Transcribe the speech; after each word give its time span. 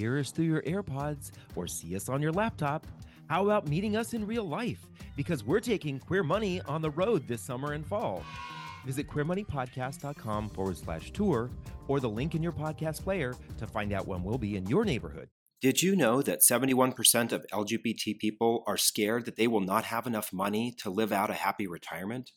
hear 0.00 0.18
us 0.18 0.30
through 0.30 0.46
your 0.46 0.62
AirPods 0.62 1.30
or 1.54 1.66
see 1.66 1.94
us 1.94 2.08
on 2.08 2.22
your 2.22 2.32
laptop, 2.32 2.86
how 3.28 3.44
about 3.44 3.68
meeting 3.68 3.96
us 3.96 4.14
in 4.14 4.26
real 4.26 4.44
life? 4.44 4.86
Because 5.14 5.44
we're 5.44 5.60
taking 5.60 5.98
Queer 5.98 6.22
Money 6.22 6.62
on 6.62 6.80
the 6.80 6.90
road 6.90 7.28
this 7.28 7.42
summer 7.42 7.74
and 7.74 7.86
fall. 7.86 8.24
Visit 8.86 9.08
queermoneypodcast.com 9.08 10.48
forward 10.50 10.78
slash 10.78 11.10
tour 11.10 11.50
or 11.86 12.00
the 12.00 12.08
link 12.08 12.34
in 12.34 12.42
your 12.42 12.52
podcast 12.52 13.04
player 13.04 13.34
to 13.58 13.66
find 13.66 13.92
out 13.92 14.08
when 14.08 14.24
we'll 14.24 14.38
be 14.38 14.56
in 14.56 14.66
your 14.66 14.86
neighborhood. 14.86 15.28
Did 15.60 15.82
you 15.82 15.94
know 15.94 16.22
that 16.22 16.40
71% 16.40 17.32
of 17.32 17.44
LGBT 17.52 18.18
people 18.18 18.64
are 18.66 18.78
scared 18.78 19.26
that 19.26 19.36
they 19.36 19.46
will 19.46 19.60
not 19.60 19.84
have 19.84 20.06
enough 20.06 20.32
money 20.32 20.74
to 20.78 20.88
live 20.88 21.12
out 21.12 21.28
a 21.28 21.34
happy 21.34 21.66
retirement? 21.66 22.30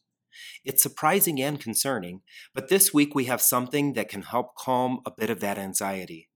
It's 0.66 0.84
surprising 0.84 1.42
and 1.42 1.60
concerning, 1.60 2.22
but 2.54 2.68
this 2.68 2.94
week 2.94 3.16
we 3.16 3.26
have 3.26 3.42
something 3.42 3.94
that 3.94 4.10
can 4.10 4.24
help 4.24 4.56
calm 4.58 5.00
a 5.06 5.12
bit 5.12 5.30
of 5.30 5.40
that 5.40 5.58
anxiety. 5.58 6.30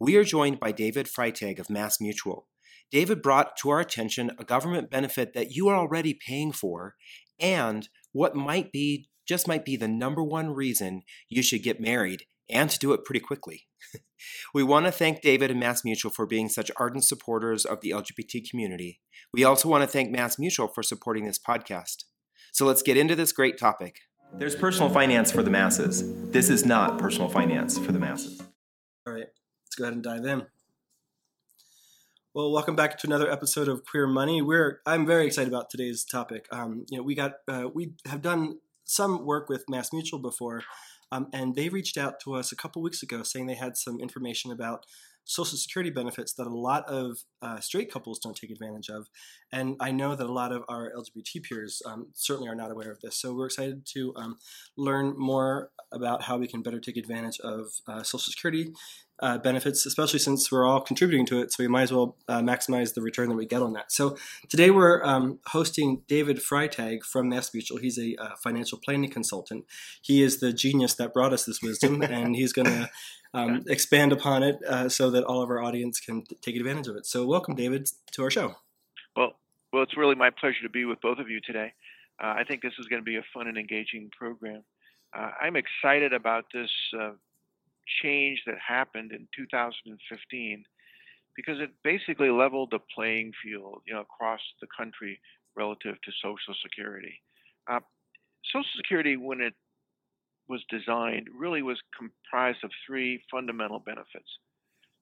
We 0.00 0.16
are 0.16 0.24
joined 0.24 0.60
by 0.60 0.72
David 0.72 1.06
Freitag 1.06 1.58
of 1.58 1.70
Mass 1.70 2.00
Mutual. 2.00 2.48
David 2.90 3.22
brought 3.22 3.56
to 3.58 3.70
our 3.70 3.80
attention 3.80 4.30
a 4.38 4.44
government 4.44 4.90
benefit 4.90 5.32
that 5.34 5.52
you 5.52 5.68
are 5.68 5.76
already 5.76 6.14
paying 6.14 6.52
for 6.52 6.94
and 7.40 7.88
what 8.12 8.36
might 8.36 8.70
be 8.70 9.08
just 9.26 9.48
might 9.48 9.64
be 9.64 9.76
the 9.76 9.88
number 9.88 10.22
one 10.22 10.50
reason 10.50 11.02
you 11.28 11.42
should 11.42 11.62
get 11.62 11.80
married 11.80 12.24
and 12.50 12.68
to 12.70 12.78
do 12.78 12.92
it 12.92 13.04
pretty 13.04 13.20
quickly. 13.20 13.66
we 14.54 14.62
want 14.62 14.86
to 14.86 14.92
thank 14.92 15.22
David 15.22 15.50
and 15.50 15.60
Mass 15.60 15.84
Mutual 15.84 16.10
for 16.10 16.26
being 16.26 16.48
such 16.48 16.70
ardent 16.76 17.04
supporters 17.04 17.64
of 17.64 17.80
the 17.80 17.90
LGBT 17.90 18.48
community. 18.48 19.00
We 19.32 19.44
also 19.44 19.68
want 19.68 19.82
to 19.82 19.88
thank 19.88 20.10
Mass 20.10 20.38
Mutual 20.38 20.68
for 20.68 20.82
supporting 20.82 21.24
this 21.24 21.38
podcast. 21.38 22.04
So 22.52 22.66
let's 22.66 22.82
get 22.82 22.96
into 22.96 23.16
this 23.16 23.32
great 23.32 23.58
topic. 23.58 24.00
There's 24.34 24.56
personal 24.56 24.90
finance 24.90 25.30
for 25.30 25.42
the 25.42 25.50
masses. 25.50 26.30
This 26.30 26.48
is 26.48 26.64
not 26.64 26.98
personal 26.98 27.28
finance 27.28 27.78
for 27.78 27.92
the 27.92 27.98
masses. 27.98 28.42
All 29.06 29.12
right, 29.12 29.26
let's 29.72 29.78
go 29.78 29.84
ahead 29.84 29.94
and 29.94 30.02
dive 30.02 30.26
in. 30.26 30.46
Well, 32.34 32.52
welcome 32.52 32.76
back 32.76 32.98
to 32.98 33.06
another 33.06 33.30
episode 33.30 33.68
of 33.68 33.86
Queer 33.86 34.06
Money. 34.06 34.42
We're 34.42 34.80
I'm 34.84 35.06
very 35.06 35.26
excited 35.26 35.48
about 35.48 35.70
today's 35.70 36.04
topic. 36.04 36.46
Um, 36.52 36.84
you 36.90 36.98
know, 36.98 37.02
we 37.02 37.14
got 37.14 37.36
uh, 37.48 37.68
we 37.72 37.92
have 38.06 38.20
done 38.20 38.58
some 38.84 39.24
work 39.24 39.48
with 39.48 39.64
Mass 39.70 39.90
Mutual 39.90 40.18
before, 40.18 40.62
um, 41.10 41.28
and 41.32 41.54
they 41.54 41.70
reached 41.70 41.96
out 41.96 42.20
to 42.20 42.34
us 42.34 42.52
a 42.52 42.56
couple 42.56 42.82
weeks 42.82 43.02
ago 43.02 43.22
saying 43.22 43.46
they 43.46 43.54
had 43.54 43.78
some 43.78 43.98
information 43.98 44.52
about 44.52 44.84
Social 45.24 45.56
Security 45.56 45.90
benefits 45.90 46.34
that 46.34 46.46
a 46.46 46.50
lot 46.50 46.86
of 46.88 47.18
uh, 47.40 47.60
straight 47.60 47.90
couples 47.92 48.18
don't 48.18 48.36
take 48.36 48.50
advantage 48.50 48.88
of. 48.88 49.08
And 49.52 49.76
I 49.80 49.92
know 49.92 50.16
that 50.16 50.26
a 50.26 50.32
lot 50.32 50.52
of 50.52 50.64
our 50.68 50.92
LGBT 50.92 51.44
peers 51.44 51.80
um, 51.86 52.08
certainly 52.14 52.48
are 52.48 52.54
not 52.54 52.70
aware 52.70 52.90
of 52.90 53.00
this. 53.00 53.16
So 53.16 53.32
we're 53.32 53.46
excited 53.46 53.86
to 53.94 54.12
um, 54.16 54.38
learn 54.76 55.14
more 55.16 55.70
about 55.92 56.22
how 56.22 56.38
we 56.38 56.48
can 56.48 56.62
better 56.62 56.80
take 56.80 56.96
advantage 56.96 57.38
of 57.40 57.68
uh, 57.86 58.02
Social 58.02 58.30
Security 58.30 58.72
uh, 59.22 59.38
benefits, 59.38 59.86
especially 59.86 60.18
since 60.18 60.50
we're 60.50 60.66
all 60.66 60.80
contributing 60.80 61.24
to 61.26 61.40
it. 61.40 61.52
So 61.52 61.62
we 61.62 61.68
might 61.68 61.82
as 61.82 61.92
well 61.92 62.16
uh, 62.28 62.40
maximize 62.40 62.94
the 62.94 63.00
return 63.00 63.28
that 63.28 63.36
we 63.36 63.46
get 63.46 63.62
on 63.62 63.72
that. 63.74 63.92
So 63.92 64.16
today 64.48 64.70
we're 64.70 65.02
um, 65.04 65.38
hosting 65.46 66.02
David 66.08 66.38
Freitag 66.38 67.04
from 67.04 67.28
Mass 67.28 67.54
Mutual. 67.54 67.78
He's 67.78 67.98
a 67.98 68.16
uh, 68.16 68.30
financial 68.42 68.78
planning 68.78 69.10
consultant. 69.10 69.64
He 70.02 70.22
is 70.22 70.40
the 70.40 70.52
genius 70.52 70.94
that 70.94 71.14
brought 71.14 71.32
us 71.32 71.44
this 71.44 71.62
wisdom, 71.62 72.02
and 72.02 72.34
he's 72.34 72.52
going 72.52 72.66
to 72.66 72.90
um, 73.32 73.62
expand 73.68 74.12
upon 74.12 74.42
it 74.42 74.58
uh, 74.68 74.88
so 74.88 75.08
that 75.12 75.22
all 75.22 75.40
of 75.40 75.48
our 75.50 75.62
audience 75.62 76.00
can 76.00 76.24
t- 76.24 76.36
take 76.42 76.56
advantage 76.56 76.88
of 76.88 76.96
it. 76.96 77.06
So 77.06 77.24
welcome, 77.24 77.54
David, 77.54 77.88
to 78.12 78.24
our 78.24 78.30
show. 78.30 78.56
Well, 79.16 79.34
well, 79.72 79.84
it's 79.84 79.96
really 79.96 80.16
my 80.16 80.30
pleasure 80.30 80.62
to 80.64 80.68
be 80.68 80.84
with 80.84 81.00
both 81.00 81.18
of 81.18 81.30
you 81.30 81.40
today. 81.40 81.72
Uh, 82.22 82.34
I 82.36 82.42
think 82.44 82.60
this 82.60 82.74
is 82.78 82.86
going 82.86 83.00
to 83.00 83.04
be 83.04 83.16
a 83.16 83.24
fun 83.32 83.46
and 83.46 83.56
engaging 83.56 84.10
program. 84.16 84.64
Uh, 85.16 85.30
I'm 85.40 85.54
excited 85.56 86.12
about 86.12 86.46
this 86.52 86.70
change 88.02 88.42
that 88.46 88.56
happened 88.66 89.12
in 89.12 89.28
2015 89.36 90.64
because 91.36 91.60
it 91.60 91.70
basically 91.82 92.30
leveled 92.30 92.70
the 92.70 92.78
playing 92.94 93.32
field, 93.42 93.82
you 93.86 93.94
know, 93.94 94.00
across 94.00 94.40
the 94.60 94.66
country 94.76 95.18
relative 95.56 95.94
to 96.02 96.12
Social 96.22 96.54
Security. 96.62 97.20
Uh, 97.70 97.80
Social 98.52 98.68
Security, 98.76 99.16
when 99.16 99.40
it 99.40 99.54
was 100.48 100.62
designed, 100.68 101.28
really 101.36 101.62
was 101.62 101.80
comprised 101.96 102.62
of 102.64 102.70
three 102.86 103.22
fundamental 103.30 103.78
benefits. 103.78 104.28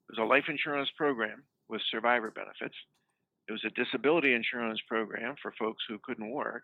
It 0.08 0.18
was 0.18 0.18
a 0.18 0.28
life 0.28 0.44
insurance 0.48 0.90
program 0.96 1.42
with 1.68 1.80
survivor 1.90 2.30
benefits. 2.30 2.74
It 3.48 3.52
was 3.52 3.64
a 3.64 3.70
disability 3.70 4.34
insurance 4.34 4.80
program 4.86 5.34
for 5.42 5.52
folks 5.58 5.82
who 5.88 5.98
couldn't 6.04 6.30
work, 6.30 6.62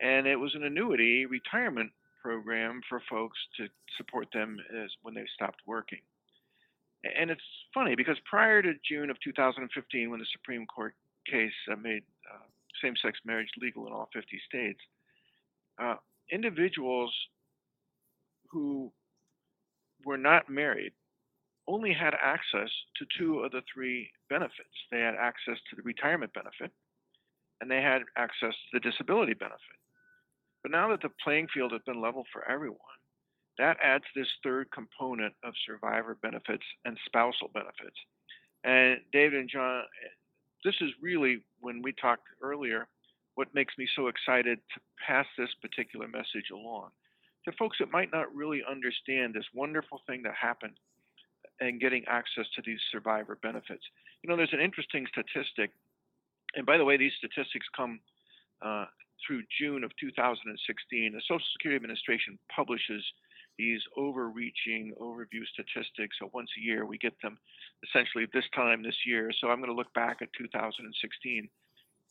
and 0.00 0.26
it 0.26 0.36
was 0.36 0.54
an 0.54 0.64
annuity 0.64 1.24
retirement 1.24 1.92
program 2.24 2.80
for 2.88 3.02
folks 3.10 3.38
to 3.58 3.66
support 3.98 4.28
them 4.32 4.56
as 4.82 4.90
when 5.02 5.14
they 5.14 5.26
stopped 5.34 5.60
working. 5.66 6.00
And 7.04 7.30
it's 7.30 7.42
funny 7.74 7.94
because 7.94 8.16
prior 8.24 8.62
to 8.62 8.72
June 8.88 9.10
of 9.10 9.20
2015, 9.22 10.10
when 10.10 10.20
the 10.20 10.26
Supreme 10.32 10.66
Court 10.66 10.94
case 11.30 11.52
uh, 11.70 11.76
made 11.76 12.02
uh, 12.32 12.44
same 12.82 12.94
sex 13.02 13.18
marriage 13.26 13.50
legal 13.60 13.86
in 13.86 13.92
all 13.92 14.08
50 14.14 14.40
states, 14.48 14.80
uh, 15.78 15.96
individuals 16.32 17.12
who 18.50 18.90
were 20.06 20.16
not 20.16 20.48
married 20.48 20.92
only 21.68 21.92
had 21.92 22.14
access 22.22 22.70
to 22.96 23.06
two 23.18 23.40
of 23.40 23.52
the 23.52 23.62
three 23.72 24.10
benefits. 24.30 24.74
They 24.90 25.00
had 25.00 25.14
access 25.14 25.58
to 25.70 25.76
the 25.76 25.82
retirement 25.82 26.32
benefit 26.32 26.70
and 27.60 27.70
they 27.70 27.82
had 27.82 28.02
access 28.16 28.52
to 28.52 28.68
the 28.74 28.80
disability 28.80 29.34
benefit. 29.34 29.78
But 30.64 30.72
now 30.72 30.88
that 30.88 31.02
the 31.02 31.10
playing 31.22 31.48
field 31.52 31.72
has 31.72 31.82
been 31.86 32.00
leveled 32.00 32.26
for 32.32 32.50
everyone, 32.50 32.78
that 33.58 33.76
adds 33.84 34.04
this 34.16 34.26
third 34.42 34.68
component 34.72 35.34
of 35.44 35.52
survivor 35.66 36.16
benefits 36.22 36.64
and 36.86 36.98
spousal 37.04 37.50
benefits. 37.52 37.96
And 38.64 38.98
David 39.12 39.40
and 39.40 39.50
John, 39.50 39.82
this 40.64 40.74
is 40.80 40.90
really 41.02 41.44
when 41.60 41.82
we 41.82 41.92
talked 41.92 42.26
earlier, 42.42 42.88
what 43.34 43.54
makes 43.54 43.74
me 43.76 43.86
so 43.94 44.08
excited 44.08 44.58
to 44.74 44.80
pass 45.06 45.26
this 45.36 45.50
particular 45.60 46.08
message 46.08 46.48
along 46.50 46.90
to 47.44 47.52
folks 47.58 47.76
that 47.78 47.92
might 47.92 48.10
not 48.10 48.34
really 48.34 48.62
understand 48.68 49.34
this 49.34 49.44
wonderful 49.54 50.00
thing 50.06 50.22
that 50.22 50.34
happened 50.34 50.78
and 51.60 51.80
getting 51.80 52.04
access 52.06 52.46
to 52.56 52.62
these 52.64 52.80
survivor 52.90 53.38
benefits. 53.42 53.84
You 54.22 54.30
know, 54.30 54.36
there's 54.36 54.52
an 54.52 54.60
interesting 54.60 55.06
statistic, 55.12 55.70
and 56.54 56.64
by 56.64 56.78
the 56.78 56.84
way, 56.84 56.96
these 56.96 57.12
statistics 57.18 57.66
come 57.76 58.00
uh, 58.64 58.86
through 59.26 59.42
June 59.58 59.84
of 59.84 59.90
2016, 60.00 61.12
the 61.12 61.20
Social 61.20 61.46
Security 61.52 61.76
Administration 61.76 62.38
publishes 62.54 63.04
these 63.58 63.80
overreaching 63.96 64.92
overview 65.00 65.46
statistics. 65.52 66.16
So 66.18 66.30
once 66.32 66.50
a 66.58 66.60
year, 66.60 66.86
we 66.86 66.98
get 66.98 67.14
them 67.22 67.38
essentially 67.86 68.26
this 68.32 68.44
time 68.54 68.82
this 68.82 68.96
year. 69.06 69.30
So 69.40 69.48
I'm 69.48 69.58
going 69.58 69.70
to 69.70 69.76
look 69.76 69.92
back 69.94 70.18
at 70.22 70.28
2016. 70.36 71.48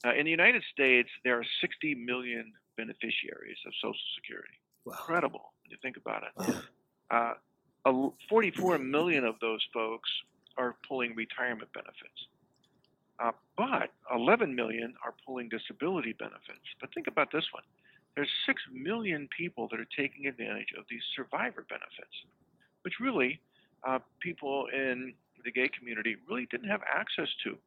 Uh, 0.06 0.14
in 0.14 0.26
the 0.26 0.32
United 0.32 0.64
States, 0.72 1.10
there 1.24 1.38
are 1.38 1.46
60 1.62 1.96
million 1.96 2.52
beneficiaries 2.78 3.58
of 3.66 3.74
Social 3.82 4.00
Security. 4.16 4.60
Wow. 4.86 4.94
Incredible 5.00 5.54
when 5.64 5.72
you 5.72 5.78
think 5.82 5.98
about 5.98 6.24
it. 6.24 6.64
Wow. 7.12 7.36
Uh, 7.86 8.10
44 8.30 8.78
million 8.78 9.26
of 9.26 9.36
those 9.42 9.66
folks 9.74 10.10
are 10.58 10.76
pulling 10.88 11.16
retirement 11.16 11.72
benefits. 11.74 12.28
Uh, 13.24 13.32
but 13.56 13.92
11 14.14 14.54
million 14.54 14.94
are 15.06 15.14
pulling 15.26 15.48
disability 15.48 16.14
benefits. 16.14 16.68
But 16.82 16.94
think 16.94 17.08
about 17.08 17.32
this 17.32 17.46
one 17.52 17.64
there's 18.16 18.30
6 18.46 18.62
million 18.72 19.28
people 19.36 19.68
that 19.72 19.80
are 19.80 19.88
taking 19.98 20.28
advantage 20.28 20.74
of 20.78 20.86
these 20.88 21.02
survivor 21.16 21.66
benefits, 21.68 22.14
which 22.84 22.96
really 23.00 23.40
uh, 23.88 24.00
people 24.20 24.68
in 24.72 25.14
the 25.44 25.52
gay 25.52 25.68
community 25.68 26.18
really 26.30 26.48
didn't 26.52 26.70
have 26.70 26.82
access 26.94 27.30
to 27.44 27.58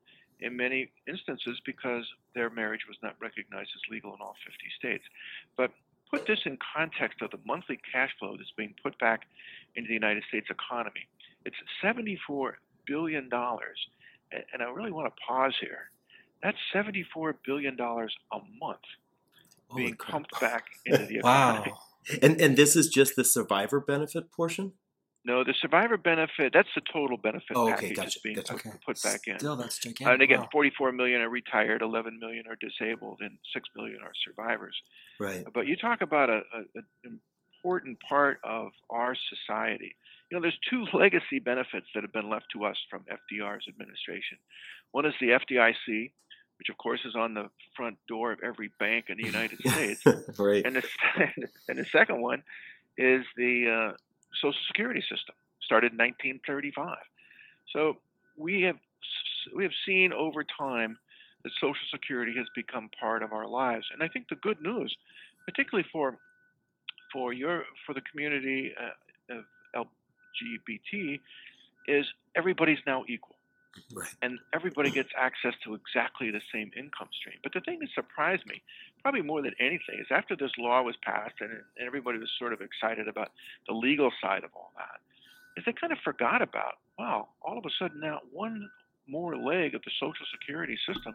in 0.41 0.56
many 0.56 0.89
instances 1.09 1.61
because 1.65 2.05
their 2.34 2.49
marriage 2.50 2.83
was 2.87 2.97
not 3.03 3.16
recognized 3.21 3.71
as 3.75 3.91
legal 3.91 4.15
in 4.15 4.21
all 4.21 4.37
50 4.47 4.59
states. 4.78 5.05
But 5.56 5.72
put 6.12 6.27
this 6.27 6.41
in 6.45 6.59
context 6.77 7.22
of 7.22 7.31
the 7.31 7.41
monthly 7.45 7.81
cash 7.93 8.11
flow 8.19 8.37
that's 8.37 8.53
being 8.56 8.75
put 8.81 8.97
back 8.99 9.22
into 9.75 9.89
the 9.89 9.95
United 9.95 10.22
States 10.28 10.47
economy. 10.50 11.09
It's 11.45 11.56
$74 11.83 12.53
billion 12.87 13.28
and 14.33 14.63
I 14.63 14.67
really 14.71 14.93
want 14.93 15.13
to 15.13 15.23
pause 15.27 15.55
here. 15.61 15.91
That's 16.43 16.59
$74 16.75 17.34
billion 17.45 17.77
a 17.81 18.39
month 18.61 18.78
being 19.75 19.97
pumped 19.97 20.39
back 20.41 20.65
into 20.87 21.07
the 21.07 21.19
economy. 21.19 21.73
wow. 21.73 21.78
And, 22.23 22.41
and 22.41 22.57
this 22.57 22.77
is 22.77 22.89
just 22.89 23.17
the 23.17 23.25
survivor 23.25 23.81
benefit 23.81 24.31
portion? 24.31 24.73
No, 25.25 25.43
the 25.43 25.55
survivor 25.61 25.97
benefit, 25.97 26.53
that's 26.55 26.69
the 26.77 26.83
total 26.93 27.17
benefit 27.17 27.57
oh, 27.57 27.73
okay, 27.73 27.89
package 27.89 27.97
gotcha, 27.97 28.21
being 28.23 28.37
gotcha. 28.37 28.53
put, 28.55 28.81
put, 28.84 29.03
back 29.03 29.23
in. 29.27 29.41
Still, 29.41 29.57
that's 29.57 29.78
gigantic. 29.78 30.07
Uh, 30.07 30.13
and 30.13 30.23
again, 30.23 30.41
wow. 30.41 30.49
44 30.53 30.93
million 30.93 31.21
are 31.21 31.29
retired, 31.29 31.83
11 31.83 32.21
million 32.21 32.45
are 32.49 32.55
disabled, 32.55 33.19
and 33.21 33.37
6 33.53 33.69
million 33.75 33.99
are 34.05 34.13
survivors. 34.25 34.77
Right. 35.19 35.45
But 35.53 35.67
you 35.67 35.77
talk 35.77 36.01
about 36.01 36.31
an 36.31 36.45
important 37.53 37.99
part 38.09 38.39
of 38.45 38.69
our 38.89 39.17
society 39.17 39.97
you 40.31 40.37
know, 40.37 40.43
there's 40.43 40.59
two 40.69 40.87
legacy 40.99 41.39
benefits 41.39 41.87
that 41.95 42.03
have 42.03 42.13
been 42.13 42.28
left 42.28 42.47
to 42.53 42.65
us 42.65 42.77
from 42.91 43.05
FDR's 43.05 43.67
administration. 43.69 44.39
One 44.93 45.07
is 45.07 45.15
the 45.21 45.28
FDIC, 45.28 46.13
which 46.59 46.69
of 46.71 46.78
course 46.78 47.01
is 47.05 47.15
on 47.15 47.34
the 47.34 47.49
front 47.77 47.99
door 48.09 48.33
of 48.33 48.41
every 48.43 48.71
bank 48.78 49.07
in 49.09 49.19
the 49.19 49.25
United 49.27 49.59
States. 49.61 50.03
right. 50.39 50.65
And 50.65 50.77
the, 50.77 50.83
and 51.69 51.78
the 51.78 51.87
second 51.87 52.21
one 52.21 52.43
is 52.97 53.25
the 53.37 53.93
uh, 53.93 53.97
Social 54.41 54.61
Security 54.69 55.01
system, 55.01 55.34
started 55.63 55.93
in 55.93 55.99
1935. 55.99 56.97
So 57.72 57.99
we 58.37 58.63
have 58.63 58.77
we 59.55 59.63
have 59.63 59.72
seen 59.87 60.13
over 60.13 60.45
time 60.45 60.99
that 61.45 61.53
Social 61.61 61.87
Security 61.93 62.34
has 62.37 62.47
become 62.55 62.91
part 62.99 63.22
of 63.22 63.33
our 63.33 63.47
lives, 63.47 63.87
and 63.93 64.03
I 64.03 64.09
think 64.09 64.29
the 64.29 64.37
good 64.37 64.61
news, 64.61 64.97
particularly 65.47 65.87
for 65.93 66.19
for 67.13 67.33
your 67.33 67.65
for 67.87 67.95
the 67.95 68.01
community 68.01 68.72
uh, 68.81 69.34
of 69.79 69.87
LGBT, 70.44 71.21
is 71.88 72.06
everybody's 72.34 72.78
now 72.86 73.04
equal. 73.09 73.36
Right. 73.92 74.09
And 74.22 74.38
everybody 74.54 74.91
gets 74.91 75.10
access 75.18 75.53
to 75.65 75.74
exactly 75.74 76.30
the 76.30 76.41
same 76.53 76.71
income 76.77 77.09
stream. 77.12 77.36
But 77.42 77.53
the 77.53 77.60
thing 77.60 77.78
that 77.80 77.88
surprised 77.94 78.47
me, 78.47 78.62
probably 79.03 79.22
more 79.22 79.42
than 79.42 79.53
anything, 79.60 80.00
is 80.00 80.06
after 80.10 80.34
this 80.34 80.53
law 80.59 80.83
was 80.83 80.97
passed 81.03 81.34
and, 81.41 81.50
and 81.50 81.86
everybody 81.86 82.18
was 82.18 82.30
sort 82.38 82.53
of 82.53 82.60
excited 82.60 83.06
about 83.06 83.33
the 83.68 83.74
legal 83.74 84.10
side 84.22 84.44
of 84.44 84.50
all 84.54 84.72
that, 84.77 85.00
is 85.56 85.65
they 85.65 85.72
kind 85.72 85.92
of 85.92 85.98
forgot 86.03 86.42
about, 86.42 86.74
wow, 86.98 87.28
all 87.42 87.59
of 87.59 87.65
a 87.65 87.71
sudden 87.78 88.00
now 88.00 88.21
one 88.33 88.68
more 89.06 89.36
leg 89.36 89.74
of 89.74 89.83
the 89.83 89.91
Social 90.00 90.27
Security 90.33 90.77
system 90.86 91.15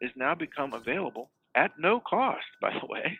is 0.00 0.10
now 0.16 0.34
become 0.34 0.72
available 0.72 1.30
at 1.54 1.72
no 1.78 2.00
cost, 2.00 2.46
by 2.60 2.70
the 2.70 2.86
way, 2.86 3.18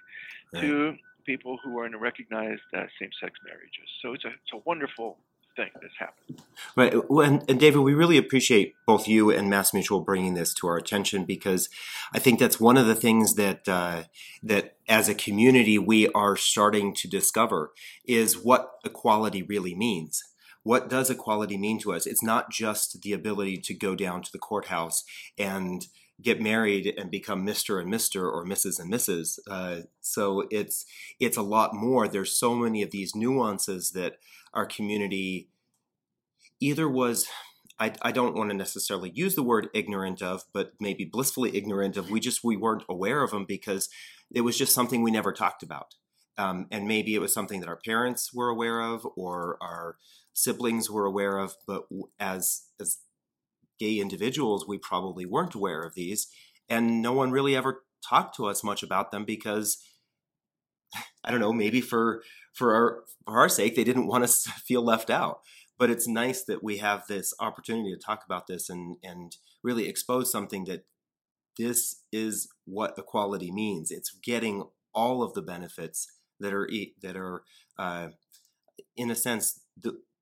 right. 0.53 0.61
to 0.61 0.95
people 1.25 1.59
who 1.63 1.79
are 1.79 1.87
in 1.87 1.97
recognized 1.97 2.63
uh, 2.75 2.85
same-sex 3.01 3.33
marriages. 3.45 3.89
So 4.03 4.13
it's 4.13 4.25
a 4.25 4.29
it's 4.29 4.53
a 4.53 4.59
wonderful 4.65 5.19
thing 5.57 5.71
that's 5.81 5.97
happened. 5.99 6.43
Right. 6.77 6.95
And, 6.95 7.45
and, 7.49 7.59
David, 7.59 7.81
we 7.81 7.95
really 7.95 8.19
appreciate 8.19 8.75
both 8.87 9.09
you 9.09 9.31
and 9.31 9.51
Mass 9.51 9.73
Mutual 9.73 10.01
bringing 10.01 10.35
this 10.35 10.53
to 10.55 10.67
our 10.67 10.77
attention 10.77 11.25
because 11.25 11.69
I 12.13 12.19
think 12.19 12.39
that's 12.39 12.61
one 12.61 12.77
of 12.77 12.87
the 12.87 12.95
things 12.95 13.35
that 13.35 13.69
uh, 13.69 14.05
that 14.43 14.77
as 14.89 15.09
a 15.09 15.15
community 15.15 15.79
we 15.79 16.09
are 16.09 16.37
starting 16.37 16.95
to 16.95 17.09
discover 17.09 17.73
is 18.07 18.39
what 18.39 18.73
equality 18.85 19.43
really 19.43 19.75
means. 19.75 20.23
What 20.63 20.89
does 20.89 21.11
equality 21.11 21.57
mean 21.57 21.79
to 21.81 21.93
us? 21.93 22.07
It's 22.07 22.25
not 22.25 22.51
just 22.51 23.03
the 23.03 23.13
ability 23.13 23.59
to 23.59 23.75
go 23.75 23.95
down 23.95 24.23
to 24.23 24.33
the 24.33 24.39
courthouse 24.39 25.05
and 25.39 25.87
get 26.23 26.41
married 26.41 26.93
and 26.97 27.11
become 27.11 27.47
Mr. 27.47 27.81
and 27.81 27.93
Mr. 27.93 28.23
or 28.23 28.45
Mrs. 28.45 28.81
and 28.81 28.93
Mrs. 28.93 29.39
Uh, 29.49 29.83
so 30.01 30.45
it's 30.51 30.87
it's 31.21 31.37
a 31.37 31.43
lot 31.43 31.75
more. 31.75 32.09
There's 32.09 32.37
so 32.37 32.55
many 32.55 32.83
of 32.83 32.91
these 32.91 33.15
nuances 33.15 33.91
that 33.91 34.15
our 34.55 34.67
community 34.67 35.49
either 36.61 36.89
was 36.89 37.27
I, 37.79 37.93
I 38.01 38.13
don't 38.13 38.35
want 38.35 38.51
to 38.51 38.57
necessarily 38.57 39.13
use 39.15 39.35
the 39.35 39.43
word 39.43 39.69
ignorant 39.75 40.23
of, 40.23 40.45
but 40.55 40.73
maybe 40.81 41.05
blissfully 41.05 41.55
ignorant 41.57 41.97
of. 41.97 42.11
We 42.11 42.21
just 42.21 42.43
we 42.43 42.57
weren't 42.57 42.85
aware 42.89 43.23
of 43.23 43.31
them 43.31 43.45
because 43.45 43.89
it 44.35 44.41
was 44.41 44.57
just 44.57 44.75
something 44.75 45.03
we 45.03 45.11
never 45.11 45.33
talked 45.33 45.63
about, 45.63 45.95
um, 46.39 46.67
and 46.71 46.89
maybe 46.89 47.15
it 47.15 47.21
was 47.21 47.35
something 47.35 47.61
that 47.61 47.69
our 47.69 47.79
parents 47.85 48.33
were 48.33 48.49
aware 48.49 48.81
of 48.81 49.07
or 49.17 49.59
our 49.61 49.97
siblings 50.33 50.91
were 50.91 51.05
aware 51.05 51.39
of, 51.39 51.57
but 51.67 51.85
as 52.19 52.63
as 52.81 52.99
gay 53.79 53.99
individuals, 53.99 54.67
we 54.67 54.79
probably 54.79 55.27
weren't 55.27 55.55
aware 55.55 55.83
of 55.83 55.95
these, 55.95 56.29
and 56.69 57.03
no 57.03 57.13
one 57.13 57.31
really 57.31 57.57
ever 57.57 57.83
talked 58.07 58.37
to 58.37 58.47
us 58.47 58.65
much 58.65 58.83
about 58.83 59.11
them 59.11 59.25
because 59.25 59.79
I 61.25 61.31
don't 61.31 61.41
know, 61.41 61.53
maybe 61.53 61.81
for 61.81 62.23
for 62.53 62.75
our 62.75 63.05
for 63.25 63.39
our 63.39 63.49
sake, 63.49 63.75
they 63.75 63.85
didn't 63.85 64.07
want 64.07 64.25
us 64.25 64.43
to 64.45 64.51
feel 64.51 64.83
left 64.83 65.11
out. 65.11 65.41
But 65.79 65.91
it's 65.91 66.09
nice 66.09 66.43
that 66.45 66.65
we 66.65 66.79
have 66.79 67.07
this 67.07 67.35
opportunity 67.39 67.93
to 67.93 68.01
talk 68.01 68.23
about 68.25 68.47
this 68.47 68.71
and 68.71 68.97
and 69.03 69.37
really 69.63 69.89
expose 69.89 70.31
something 70.31 70.65
that 70.65 70.85
this 71.59 72.03
is 72.13 72.49
what 72.65 72.95
equality 72.99 73.51
means. 73.51 73.91
It's 73.91 74.11
getting 74.23 74.65
all 74.95 75.23
of 75.23 75.35
the 75.35 75.43
benefits 75.43 76.07
that 76.41 76.53
are 76.53 76.69
that 77.03 77.17
are 77.17 77.43
uh, 77.79 78.09
in 78.97 79.11
a 79.11 79.15
sense 79.15 79.61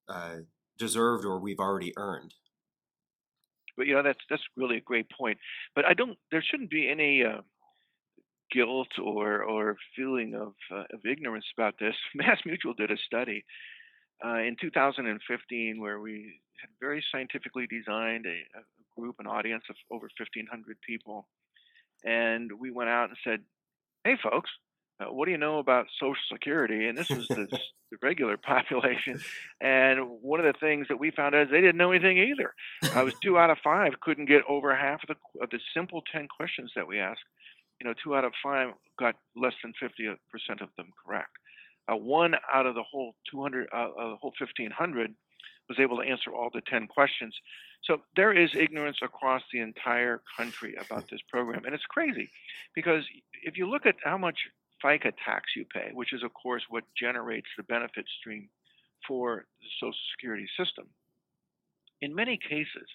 uh, 0.09 0.37
deserved 0.77 1.25
or 1.25 1.39
we've 1.39 1.59
already 1.59 1.93
earned. 1.97 2.33
But 3.77 3.87
you 3.87 3.93
know 3.93 4.03
that's 4.03 4.19
that's 4.29 4.43
really 4.55 4.77
a 4.77 4.81
great 4.81 5.09
point. 5.09 5.37
But 5.75 5.85
I 5.85 5.93
don't. 5.93 6.17
There 6.31 6.43
shouldn't 6.43 6.69
be 6.69 6.89
any. 6.89 7.23
Uh 7.23 7.41
guilt 8.51 8.87
or 9.03 9.43
or 9.43 9.75
feeling 9.95 10.35
of 10.35 10.53
uh, 10.71 10.83
of 10.93 11.05
ignorance 11.05 11.45
about 11.57 11.75
this. 11.79 11.95
Mass 12.15 12.39
Mutual 12.45 12.73
did 12.73 12.91
a 12.91 12.97
study 13.05 13.43
uh, 14.23 14.39
in 14.39 14.55
2015 14.59 15.81
where 15.81 15.99
we 15.99 16.39
had 16.61 16.69
very 16.79 17.03
scientifically 17.11 17.67
designed 17.67 18.25
a, 18.25 18.57
a, 18.57 18.63
group, 18.99 19.15
an 19.19 19.27
audience 19.27 19.63
of 19.69 19.75
over 19.91 20.09
1,500 20.17 20.77
people, 20.87 21.27
and 22.05 22.49
we 22.59 22.71
went 22.71 22.89
out 22.89 23.09
and 23.09 23.17
said, 23.23 23.41
"Hey, 24.03 24.15
folks." 24.21 24.49
Uh, 24.99 25.11
what 25.11 25.25
do 25.25 25.31
you 25.31 25.37
know 25.37 25.59
about 25.59 25.87
Social 25.99 26.15
Security? 26.31 26.87
And 26.87 26.97
this 26.97 27.11
is 27.11 27.27
the, 27.27 27.47
the, 27.91 27.97
regular 28.01 28.37
population. 28.43 29.19
And 29.59 29.99
one 30.21 30.39
of 30.39 30.45
the 30.45 30.57
things 30.59 30.87
that 30.89 30.99
we 30.99 31.11
found 31.11 31.35
out 31.35 31.43
is 31.43 31.51
they 31.51 31.61
didn't 31.61 31.77
know 31.77 31.91
anything 31.91 32.17
either. 32.17 32.53
I 32.93 33.03
was 33.03 33.13
two 33.21 33.37
out 33.37 33.49
of 33.49 33.57
five 33.63 33.99
couldn't 34.01 34.25
get 34.25 34.43
over 34.47 34.75
half 34.75 35.01
of 35.03 35.09
the, 35.15 35.41
of 35.43 35.49
the 35.49 35.59
simple 35.73 36.01
10 36.11 36.27
questions 36.37 36.71
that 36.75 36.87
we 36.87 36.99
asked 36.99 37.23
you 37.79 37.87
know, 37.87 37.93
two 38.03 38.15
out 38.15 38.25
of 38.25 38.33
five 38.43 38.69
got 38.97 39.15
less 39.35 39.53
than 39.63 39.73
50% 39.81 40.15
of 40.61 40.69
them 40.77 40.91
correct. 41.05 41.31
Uh, 41.91 41.95
one 41.95 42.35
out 42.53 42.65
of 42.65 42.75
the 42.75 42.83
whole 42.83 43.15
200, 43.31 43.67
uh, 43.73 43.77
uh, 43.77 44.09
the 44.11 44.15
whole 44.21 44.33
1500 44.39 45.13
was 45.67 45.79
able 45.79 45.97
to 45.97 46.03
answer 46.03 46.31
all 46.31 46.49
the 46.53 46.61
10 46.67 46.87
questions. 46.87 47.35
So 47.83 48.01
there 48.15 48.31
is 48.31 48.55
ignorance 48.55 48.97
across 49.03 49.41
the 49.51 49.59
entire 49.59 50.21
country 50.37 50.75
about 50.79 51.09
this 51.09 51.21
program. 51.29 51.65
And 51.65 51.73
it's 51.73 51.85
crazy 51.85 52.29
because 52.73 53.03
if 53.43 53.57
you 53.57 53.69
look 53.69 53.85
at 53.85 53.95
how 54.03 54.17
much 54.17 54.37
FICA 54.83 55.13
tax 55.23 55.51
you 55.55 55.65
pay, 55.65 55.91
which 55.93 56.13
is, 56.13 56.23
of 56.23 56.33
course, 56.33 56.63
what 56.69 56.83
generates 56.99 57.47
the 57.57 57.63
benefit 57.63 58.05
stream 58.19 58.49
for 59.07 59.45
the 59.61 59.67
Social 59.79 59.95
Security 60.13 60.47
system, 60.57 60.85
in 62.01 62.13
many 62.13 62.37
cases, 62.37 62.87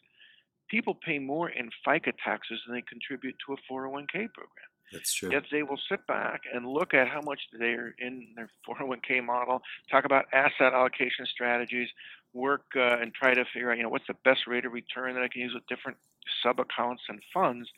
people 0.68 0.94
pay 0.94 1.18
more 1.18 1.48
in 1.48 1.70
FICA 1.86 2.12
taxes 2.22 2.60
than 2.66 2.74
they 2.74 2.82
contribute 2.82 3.36
to 3.46 3.54
a 3.54 3.72
401k 3.72 4.32
program. 4.32 4.70
That's 4.92 5.12
true. 5.14 5.30
Yet 5.30 5.44
they 5.52 5.62
will 5.62 5.78
sit 5.88 6.06
back 6.06 6.42
and 6.52 6.66
look 6.66 6.94
at 6.94 7.08
how 7.08 7.20
much 7.20 7.40
they're 7.56 7.94
in 7.98 8.28
their 8.34 8.50
401k 8.68 9.24
model, 9.24 9.62
talk 9.90 10.04
about 10.04 10.26
asset 10.32 10.72
allocation 10.72 11.26
strategies, 11.26 11.88
work 12.32 12.64
uh, 12.76 12.96
and 13.00 13.14
try 13.14 13.34
to 13.34 13.44
figure 13.52 13.70
out, 13.70 13.76
you 13.76 13.82
know, 13.82 13.88
what's 13.88 14.06
the 14.06 14.16
best 14.24 14.46
rate 14.46 14.64
of 14.64 14.72
return 14.72 15.14
that 15.14 15.22
I 15.22 15.28
can 15.28 15.42
use 15.42 15.54
with 15.54 15.66
different 15.68 15.96
sub 16.42 16.58
accounts 16.60 17.02
and 17.08 17.20
funds, 17.32 17.68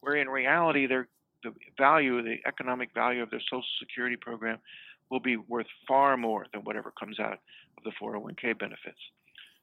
where 0.00 0.16
in 0.16 0.28
reality, 0.28 0.86
their 0.86 1.08
the 1.42 1.52
value, 1.76 2.22
the 2.22 2.38
economic 2.46 2.92
value 2.94 3.22
of 3.22 3.30
their 3.30 3.40
Social 3.40 3.64
Security 3.78 4.16
program 4.16 4.58
will 5.10 5.20
be 5.20 5.36
worth 5.36 5.66
far 5.86 6.16
more 6.16 6.46
than 6.52 6.62
whatever 6.62 6.90
comes 6.90 7.20
out 7.20 7.38
of 7.76 7.84
the 7.84 7.92
401k 8.00 8.58
benefits. 8.58 8.98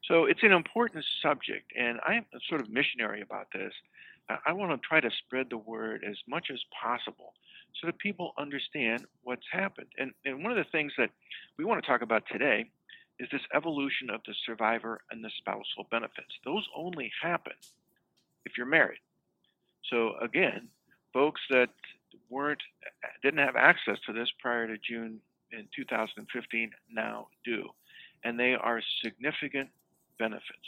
So 0.07 0.25
it's 0.25 0.43
an 0.43 0.51
important 0.51 1.05
subject, 1.21 1.71
and 1.77 1.99
I'm 2.05 2.25
sort 2.47 2.61
of 2.61 2.69
missionary 2.69 3.21
about 3.21 3.47
this. 3.53 3.73
Uh, 4.29 4.37
I 4.45 4.53
want 4.53 4.71
to 4.71 4.87
try 4.87 4.99
to 4.99 5.09
spread 5.11 5.49
the 5.49 5.57
word 5.57 6.03
as 6.07 6.17
much 6.27 6.47
as 6.51 6.59
possible 6.81 7.33
so 7.79 7.87
that 7.87 7.97
people 7.99 8.33
understand 8.37 9.05
what's 9.23 9.45
happened. 9.51 9.87
And, 9.97 10.11
and 10.25 10.43
one 10.43 10.51
of 10.51 10.57
the 10.57 10.69
things 10.71 10.93
that 10.97 11.11
we 11.57 11.65
want 11.65 11.83
to 11.83 11.87
talk 11.87 12.01
about 12.01 12.23
today 12.31 12.69
is 13.19 13.27
this 13.31 13.41
evolution 13.53 14.09
of 14.09 14.21
the 14.25 14.33
survivor 14.45 15.01
and 15.11 15.23
the 15.23 15.29
spousal 15.37 15.85
benefits. 15.91 16.39
Those 16.45 16.67
only 16.75 17.11
happen 17.21 17.53
if 18.45 18.57
you're 18.57 18.65
married. 18.65 18.99
So 19.89 20.13
again, 20.21 20.69
folks 21.13 21.41
that 21.49 21.69
weren't 22.29 22.61
didn't 23.23 23.39
have 23.39 23.55
access 23.55 23.97
to 24.05 24.13
this 24.13 24.29
prior 24.39 24.67
to 24.67 24.75
June 24.77 25.19
in 25.51 25.67
2015 25.75 26.71
now 26.91 27.27
do, 27.43 27.69
and 28.23 28.39
they 28.39 28.53
are 28.53 28.81
significant 29.03 29.69
benefits. 30.17 30.67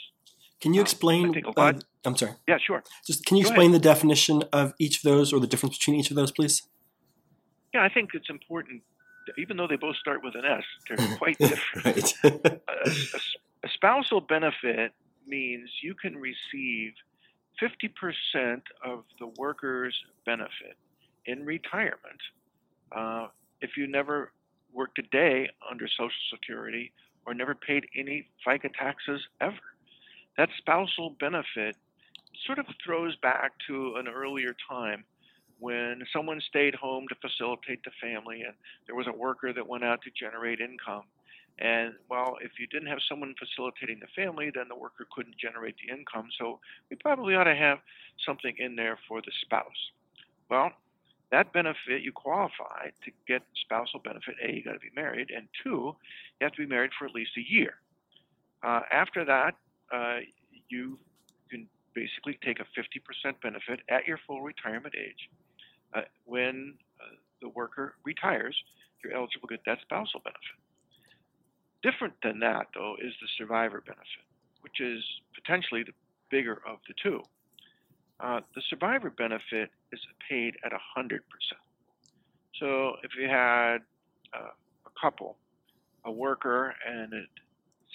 Can 0.60 0.74
you 0.74 0.80
um, 0.80 0.84
explain? 0.84 1.42
Uh, 1.56 1.72
I'm 2.04 2.16
sorry. 2.16 2.32
Yeah, 2.46 2.58
sure. 2.64 2.82
Just 3.06 3.26
can 3.26 3.36
you 3.36 3.44
Go 3.44 3.50
explain 3.50 3.70
ahead. 3.70 3.82
the 3.82 3.84
definition 3.84 4.44
of 4.52 4.74
each 4.78 4.98
of 4.98 5.02
those 5.02 5.32
or 5.32 5.40
the 5.40 5.46
difference 5.46 5.78
between 5.78 5.98
each 5.98 6.10
of 6.10 6.16
those, 6.16 6.30
please? 6.30 6.62
Yeah, 7.74 7.82
I 7.82 7.88
think 7.88 8.10
it's 8.14 8.30
important. 8.30 8.82
Even 9.38 9.56
though 9.56 9.68
they 9.68 9.76
both 9.76 9.96
start 9.96 10.22
with 10.22 10.34
an 10.34 10.44
S, 10.44 10.64
they're 10.88 11.16
quite 11.18 11.38
different. 11.38 12.14
a, 12.24 12.60
a, 12.68 12.90
a 13.64 13.68
spousal 13.74 14.20
benefit 14.20 14.92
means 15.26 15.70
you 15.82 15.94
can 15.94 16.16
receive 16.16 16.92
50% 17.60 18.62
of 18.84 19.04
the 19.18 19.26
worker's 19.38 19.96
benefit 20.24 20.76
in 21.26 21.44
retirement 21.44 22.20
uh, 22.94 23.28
if 23.60 23.76
you 23.76 23.86
never 23.86 24.32
worked 24.72 24.98
a 24.98 25.02
day 25.02 25.48
under 25.70 25.86
Social 25.88 26.10
Security 26.30 26.92
or 27.26 27.34
never 27.34 27.54
paid 27.54 27.86
any 27.96 28.28
FICA 28.46 28.72
taxes 28.74 29.20
ever. 29.40 29.56
That 30.36 30.48
spousal 30.58 31.10
benefit 31.20 31.76
sort 32.46 32.58
of 32.58 32.66
throws 32.84 33.14
back 33.16 33.52
to 33.68 33.94
an 33.96 34.08
earlier 34.08 34.56
time 34.68 35.04
when 35.58 36.02
someone 36.12 36.40
stayed 36.48 36.74
home 36.74 37.06
to 37.08 37.14
facilitate 37.16 37.84
the 37.84 37.92
family 38.00 38.42
and 38.42 38.54
there 38.86 38.96
was 38.96 39.06
a 39.06 39.12
worker 39.12 39.52
that 39.52 39.68
went 39.68 39.84
out 39.84 40.00
to 40.02 40.10
generate 40.10 40.60
income. 40.60 41.04
And 41.58 41.94
well, 42.08 42.36
if 42.40 42.52
you 42.58 42.66
didn't 42.66 42.88
have 42.88 42.98
someone 43.08 43.34
facilitating 43.38 44.00
the 44.00 44.08
family, 44.16 44.50
then 44.54 44.66
the 44.68 44.76
worker 44.76 45.06
couldn't 45.14 45.36
generate 45.38 45.76
the 45.76 45.92
income. 45.92 46.28
So 46.38 46.60
we 46.90 46.96
probably 46.96 47.34
ought 47.34 47.44
to 47.44 47.54
have 47.54 47.78
something 48.24 48.54
in 48.58 48.76
there 48.76 48.98
for 49.08 49.20
the 49.20 49.32
spouse. 49.44 49.90
Well, 50.48 50.72
that 51.30 51.52
benefit, 51.52 52.02
you 52.02 52.12
qualify 52.12 52.90
to 53.04 53.10
get 53.26 53.42
spousal 53.64 54.00
benefit. 54.00 54.34
A, 54.46 54.52
you 54.52 54.62
got 54.62 54.74
to 54.74 54.78
be 54.78 54.92
married, 54.94 55.30
and 55.34 55.48
two, 55.62 55.96
you 56.40 56.42
have 56.42 56.52
to 56.52 56.62
be 56.62 56.66
married 56.66 56.90
for 56.98 57.06
at 57.06 57.14
least 57.14 57.30
a 57.38 57.52
year. 57.52 57.74
Uh, 58.62 58.80
after 58.92 59.24
that, 59.24 59.54
uh, 59.92 60.18
you 60.68 60.98
can 61.50 61.66
basically 61.94 62.38
take 62.44 62.60
a 62.60 62.66
50% 62.78 63.34
benefit 63.42 63.80
at 63.88 64.06
your 64.06 64.18
full 64.26 64.42
retirement 64.42 64.94
age. 64.94 65.28
Uh, 65.94 66.02
when 66.24 66.74
uh, 67.00 67.14
the 67.40 67.48
worker 67.48 67.94
retires, 68.04 68.56
you're 69.02 69.14
eligible 69.14 69.48
to 69.48 69.56
get 69.56 69.64
that 69.66 69.78
spousal 69.82 70.20
benefit. 70.20 70.61
Different 71.82 72.14
than 72.22 72.38
that, 72.40 72.68
though, 72.74 72.96
is 73.02 73.12
the 73.20 73.28
survivor 73.36 73.82
benefit, 73.84 74.26
which 74.60 74.80
is 74.80 75.02
potentially 75.34 75.82
the 75.82 75.92
bigger 76.30 76.60
of 76.66 76.78
the 76.86 76.94
two. 77.02 77.22
Uh, 78.20 78.40
the 78.54 78.62
survivor 78.70 79.10
benefit 79.10 79.70
is 79.92 80.00
paid 80.28 80.56
at 80.64 80.72
100%. 80.72 81.18
So 82.60 82.96
if 83.02 83.10
you 83.18 83.28
had 83.28 83.78
uh, 84.32 84.50
a 84.86 85.00
couple, 85.00 85.36
a 86.04 86.12
worker 86.12 86.74
and 86.88 87.12
a, 87.12 87.22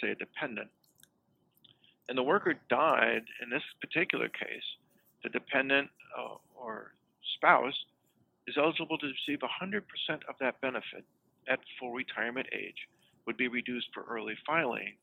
say 0.01 0.11
a 0.11 0.15
dependent, 0.15 0.69
and 2.09 2.17
the 2.17 2.23
worker 2.23 2.55
died 2.69 3.23
in 3.41 3.49
this 3.49 3.63
particular 3.79 4.27
case, 4.27 4.67
the 5.23 5.29
dependent 5.29 5.89
uh, 6.17 6.35
or 6.55 6.93
spouse 7.35 7.73
is 8.47 8.55
eligible 8.57 8.97
to 8.97 9.07
receive 9.07 9.39
100% 9.39 9.81
of 10.29 10.35
that 10.39 10.59
benefit 10.61 11.05
at 11.49 11.59
full 11.79 11.93
retirement 11.93 12.47
age, 12.53 12.87
would 13.27 13.37
be 13.37 13.47
reduced 13.47 13.87
for 13.93 14.03
early 14.09 14.35
filing 14.45 14.95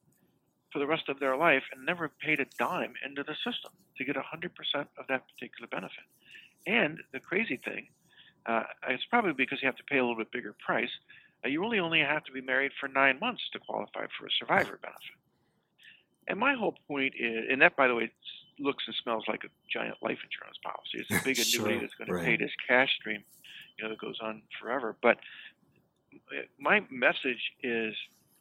for 0.73 0.81
the 0.81 0.87
rest 0.87 1.09
of 1.09 1.21
their 1.21 1.37
life 1.37 1.63
and 1.73 1.87
never 1.87 2.09
paid 2.09 2.41
a 2.41 2.47
dime 2.59 2.95
into 3.07 3.23
the 3.23 3.35
system 3.35 3.71
to 3.97 4.05
get 4.05 4.17
100% 4.17 4.51
of 4.99 5.07
that 5.09 5.23
particular 5.29 5.69
benefit. 5.71 6.05
And 6.67 6.99
the 7.13 7.21
crazy 7.21 7.61
thing, 7.65 7.87
uh, 8.47 8.65
it's 8.89 9.05
probably 9.05 9.35
because 9.35 9.61
you 9.63 9.67
have 9.67 9.77
to 9.77 9.85
pay 9.85 9.99
a 9.99 10.03
little 10.03 10.17
bit 10.17 10.33
bigger 10.33 10.55
price. 10.65 10.91
Uh, 11.45 11.49
you 11.49 11.61
really 11.61 11.79
only 11.79 12.01
have 12.01 12.25
to 12.25 12.33
be 12.33 12.41
married 12.41 12.73
for 12.81 12.89
nine 12.89 13.19
months 13.21 13.43
to 13.53 13.61
qualify 13.61 14.07
for 14.19 14.27
a 14.27 14.31
survivor 14.39 14.79
benefit. 14.83 15.19
And 16.27 16.41
my 16.41 16.55
whole 16.55 16.75
point 16.89 17.15
is, 17.19 17.45
and 17.51 17.61
that, 17.63 17.77
by 17.77 17.87
the 17.87 17.95
way, 17.95 18.11
looks 18.59 18.85
and 18.87 18.97
smells 19.03 19.25
like 19.29 19.45
a 19.45 19.49
giant 19.73 19.97
life 20.03 20.19
insurance 20.25 20.59
policy. 20.65 21.05
It's 21.07 21.11
a 21.11 21.25
big 21.25 21.37
Sure, 21.45 21.67
annuity 21.67 21.81
that's 21.85 21.95
going 21.95 22.09
to 22.09 22.15
right. 22.15 22.25
pay 22.25 22.37
this 22.37 22.53
cash 22.67 22.91
stream, 22.99 23.23
you 23.79 23.85
know, 23.85 23.91
that 23.91 23.99
goes 23.99 24.19
on 24.23 24.43
forever. 24.61 24.97
But 25.03 25.19
my 26.59 26.83
message 26.91 27.53
is, 27.63 27.95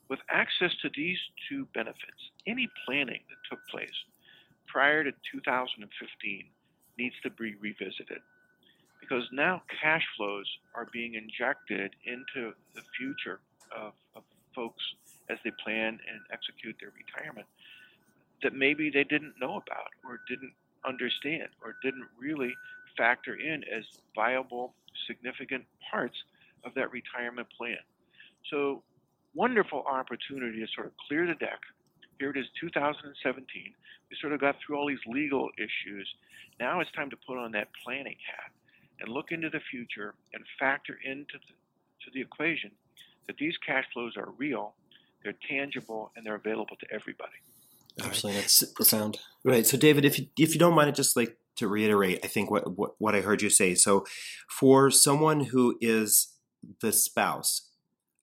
with 0.10 0.20
access 0.30 0.72
to 0.82 0.90
these 0.96 1.18
two 1.50 1.68
benefits, 1.74 2.32
any 2.48 2.70
planning 2.86 3.22
that 3.30 3.38
took 3.50 3.60
place 3.68 3.96
prior 4.68 5.04
to 5.04 5.12
2015 5.32 6.46
needs 6.98 7.16
to 7.24 7.30
be 7.30 7.56
revisited. 7.56 8.20
Because 9.00 9.24
now 9.32 9.62
cash 9.82 10.04
flows 10.16 10.46
are 10.76 10.88
being 10.92 11.16
injected 11.16 11.96
into 12.06 12.54
the 12.74 12.82
future 12.98 13.40
of, 13.76 13.94
of 14.16 14.24
folks 14.56 14.84
as 15.30 15.38
they 15.44 15.52
plan 15.64 16.00
and 16.10 16.22
execute 16.32 16.76
their 16.80 16.92
retirement 16.96 17.48
that 18.44 18.54
maybe 18.54 18.90
they 18.90 19.04
didn't 19.04 19.34
know 19.40 19.56
about 19.56 19.90
or 20.06 20.20
didn't 20.28 20.54
understand 20.86 21.48
or 21.64 21.76
didn't 21.82 22.06
really 22.20 22.54
factor 22.98 23.36
in 23.36 23.64
as 23.64 23.86
viable, 24.16 24.74
significant 25.08 25.64
parts 25.90 26.16
of 26.66 26.74
that 26.76 26.92
retirement 26.92 27.48
plan. 27.58 27.78
So, 28.50 28.84
wonderful 29.34 29.84
opportunity 29.90 30.60
to 30.60 30.68
sort 30.76 30.88
of 30.88 30.94
clear 31.08 31.26
the 31.26 31.36
deck. 31.36 31.60
Here 32.20 32.30
it 32.30 32.38
is, 32.38 32.46
2017. 32.60 33.46
We 34.10 34.18
sort 34.22 34.34
of 34.34 34.40
got 34.40 34.56
through 34.60 34.78
all 34.78 34.88
these 34.88 35.04
legal 35.08 35.50
issues. 35.58 36.08
Now 36.60 36.80
it's 36.80 36.92
time 36.92 37.10
to 37.10 37.18
put 37.28 37.38
on 37.38 37.52
that 37.54 37.70
planning 37.84 38.18
hat 38.30 38.52
and 39.00 39.12
look 39.12 39.32
into 39.32 39.50
the 39.50 39.60
future 39.72 40.14
and 40.34 40.44
factor 40.60 41.00
into 41.04 41.34
the, 41.34 41.54
to 42.06 42.12
the 42.14 42.22
equation 42.22 42.72
that 43.28 43.38
these 43.38 43.56
cash 43.66 43.86
flows 43.94 44.14
are 44.18 44.30
real, 44.38 44.74
they're 45.24 45.36
tangible, 45.50 46.12
and 46.16 46.26
they're 46.26 46.36
available 46.36 46.76
to 46.80 46.86
everybody. 46.94 47.32
Absolutely, 48.02 48.42
that's 48.42 48.64
profound. 48.74 49.20
Right. 49.44 49.66
So, 49.66 49.78
David, 49.78 50.04
if 50.06 50.20
you, 50.20 50.28
if 50.38 50.54
you 50.54 50.60
don't 50.60 50.74
mind, 50.74 50.90
I'd 50.90 50.96
just 50.96 51.16
like 51.16 51.38
to 51.58 51.68
reiterate, 51.68 52.20
I 52.24 52.28
think 52.28 52.50
what, 52.50 52.78
what 52.78 52.96
what 52.98 53.16
I 53.16 53.22
heard 53.22 53.42
you 53.42 53.50
say. 53.50 53.76
So, 53.76 54.06
for 54.50 54.90
someone 54.90 55.46
who 55.46 55.78
is 55.80 56.33
the 56.82 56.92
spouse 56.92 57.70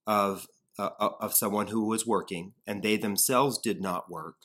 of 0.06 0.46
uh, 0.78 0.90
of 0.98 1.34
someone 1.34 1.68
who 1.68 1.86
was 1.86 2.06
working 2.06 2.54
and 2.66 2.82
they 2.82 2.96
themselves 2.96 3.58
did 3.58 3.80
not 3.80 4.10
work, 4.10 4.36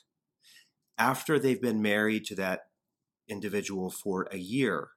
after 0.97 1.39
they've 1.39 1.61
been 1.61 1.81
married 1.81 2.25
to 2.25 2.35
that 2.35 2.67
individual 3.27 3.89
for 3.89 4.27
a 4.31 4.37
year, 4.37 4.89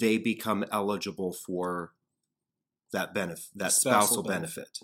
they 0.00 0.18
become 0.18 0.64
eligible 0.70 1.32
for 1.32 1.92
that 2.92 3.14
benefit, 3.14 3.46
that 3.54 3.72
Spousal 3.72 4.02
spousal, 4.02 4.22
benefit. 4.22 4.54
benefit. 4.56 4.78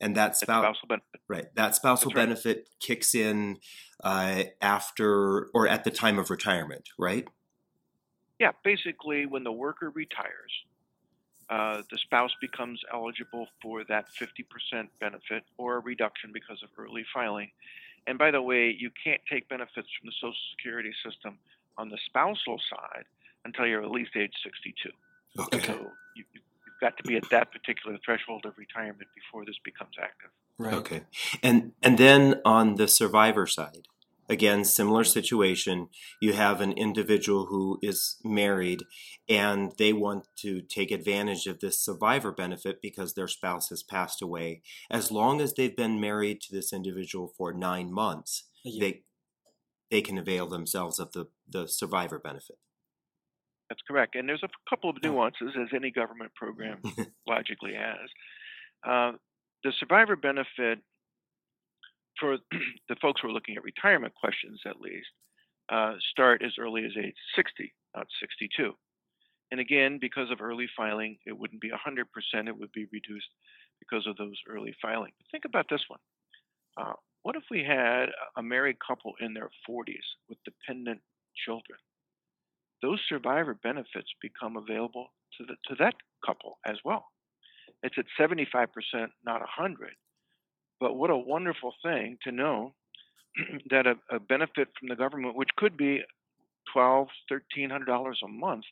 and 0.00 0.14
that 0.16 0.26
That's 0.28 0.40
spouse 0.40 0.64
spousal 0.64 0.88
benefit. 0.88 1.20
Right. 1.28 1.46
That 1.56 1.74
spousal 1.74 2.10
That's 2.10 2.16
right. 2.16 2.28
benefit 2.28 2.68
kicks 2.80 3.14
in 3.14 3.58
uh, 4.04 4.44
after 4.60 5.48
or 5.54 5.66
at 5.66 5.84
the 5.84 5.90
time 5.90 6.18
of 6.18 6.30
retirement, 6.30 6.88
right? 6.98 7.26
Yeah, 8.38 8.52
basically, 8.62 9.24
when 9.26 9.44
the 9.44 9.52
worker 9.52 9.90
retires, 9.90 10.52
uh, 11.48 11.82
the 11.90 11.98
spouse 11.98 12.32
becomes 12.40 12.80
eligible 12.92 13.46
for 13.62 13.84
that 13.84 14.06
50% 14.20 14.88
benefit 15.00 15.44
or 15.58 15.76
a 15.76 15.80
reduction 15.80 16.30
because 16.32 16.62
of 16.62 16.68
early 16.78 17.04
filing. 17.14 17.50
And 18.06 18.18
by 18.18 18.30
the 18.30 18.42
way, 18.42 18.74
you 18.76 18.90
can't 19.02 19.20
take 19.30 19.48
benefits 19.48 19.88
from 19.98 20.06
the 20.06 20.12
Social 20.20 20.34
Security 20.56 20.92
system 21.04 21.38
on 21.78 21.88
the 21.88 21.98
spousal 22.06 22.60
side 22.70 23.04
until 23.44 23.66
you're 23.66 23.82
at 23.82 23.90
least 23.90 24.10
age 24.16 24.32
62. 24.42 24.90
Okay. 25.38 25.66
So 25.66 25.72
you, 26.16 26.24
you've 26.34 26.80
got 26.80 26.96
to 26.96 27.02
be 27.04 27.16
at 27.16 27.28
that 27.30 27.52
particular 27.52 27.98
threshold 28.04 28.44
of 28.44 28.58
retirement 28.58 29.08
before 29.14 29.44
this 29.44 29.56
becomes 29.64 29.94
active. 30.00 30.30
Right. 30.58 30.74
Okay. 30.74 31.02
And 31.42 31.72
and 31.82 31.98
then 31.98 32.40
on 32.44 32.76
the 32.76 32.88
survivor 32.88 33.46
side, 33.46 33.88
again, 34.28 34.64
similar 34.64 35.04
situation. 35.04 35.88
You 36.20 36.32
have 36.32 36.60
an 36.60 36.72
individual 36.72 37.46
who 37.46 37.78
is 37.82 38.16
married 38.24 38.84
and 39.28 39.72
they 39.78 39.92
want 39.92 40.26
to 40.36 40.60
take 40.62 40.90
advantage 40.90 41.46
of 41.46 41.60
this 41.60 41.80
survivor 41.80 42.32
benefit 42.32 42.80
because 42.80 43.14
their 43.14 43.28
spouse 43.28 43.68
has 43.70 43.82
passed 43.82 44.22
away. 44.22 44.62
As 44.90 45.10
long 45.10 45.40
as 45.40 45.54
they've 45.54 45.76
been 45.76 46.00
married 46.00 46.40
to 46.42 46.54
this 46.54 46.72
individual 46.72 47.32
for 47.36 47.52
nine 47.52 47.92
months, 47.92 48.44
A 48.64 48.68
year. 48.68 48.80
they 48.80 49.02
they 49.90 50.02
can 50.02 50.18
avail 50.18 50.48
themselves 50.48 50.98
of 50.98 51.12
the, 51.12 51.26
the 51.48 51.68
survivor 51.68 52.18
benefit. 52.18 52.56
That's 53.68 53.82
correct. 53.86 54.14
And 54.14 54.28
there's 54.28 54.42
a 54.42 54.48
couple 54.68 54.90
of 54.90 54.96
nuances, 55.02 55.52
as 55.60 55.68
any 55.74 55.90
government 55.90 56.32
program 56.34 56.78
logically 57.28 57.74
has. 57.74 58.08
Uh, 58.84 59.12
the 59.64 59.72
survivor 59.78 60.16
benefit, 60.16 60.80
for 62.18 62.38
the 62.88 62.96
folks 63.00 63.20
who 63.20 63.28
are 63.28 63.32
looking 63.32 63.56
at 63.56 63.64
retirement 63.64 64.14
questions 64.14 64.60
at 64.66 64.80
least, 64.80 65.08
uh, 65.70 65.94
start 66.10 66.42
as 66.44 66.52
early 66.60 66.84
as 66.84 66.92
age 66.98 67.14
60, 67.34 67.72
not 67.96 68.06
62. 68.20 68.72
And 69.50 69.60
again, 69.60 69.98
because 70.00 70.30
of 70.30 70.40
early 70.40 70.66
filing, 70.76 71.18
it 71.26 71.38
wouldn't 71.38 71.60
be 71.60 71.70
100%, 71.70 72.48
it 72.48 72.58
would 72.58 72.72
be 72.72 72.86
reduced 72.92 73.28
because 73.78 74.06
of 74.06 74.16
those 74.16 74.36
early 74.48 74.74
filing. 74.82 75.12
Think 75.30 75.44
about 75.44 75.66
this 75.70 75.82
one. 75.88 76.00
Uh, 76.76 76.94
what 77.22 77.36
if 77.36 77.44
we 77.50 77.64
had 77.64 78.06
a 78.36 78.42
married 78.42 78.76
couple 78.86 79.14
in 79.20 79.34
their 79.34 79.50
40s 79.68 80.06
with 80.28 80.38
dependent 80.44 81.00
children? 81.44 81.78
those 82.82 83.00
survivor 83.08 83.54
benefits 83.62 84.08
become 84.20 84.56
available 84.56 85.08
to 85.38 85.44
the 85.44 85.54
to 85.66 85.74
that 85.78 85.94
couple 86.24 86.58
as 86.66 86.76
well. 86.84 87.06
It's 87.82 87.96
at 87.98 88.06
75%, 88.18 88.68
not 89.24 89.40
100. 89.40 89.90
But 90.80 90.96
what 90.96 91.10
a 91.10 91.16
wonderful 91.16 91.74
thing 91.82 92.18
to 92.24 92.32
know 92.32 92.74
that 93.70 93.86
a, 93.86 93.94
a 94.10 94.20
benefit 94.20 94.68
from 94.78 94.88
the 94.88 94.96
government, 94.96 95.36
which 95.36 95.50
could 95.56 95.76
be 95.76 96.02
12, 96.72 97.08
1300 97.28 97.84
dollars 97.84 98.20
a 98.24 98.28
month, 98.28 98.64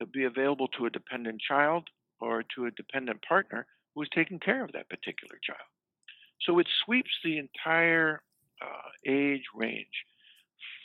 to 0.00 0.06
be 0.06 0.24
available 0.24 0.68
to 0.68 0.86
a 0.86 0.90
dependent 0.90 1.40
child 1.40 1.84
or 2.20 2.42
to 2.54 2.66
a 2.66 2.70
dependent 2.72 3.20
partner 3.26 3.66
who 3.94 4.02
is 4.02 4.08
taking 4.14 4.38
care 4.38 4.64
of 4.64 4.72
that 4.72 4.88
particular 4.88 5.38
child. 5.44 5.68
So 6.42 6.58
it 6.58 6.66
sweeps 6.84 7.10
the 7.22 7.38
entire 7.38 8.22
uh, 8.60 9.10
age 9.10 9.44
range 9.54 9.86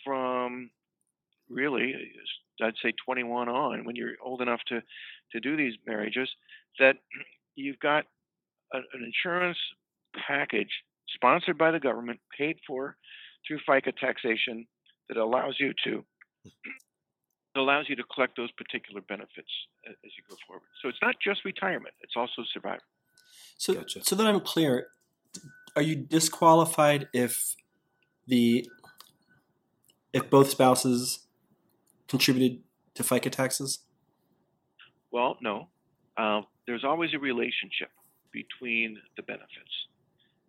from 0.05 0.69
really 1.49 1.95
I'd 2.61 2.73
say 2.83 2.93
21 3.05 3.47
on, 3.49 3.85
when 3.85 3.95
you're 3.95 4.15
old 4.21 4.41
enough 4.41 4.59
to, 4.67 4.81
to 5.31 5.39
do 5.39 5.55
these 5.55 5.75
marriages, 5.85 6.29
that 6.79 6.97
you've 7.55 7.79
got 7.79 8.05
a, 8.73 8.77
an 8.77 9.03
insurance 9.03 9.57
package 10.27 10.71
sponsored 11.15 11.57
by 11.57 11.71
the 11.71 11.79
government, 11.79 12.19
paid 12.37 12.57
for 12.67 12.95
through 13.47 13.59
FICA 13.67 13.95
taxation, 13.97 14.67
that 15.07 15.17
allows 15.17 15.55
you 15.59 15.73
to 15.83 16.05
that 16.45 16.51
allows 17.59 17.85
you 17.89 17.95
to 17.95 18.03
collect 18.13 18.37
those 18.37 18.51
particular 18.51 19.01
benefits 19.01 19.49
as 19.87 19.95
you 20.03 20.23
go 20.29 20.35
forward. 20.47 20.67
So 20.81 20.87
it's 20.89 20.99
not 21.01 21.15
just 21.23 21.43
retirement; 21.43 21.93
it's 22.01 22.13
also 22.15 22.43
survivor. 22.53 22.79
So, 23.57 23.73
Gotcha. 23.73 24.03
so 24.03 24.15
that 24.15 24.25
I'm 24.25 24.39
clear, 24.39 24.87
are 25.75 25.81
you 25.81 25.95
disqualified 25.95 27.09
if 27.13 27.55
the 28.27 28.69
if 30.13 30.29
both 30.29 30.49
spouses 30.49 31.27
contributed 32.07 32.61
to 32.95 33.03
FICA 33.03 33.31
taxes? 33.31 33.79
Well, 35.11 35.37
no. 35.41 35.69
Uh, 36.17 36.41
there's 36.67 36.83
always 36.83 37.11
a 37.13 37.19
relationship 37.19 37.89
between 38.31 38.97
the 39.15 39.23
benefits. 39.23 39.87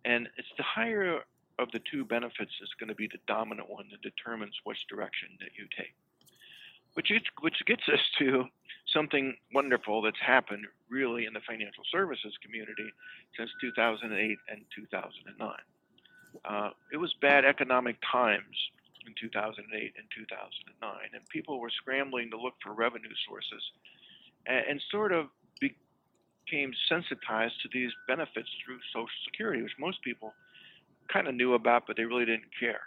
And 0.05 0.27
it's 0.37 0.47
the 0.57 0.63
higher 0.63 1.21
of 1.59 1.71
the 1.71 1.79
two 1.79 2.05
benefits 2.05 2.51
is 2.61 2.69
going 2.79 2.89
to 2.89 2.95
be 2.95 3.07
the 3.07 3.19
dominant 3.27 3.69
one 3.69 3.85
that 3.91 4.01
determines 4.01 4.55
which 4.63 4.87
direction 4.87 5.29
that 5.39 5.49
you 5.57 5.67
take. 5.77 5.93
Which, 6.93 7.11
is, 7.11 7.21
which 7.39 7.63
gets 7.65 7.87
us 7.87 8.01
to 8.19 8.45
something 8.91 9.35
wonderful 9.53 10.01
that's 10.01 10.19
happened 10.19 10.65
really 10.89 11.25
in 11.25 11.33
the 11.33 11.39
financial 11.47 11.83
services 11.89 12.33
community 12.43 12.91
since 13.37 13.49
2008 13.61 14.37
and 14.49 14.61
2009. 14.75 15.49
Uh, 16.43 16.69
it 16.91 16.97
was 16.97 17.13
bad 17.21 17.45
economic 17.45 17.97
times 18.09 18.57
in 19.05 19.13
2008 19.19 19.93
and 19.97 20.07
2009, 20.15 20.91
and 21.13 21.29
people 21.29 21.59
were 21.59 21.69
scrambling 21.69 22.29
to 22.31 22.37
look 22.37 22.55
for 22.61 22.73
revenue 22.73 23.13
sources 23.27 23.63
and, 24.45 24.65
and 24.69 24.81
sort 24.91 25.11
of 25.11 25.27
became 26.51 26.73
sensitized 26.89 27.53
to 27.61 27.69
these 27.71 27.91
benefits 28.07 28.49
through 28.63 28.79
Social 28.93 29.07
Security, 29.25 29.61
which 29.61 29.71
most 29.79 30.01
people 30.03 30.33
kind 31.11 31.27
of 31.27 31.35
knew 31.35 31.53
about, 31.53 31.83
but 31.87 31.95
they 31.95 32.03
really 32.03 32.25
didn't 32.25 32.51
care. 32.59 32.81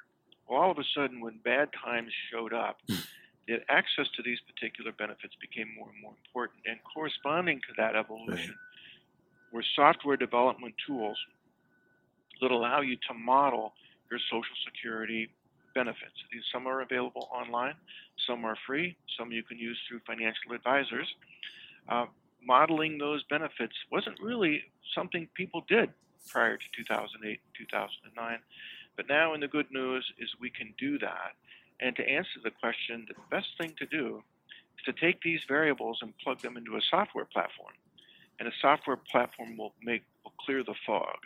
Well, 0.48 0.60
all 0.60 0.70
of 0.70 0.78
a 0.78 0.84
sudden, 0.94 1.20
when 1.20 1.38
bad 1.44 1.68
times 1.72 2.12
showed 2.30 2.52
up, 2.52 2.78
hmm. 2.88 2.96
the 3.48 3.58
access 3.68 4.06
to 4.16 4.22
these 4.22 4.38
particular 4.46 4.92
benefits 4.92 5.34
became 5.40 5.68
more 5.76 5.88
and 5.92 6.00
more 6.02 6.12
important. 6.26 6.60
And 6.66 6.78
corresponding 6.94 7.60
to 7.68 7.72
that 7.78 7.96
evolution 7.96 8.54
right. 8.54 9.52
were 9.52 9.64
software 9.74 10.16
development 10.16 10.74
tools 10.86 11.18
that 12.40 12.50
allow 12.50 12.80
you 12.80 12.96
to 13.08 13.14
model 13.14 13.72
your 14.10 14.20
Social 14.30 14.56
Security 14.66 15.30
benefits. 15.74 16.14
These 16.32 16.42
some 16.52 16.66
are 16.66 16.82
available 16.82 17.28
online, 17.32 17.74
some 18.26 18.44
are 18.44 18.56
free, 18.66 18.96
some 19.18 19.32
you 19.32 19.42
can 19.42 19.58
use 19.58 19.78
through 19.88 20.00
financial 20.06 20.52
advisors. 20.54 21.08
Uh, 21.88 22.06
modeling 22.46 22.98
those 22.98 23.22
benefits 23.24 23.74
wasn't 23.90 24.20
really 24.20 24.62
something 24.94 25.28
people 25.34 25.64
did 25.68 25.90
prior 26.28 26.56
to 26.56 26.64
2008 26.76 27.28
and 27.28 27.38
2009. 27.58 28.38
But 28.96 29.08
now, 29.08 29.34
in 29.34 29.40
the 29.40 29.48
good 29.48 29.70
news, 29.70 30.04
is 30.18 30.28
we 30.40 30.50
can 30.50 30.74
do 30.78 30.98
that. 30.98 31.34
And 31.80 31.96
to 31.96 32.08
answer 32.08 32.40
the 32.42 32.50
question, 32.50 33.06
the 33.08 33.14
best 33.30 33.48
thing 33.58 33.74
to 33.78 33.86
do 33.86 34.22
is 34.78 34.84
to 34.84 34.92
take 34.92 35.20
these 35.22 35.40
variables 35.48 35.98
and 36.02 36.16
plug 36.18 36.40
them 36.40 36.56
into 36.56 36.76
a 36.76 36.80
software 36.90 37.24
platform. 37.24 37.74
And 38.38 38.48
a 38.48 38.52
software 38.60 38.96
platform 38.96 39.56
will 39.56 39.74
make 39.82 40.02
will 40.24 40.32
clear 40.44 40.62
the 40.64 40.74
fog 40.86 41.18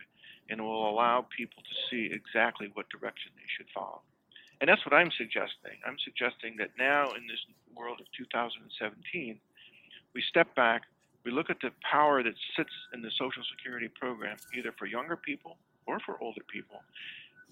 and 0.50 0.60
will 0.60 0.88
allow 0.88 1.26
people 1.36 1.62
to 1.62 1.74
see 1.90 2.10
exactly 2.12 2.70
what 2.74 2.88
direction 2.88 3.32
they 3.36 3.48
should 3.56 3.68
follow. 3.74 4.00
And 4.60 4.68
that's 4.68 4.84
what 4.84 4.94
I'm 4.94 5.10
suggesting. 5.16 5.78
I'm 5.86 5.98
suggesting 6.02 6.56
that 6.58 6.70
now 6.78 7.12
in 7.12 7.26
this 7.26 7.38
world 7.76 8.00
of 8.00 8.06
2017, 8.16 9.38
we 10.14 10.22
step 10.28 10.54
back, 10.54 10.82
we 11.24 11.30
look 11.30 11.50
at 11.50 11.60
the 11.60 11.70
power 11.90 12.22
that 12.22 12.34
sits 12.56 12.72
in 12.94 13.02
the 13.02 13.10
Social 13.10 13.42
Security 13.50 13.88
program, 13.88 14.36
either 14.56 14.72
for 14.78 14.86
younger 14.86 15.16
people 15.16 15.56
or 15.86 16.00
for 16.00 16.20
older 16.22 16.42
people, 16.52 16.82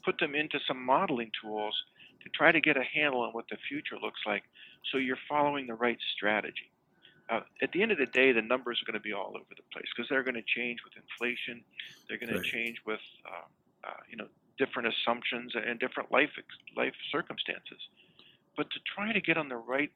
put 0.05 0.19
them 0.19 0.35
into 0.35 0.59
some 0.67 0.85
modeling 0.85 1.31
tools 1.43 1.75
to 2.23 2.29
try 2.31 2.53
to 2.53 2.61
get 2.61 2.77
a 2.77 2.85
handle 2.85 3.21
on 3.21 3.33
what 3.33 3.47
the 3.51 3.57
future 3.69 3.97
looks 4.01 4.21
like 4.27 4.45
so 4.91 4.99
you're 4.99 5.19
following 5.29 5.67
the 5.67 5.75
right 5.75 5.99
strategy. 6.15 6.71
Uh, 7.29 7.41
at 7.61 7.73
the 7.73 7.83
end 7.83 7.91
of 7.91 7.99
the 7.99 8.07
day, 8.07 8.31
the 8.33 8.43
numbers 8.43 8.81
are 8.81 8.91
going 8.91 8.99
to 8.99 9.03
be 9.03 9.13
all 9.13 9.33
over 9.35 9.51
the 9.57 9.67
place 9.73 9.87
because 9.95 10.09
they're 10.09 10.23
going 10.23 10.35
to 10.35 10.47
change 10.47 10.79
with 10.85 10.93
inflation. 10.95 11.63
They're 12.09 12.19
going 12.19 12.33
right. 12.33 12.43
to 12.43 12.49
change 12.49 12.79
with, 12.87 13.01
uh, 13.27 13.89
uh, 13.89 14.01
you 14.09 14.17
know, 14.17 14.27
different 14.59 14.89
assumptions 14.89 15.53
and 15.55 15.79
different 15.81 16.13
life 16.13 16.31
life 16.77 16.95
circumstances. 17.11 17.79
But 18.57 18.71
to 18.71 18.79
try 18.95 19.13
to 19.13 19.21
get 19.21 19.37
on 19.37 19.49
the 19.49 19.57
right 19.57 19.91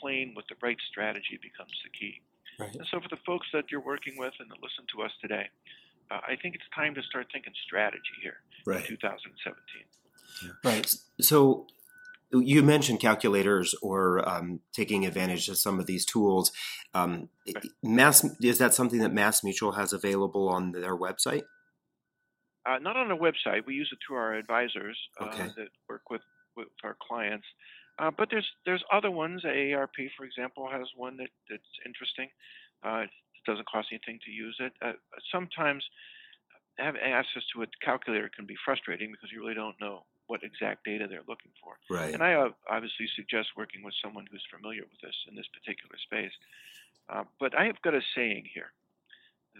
plane 0.00 0.34
with 0.36 0.46
the 0.48 0.54
right 0.62 0.78
strategy 0.88 1.38
becomes 1.42 1.74
the 1.84 1.90
key. 1.90 2.20
Right. 2.58 2.74
And 2.74 2.86
so, 2.90 3.00
for 3.00 3.08
the 3.08 3.20
folks 3.24 3.46
that 3.52 3.64
you're 3.70 3.80
working 3.80 4.14
with 4.16 4.34
and 4.38 4.50
that 4.50 4.62
listen 4.62 4.84
to 4.96 5.02
us 5.02 5.10
today, 5.20 5.48
uh, 6.10 6.20
I 6.26 6.36
think 6.40 6.54
it's 6.54 6.64
time 6.74 6.94
to 6.94 7.02
start 7.02 7.26
thinking 7.32 7.52
strategy 7.64 8.02
here 8.22 8.36
right. 8.66 8.80
in 8.80 8.96
2017. 8.96 9.56
Yeah. 10.44 10.50
Right. 10.64 10.94
So, 11.20 11.66
you 12.32 12.62
mentioned 12.62 13.00
calculators 13.00 13.74
or 13.82 14.26
um, 14.28 14.60
taking 14.72 15.04
advantage 15.06 15.48
of 15.48 15.58
some 15.58 15.78
of 15.78 15.86
these 15.86 16.04
tools. 16.04 16.50
Um, 16.94 17.28
right. 17.54 17.64
Mass 17.82 18.24
is 18.40 18.58
that 18.58 18.74
something 18.74 19.00
that 19.00 19.12
Mass 19.12 19.44
Mutual 19.44 19.72
has 19.72 19.92
available 19.92 20.48
on 20.48 20.72
their 20.72 20.96
website? 20.96 21.42
Uh, 22.64 22.78
not 22.78 22.96
on 22.96 23.08
the 23.08 23.16
website. 23.16 23.66
We 23.66 23.74
use 23.74 23.90
it 23.92 23.98
through 24.06 24.16
our 24.16 24.34
advisors 24.34 24.96
uh, 25.20 25.24
okay. 25.26 25.48
that 25.56 25.68
work 25.88 26.10
with, 26.10 26.22
with 26.56 26.68
our 26.84 26.96
clients. 27.06 27.46
Uh, 28.02 28.10
but 28.10 28.28
there's 28.30 28.48
there's 28.66 28.82
other 28.92 29.12
ones. 29.12 29.44
AARP, 29.44 30.10
for 30.16 30.24
example, 30.24 30.68
has 30.68 30.88
one 30.96 31.16
that, 31.18 31.30
that's 31.48 31.62
interesting. 31.86 32.28
Uh, 32.82 33.06
it 33.06 33.10
doesn't 33.46 33.66
cost 33.68 33.88
anything 33.92 34.18
to 34.24 34.30
use 34.32 34.56
it. 34.58 34.72
Uh, 34.82 34.94
sometimes 35.30 35.84
having 36.78 37.00
access 37.00 37.42
to 37.54 37.62
a 37.62 37.66
calculator 37.80 38.28
can 38.34 38.44
be 38.44 38.56
frustrating 38.64 39.12
because 39.12 39.30
you 39.30 39.40
really 39.40 39.54
don't 39.54 39.80
know 39.80 40.02
what 40.26 40.42
exact 40.42 40.84
data 40.84 41.06
they're 41.08 41.28
looking 41.28 41.52
for. 41.62 41.74
Right. 41.88 42.12
And 42.12 42.24
I 42.24 42.34
uh, 42.34 42.50
obviously 42.68 43.06
suggest 43.14 43.50
working 43.56 43.84
with 43.84 43.94
someone 44.02 44.26
who's 44.30 44.44
familiar 44.50 44.82
with 44.82 45.00
this 45.00 45.14
in 45.28 45.36
this 45.36 45.46
particular 45.54 45.94
space. 46.02 46.32
Uh, 47.08 47.22
but 47.38 47.56
I 47.56 47.66
have 47.66 47.80
got 47.82 47.94
a 47.94 48.00
saying 48.16 48.48
here 48.52 48.72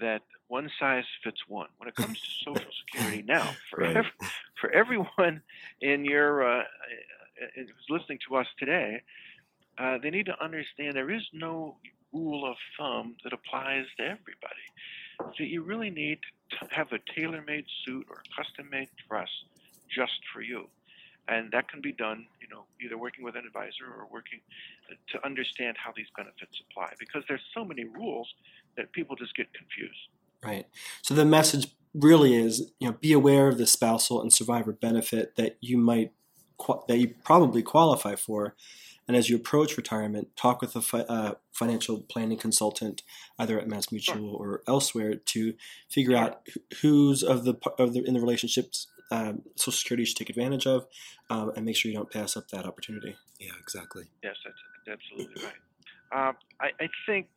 that 0.00 0.22
one 0.48 0.68
size 0.80 1.04
fits 1.22 1.42
one 1.46 1.68
when 1.78 1.88
it 1.88 1.94
comes 1.94 2.18
to 2.20 2.26
Social 2.44 2.72
Security. 2.90 3.22
Now, 3.22 3.54
for 3.70 3.84
right. 3.84 4.04
for 4.60 4.70
everyone 4.72 5.42
in 5.80 6.04
your 6.04 6.60
uh, 6.60 6.64
who's 7.54 7.68
listening 7.88 8.18
to 8.28 8.36
us 8.36 8.46
today, 8.58 9.02
uh, 9.78 9.98
they 10.02 10.10
need 10.10 10.26
to 10.26 10.44
understand 10.44 10.94
there 10.94 11.10
is 11.10 11.22
no 11.32 11.76
rule 12.12 12.48
of 12.50 12.56
thumb 12.78 13.16
that 13.24 13.32
applies 13.32 13.86
to 13.96 14.02
everybody. 14.02 14.66
So 15.36 15.44
you 15.44 15.62
really 15.62 15.90
need 15.90 16.18
to 16.50 16.68
have 16.70 16.92
a 16.92 16.98
tailor-made 17.14 17.64
suit 17.84 18.06
or 18.10 18.22
custom-made 18.36 18.88
dress 19.08 19.28
just 19.88 20.20
for 20.32 20.42
you, 20.42 20.68
and 21.28 21.50
that 21.52 21.70
can 21.70 21.80
be 21.80 21.92
done, 21.92 22.26
you 22.40 22.48
know, 22.48 22.64
either 22.84 22.98
working 22.98 23.24
with 23.24 23.36
an 23.36 23.44
advisor 23.46 23.86
or 23.86 24.06
working 24.10 24.40
to 25.10 25.24
understand 25.24 25.76
how 25.78 25.92
these 25.96 26.08
benefits 26.16 26.60
apply. 26.70 26.92
Because 26.98 27.22
there's 27.28 27.44
so 27.54 27.64
many 27.64 27.84
rules 27.84 28.28
that 28.76 28.92
people 28.92 29.16
just 29.16 29.34
get 29.34 29.52
confused. 29.54 30.08
Right. 30.42 30.66
So 31.02 31.14
the 31.14 31.24
message 31.24 31.68
really 31.94 32.34
is, 32.34 32.72
you 32.80 32.88
know, 32.88 32.96
be 33.00 33.12
aware 33.12 33.48
of 33.48 33.58
the 33.58 33.66
spousal 33.66 34.20
and 34.20 34.32
survivor 34.32 34.72
benefit 34.72 35.36
that 35.36 35.56
you 35.60 35.78
might 35.78 36.12
that 36.88 36.98
you 36.98 37.14
probably 37.24 37.62
qualify 37.62 38.14
for. 38.14 38.54
And 39.08 39.16
as 39.16 39.28
you 39.28 39.36
approach 39.36 39.76
retirement, 39.76 40.36
talk 40.36 40.60
with 40.60 40.76
a 40.76 40.80
fi- 40.80 41.00
uh, 41.00 41.34
financial 41.50 42.00
planning 42.00 42.38
consultant, 42.38 43.02
either 43.38 43.58
at 43.58 43.68
Mass 43.68 43.90
Mutual 43.90 44.34
or 44.34 44.62
elsewhere, 44.68 45.16
to 45.16 45.54
figure 45.88 46.16
out 46.16 46.48
who's 46.80 47.22
of 47.24 47.44
the 47.44 47.54
of 47.78 47.94
the 47.94 48.04
in 48.04 48.14
the 48.14 48.20
relationships 48.20 48.86
um, 49.12 49.42
Social 49.56 49.72
Security 49.72 50.04
should 50.04 50.16
take 50.16 50.30
advantage 50.30 50.66
of, 50.66 50.86
um, 51.28 51.52
and 51.54 51.66
make 51.66 51.76
sure 51.76 51.90
you 51.90 51.96
don't 51.96 52.10
pass 52.10 52.36
up 52.36 52.48
that 52.48 52.64
opportunity. 52.64 53.16
Yeah, 53.38 53.52
exactly. 53.60 54.04
Yes, 54.24 54.36
that's 54.44 54.56
absolutely 54.88 55.42
right. 55.44 55.52
Uh, 56.10 56.32
I, 56.60 56.68
I 56.80 56.88
think 57.06 57.28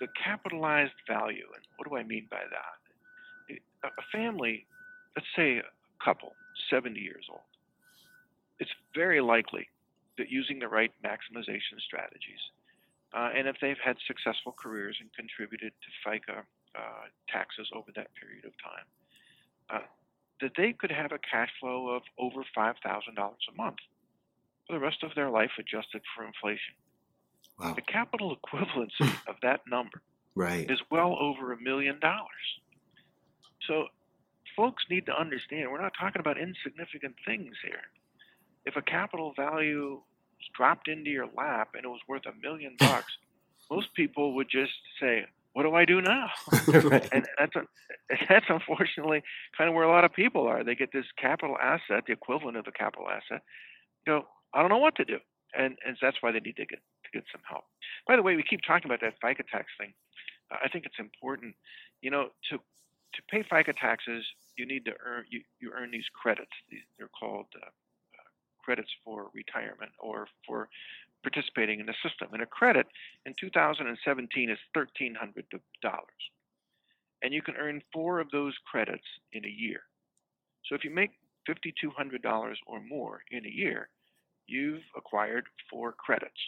the 0.00 0.08
capitalized 0.22 0.92
value, 1.06 1.46
and 1.54 1.64
what 1.76 1.88
do 1.88 1.96
I 1.96 2.02
mean 2.02 2.26
by 2.30 2.40
that? 2.50 3.58
A 3.84 4.02
family, 4.10 4.66
let's 5.14 5.28
say 5.36 5.58
a 5.58 6.04
couple, 6.04 6.32
70 6.70 6.98
years 6.98 7.26
old, 7.30 7.42
it's 8.58 8.70
very 8.94 9.20
likely 9.20 9.68
that 10.18 10.30
using 10.30 10.58
the 10.58 10.68
right 10.68 10.92
maximization 11.04 11.80
strategies, 11.84 12.40
uh, 13.12 13.30
and 13.36 13.48
if 13.48 13.56
they've 13.60 13.82
had 13.84 13.96
successful 14.06 14.54
careers 14.56 14.96
and 15.00 15.12
contributed 15.14 15.72
to 15.82 16.08
FICA 16.08 16.42
uh, 16.74 16.80
taxes 17.28 17.68
over 17.74 17.90
that 17.96 18.08
period 18.20 18.44
of 18.44 18.52
time, 18.62 18.86
uh, 19.70 19.86
that 20.40 20.52
they 20.56 20.72
could 20.72 20.90
have 20.90 21.12
a 21.12 21.18
cash 21.18 21.50
flow 21.60 21.88
of 21.88 22.02
over 22.18 22.44
$5,000 22.56 22.74
a 23.16 23.56
month 23.56 23.78
for 24.66 24.72
the 24.72 24.78
rest 24.78 25.02
of 25.02 25.10
their 25.14 25.30
life 25.30 25.50
adjusted 25.58 26.02
for 26.14 26.24
inflation. 26.24 26.74
Wow. 27.58 27.74
The 27.74 27.82
capital 27.82 28.36
equivalency 28.36 29.12
of 29.28 29.36
that 29.42 29.60
number 29.68 30.02
right. 30.34 30.68
is 30.68 30.80
well 30.90 31.16
over 31.20 31.52
a 31.52 31.60
million 31.60 32.00
dollars. 32.00 32.46
So 33.68 33.86
folks 34.56 34.84
need 34.90 35.06
to 35.06 35.18
understand 35.18 35.70
we're 35.70 35.80
not 35.80 35.92
talking 35.98 36.20
about 36.20 36.36
insignificant 36.38 37.14
things 37.24 37.54
here. 37.64 37.82
If 38.64 38.76
a 38.76 38.82
capital 38.82 39.32
value 39.36 40.00
dropped 40.54 40.88
into 40.88 41.10
your 41.10 41.26
lap 41.36 41.70
and 41.74 41.84
it 41.84 41.88
was 41.88 42.00
worth 42.08 42.22
a 42.26 42.32
million 42.46 42.76
bucks, 42.78 43.12
most 43.70 43.94
people 43.94 44.34
would 44.34 44.48
just 44.50 44.72
say, 45.00 45.24
"What 45.52 45.62
do 45.62 45.74
I 45.74 45.84
do 45.84 46.00
now?" 46.00 46.28
right. 46.68 47.08
And 47.12 47.26
that's 47.38 47.52
that's 48.28 48.46
unfortunately 48.48 49.22
kind 49.56 49.68
of 49.68 49.74
where 49.74 49.84
a 49.84 49.90
lot 49.90 50.04
of 50.04 50.12
people 50.12 50.46
are. 50.46 50.64
They 50.64 50.74
get 50.74 50.92
this 50.92 51.06
capital 51.20 51.56
asset, 51.58 52.04
the 52.06 52.12
equivalent 52.12 52.56
of 52.56 52.66
a 52.66 52.72
capital 52.72 53.08
asset. 53.08 53.42
You 54.06 54.12
know, 54.12 54.22
I 54.52 54.60
don't 54.60 54.70
know 54.70 54.78
what 54.78 54.96
to 54.96 55.04
do, 55.04 55.18
and 55.56 55.76
and 55.86 55.96
that's 56.00 56.18
why 56.20 56.32
they 56.32 56.40
need 56.40 56.56
to 56.56 56.66
get 56.66 56.78
to 56.78 57.10
get 57.12 57.24
some 57.32 57.42
help. 57.48 57.64
By 58.06 58.16
the 58.16 58.22
way, 58.22 58.36
we 58.36 58.42
keep 58.42 58.60
talking 58.66 58.90
about 58.90 59.00
that 59.00 59.14
FICA 59.22 59.46
tax 59.50 59.66
thing. 59.78 59.94
Uh, 60.50 60.58
I 60.64 60.68
think 60.68 60.84
it's 60.84 60.98
important. 60.98 61.54
You 62.02 62.10
know, 62.10 62.28
to 62.50 62.58
to 62.58 63.22
pay 63.30 63.42
FICA 63.42 63.74
taxes, 63.78 64.24
you 64.56 64.66
need 64.66 64.84
to 64.84 64.92
earn 65.04 65.24
you, 65.30 65.40
you 65.60 65.72
earn 65.74 65.90
these 65.90 66.08
credits. 66.12 66.52
These, 66.70 66.82
they're 66.98 67.08
called 67.08 67.46
uh, 67.56 67.66
uh, 67.66 67.70
credits 68.64 68.90
for 69.04 69.30
retirement 69.34 69.92
or 69.98 70.26
for 70.46 70.68
participating 71.22 71.80
in 71.80 71.86
the 71.86 71.94
system. 72.02 72.28
And 72.32 72.42
a 72.42 72.46
credit 72.46 72.86
in 73.26 73.34
2017 73.40 74.50
is 74.50 74.58
$1,300, 74.76 75.16
and 77.22 77.34
you 77.34 77.42
can 77.42 77.56
earn 77.56 77.82
four 77.92 78.20
of 78.20 78.30
those 78.30 78.54
credits 78.70 79.06
in 79.32 79.44
a 79.44 79.48
year. 79.48 79.80
So 80.68 80.74
if 80.74 80.84
you 80.84 80.90
make 80.90 81.10
$5,200 81.48 82.54
or 82.66 82.80
more 82.80 83.20
in 83.30 83.44
a 83.44 83.50
year, 83.50 83.88
you've 84.46 84.82
acquired 84.96 85.46
four 85.70 85.92
credits. 85.92 86.40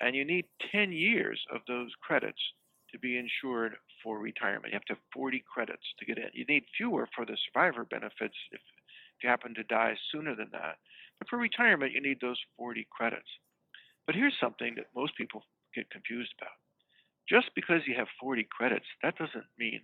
And 0.00 0.16
you 0.16 0.24
need 0.24 0.46
10 0.72 0.92
years 0.92 1.40
of 1.52 1.60
those 1.68 1.90
credits 2.00 2.40
to 2.92 2.98
be 2.98 3.18
insured 3.18 3.76
for 4.02 4.18
retirement. 4.18 4.72
You 4.72 4.76
have 4.76 4.84
to 4.86 4.94
have 4.94 5.02
40 5.12 5.44
credits 5.52 5.84
to 5.98 6.06
get 6.06 6.18
in. 6.18 6.30
You 6.32 6.44
need 6.46 6.64
fewer 6.76 7.08
for 7.14 7.24
the 7.24 7.36
survivor 7.46 7.84
benefits 7.84 8.34
if, 8.50 8.60
if 8.60 9.22
you 9.22 9.28
happen 9.28 9.54
to 9.54 9.64
die 9.64 9.96
sooner 10.10 10.34
than 10.34 10.48
that. 10.52 10.78
But 11.20 11.28
for 11.28 11.36
retirement, 11.36 11.92
you 11.92 12.00
need 12.02 12.18
those 12.20 12.40
40 12.56 12.88
credits. 12.90 13.28
But 14.06 14.16
here's 14.16 14.34
something 14.40 14.74
that 14.74 14.86
most 14.96 15.14
people 15.16 15.44
get 15.74 15.90
confused 15.90 16.32
about. 16.40 16.56
Just 17.28 17.54
because 17.54 17.82
you 17.86 17.94
have 17.94 18.08
40 18.18 18.48
credits, 18.50 18.86
that 19.04 19.16
doesn't 19.16 19.46
mean 19.56 19.82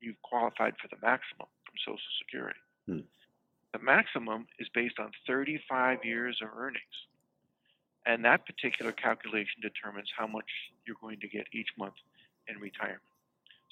you've 0.00 0.22
qualified 0.22 0.74
for 0.80 0.86
the 0.86 1.00
maximum 1.02 1.48
from 1.64 1.74
Social 1.82 2.12
Security. 2.22 2.60
Hmm. 2.86 3.08
The 3.72 3.80
maximum 3.80 4.46
is 4.60 4.68
based 4.72 5.00
on 5.00 5.10
35 5.26 6.04
years 6.04 6.38
of 6.40 6.48
earnings. 6.56 6.84
And 8.06 8.24
that 8.24 8.46
particular 8.46 8.92
calculation 8.92 9.60
determines 9.60 10.08
how 10.16 10.26
much 10.26 10.46
you're 10.86 10.96
going 11.00 11.20
to 11.20 11.28
get 11.28 11.46
each 11.52 11.68
month 11.76 11.98
in 12.46 12.58
retirement. 12.58 13.02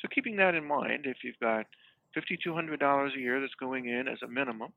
So, 0.02 0.08
keeping 0.12 0.36
that 0.36 0.54
in 0.54 0.64
mind, 0.64 1.06
if 1.06 1.18
you've 1.22 1.38
got 1.40 1.66
$5,200 2.16 3.16
a 3.16 3.18
year 3.18 3.40
that's 3.40 3.54
going 3.54 3.88
in 3.88 4.08
as 4.08 4.18
a 4.22 4.28
minimum, 4.28 4.72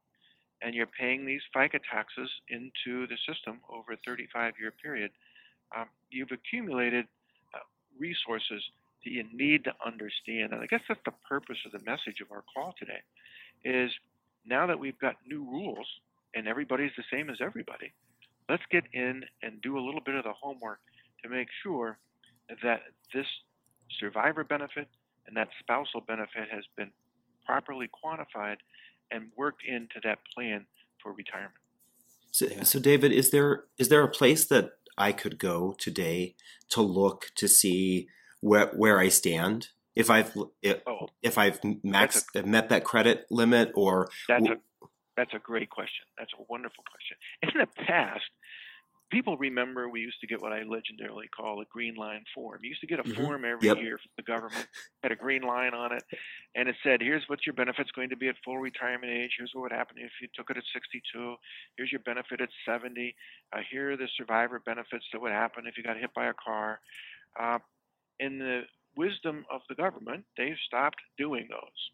and 0.62 0.76
you're 0.76 0.88
paying 0.88 1.26
these 1.26 1.42
FICA 1.56 1.80
taxes 1.90 2.30
into 2.50 3.08
the 3.08 3.18
system 3.28 3.60
over 3.70 3.94
a 3.94 3.98
35 4.06 4.54
year 4.60 4.72
period, 4.72 5.12
um, 5.76 5.86
you've 6.10 6.32
accumulated 6.32 7.06
uh, 7.54 7.60
resources 7.98 8.62
that 9.04 9.12
you 9.12 9.24
need 9.34 9.64
to 9.64 9.74
understand. 9.86 10.54
And 10.54 10.62
I 10.62 10.66
guess 10.66 10.82
that's 10.88 11.00
the 11.06 11.14
purpose 11.28 11.58
of 11.66 11.72
the 11.72 11.86
message 11.86 12.22
of 12.22 12.32
our 12.32 12.44
call 12.54 12.74
today 12.78 13.00
is 13.64 13.92
now 14.46 14.68
that 14.68 14.80
we've 14.80 15.00
got 15.00 15.16
new 15.28 15.44
rules 15.44 15.88
and 16.36 16.48
everybody's 16.48 16.92
the 16.98 17.04
same 17.12 17.30
as 17.30 17.38
everybody, 17.42 17.94
let's 18.50 18.64
get 18.72 18.84
in 18.94 19.24
and 19.42 19.62
do 19.62 19.78
a 19.78 19.84
little 19.84 20.02
bit 20.02 20.16
of 20.16 20.24
the 20.24 20.34
homework 20.34 20.80
to 21.24 21.30
make 21.30 21.48
sure 21.64 21.98
that 22.64 22.82
this 23.14 23.26
survivor 24.00 24.44
benefit 24.44 24.88
and 25.28 25.38
that 25.38 25.50
spousal 25.60 26.02
benefit 26.02 26.50
has 26.52 26.64
been 26.76 26.92
properly 27.46 27.90
quantified 28.04 28.58
and 29.12 29.32
worked 29.36 29.64
into 29.66 30.00
that 30.04 30.20
plan 30.34 30.66
for 31.02 31.14
retirement. 31.14 31.54
So, 32.32 32.48
so 32.64 32.80
David, 32.80 33.12
is 33.12 33.32
there 33.32 33.64
is 33.78 33.90
there 33.90 34.04
a 34.04 34.10
place 34.10 34.46
that 34.46 34.72
I 34.98 35.12
could 35.12 35.40
go 35.40 35.76
today 35.78 36.36
to 36.70 36.82
look 36.82 37.32
to 37.36 37.48
see 37.48 38.08
where 38.42 38.68
where 38.68 39.00
I 39.00 39.10
stand 39.10 39.70
if 39.96 40.10
I've 40.10 40.36
if, 40.62 40.82
Oh, 40.88 41.08
if 41.22 41.38
I've 41.38 41.60
max 41.84 42.26
met 42.36 42.70
that 42.70 42.84
credit 42.84 43.26
limit 43.30 43.72
or 43.76 44.10
That's 44.28 44.48
a 44.48 44.58
that's 45.18 45.34
a 45.34 45.40
great 45.40 45.70
question. 45.70 46.06
That's 46.18 46.32
a 46.40 46.44
wonderful 46.48 46.84
question. 46.90 47.18
In 47.42 47.60
the 47.60 47.84
past, 47.86 48.24
people 49.10 49.38
remember 49.38 49.90
we 49.90 50.02
used 50.02 50.20
to 50.22 50.28
get 50.28 50.42
what 50.42 50.54
I 50.54 50.62
legendarily 50.64 51.30
call 51.36 51.62
a 51.62 51.66
green 51.66 51.96
line 51.96 52.24
form. 52.34 52.60
You 52.64 52.70
used 52.70 52.82
to 52.82 52.88
get 52.88 53.00
a 53.00 53.04
Mhm. 53.04 53.16
form 53.16 53.46
every 53.46 53.68
Yep. 53.68 53.78
year 53.78 53.98
from 53.98 54.12
the 54.18 54.24
government, 54.24 54.68
had 55.04 55.12
a 55.12 55.16
green 55.16 55.42
line 55.44 55.74
on 55.74 55.92
it, 55.94 56.04
and 56.56 56.70
it 56.70 56.76
said, 56.84 57.02
"Here's 57.02 57.28
what 57.28 57.46
your 57.46 57.54
benefit's 57.54 57.92
going 57.92 58.10
to 58.10 58.16
be 58.16 58.28
at 58.28 58.38
full 58.44 58.58
retirement 58.60 59.12
age. 59.12 59.36
Here's 59.38 59.54
what 59.54 59.62
would 59.64 59.72
happen 59.72 59.98
if 59.98 60.12
you 60.22 60.28
took 60.34 60.50
it 60.50 60.58
at 60.58 60.64
62. 60.74 61.38
Here's 61.78 61.92
your 61.92 62.02
benefit 62.02 62.42
at 62.42 62.50
70. 62.66 63.16
Uh, 63.52 63.62
here 63.70 63.92
are 63.92 63.98
the 63.98 64.08
survivor 64.18 64.60
benefits 64.60 65.06
that 65.12 65.22
would 65.22 65.32
happen 65.32 65.66
if 65.68 65.78
you 65.78 65.84
got 65.84 65.98
hit 65.98 66.14
by 66.14 66.26
a 66.28 66.34
car." 66.34 66.82
Uh, 67.36 67.60
in 68.20 68.38
the 68.40 68.68
wisdom 68.96 69.46
of 69.50 69.62
the 69.70 69.76
government, 69.76 70.26
they've 70.38 70.58
stopped 70.66 71.02
doing 71.18 71.48
those, 71.50 71.92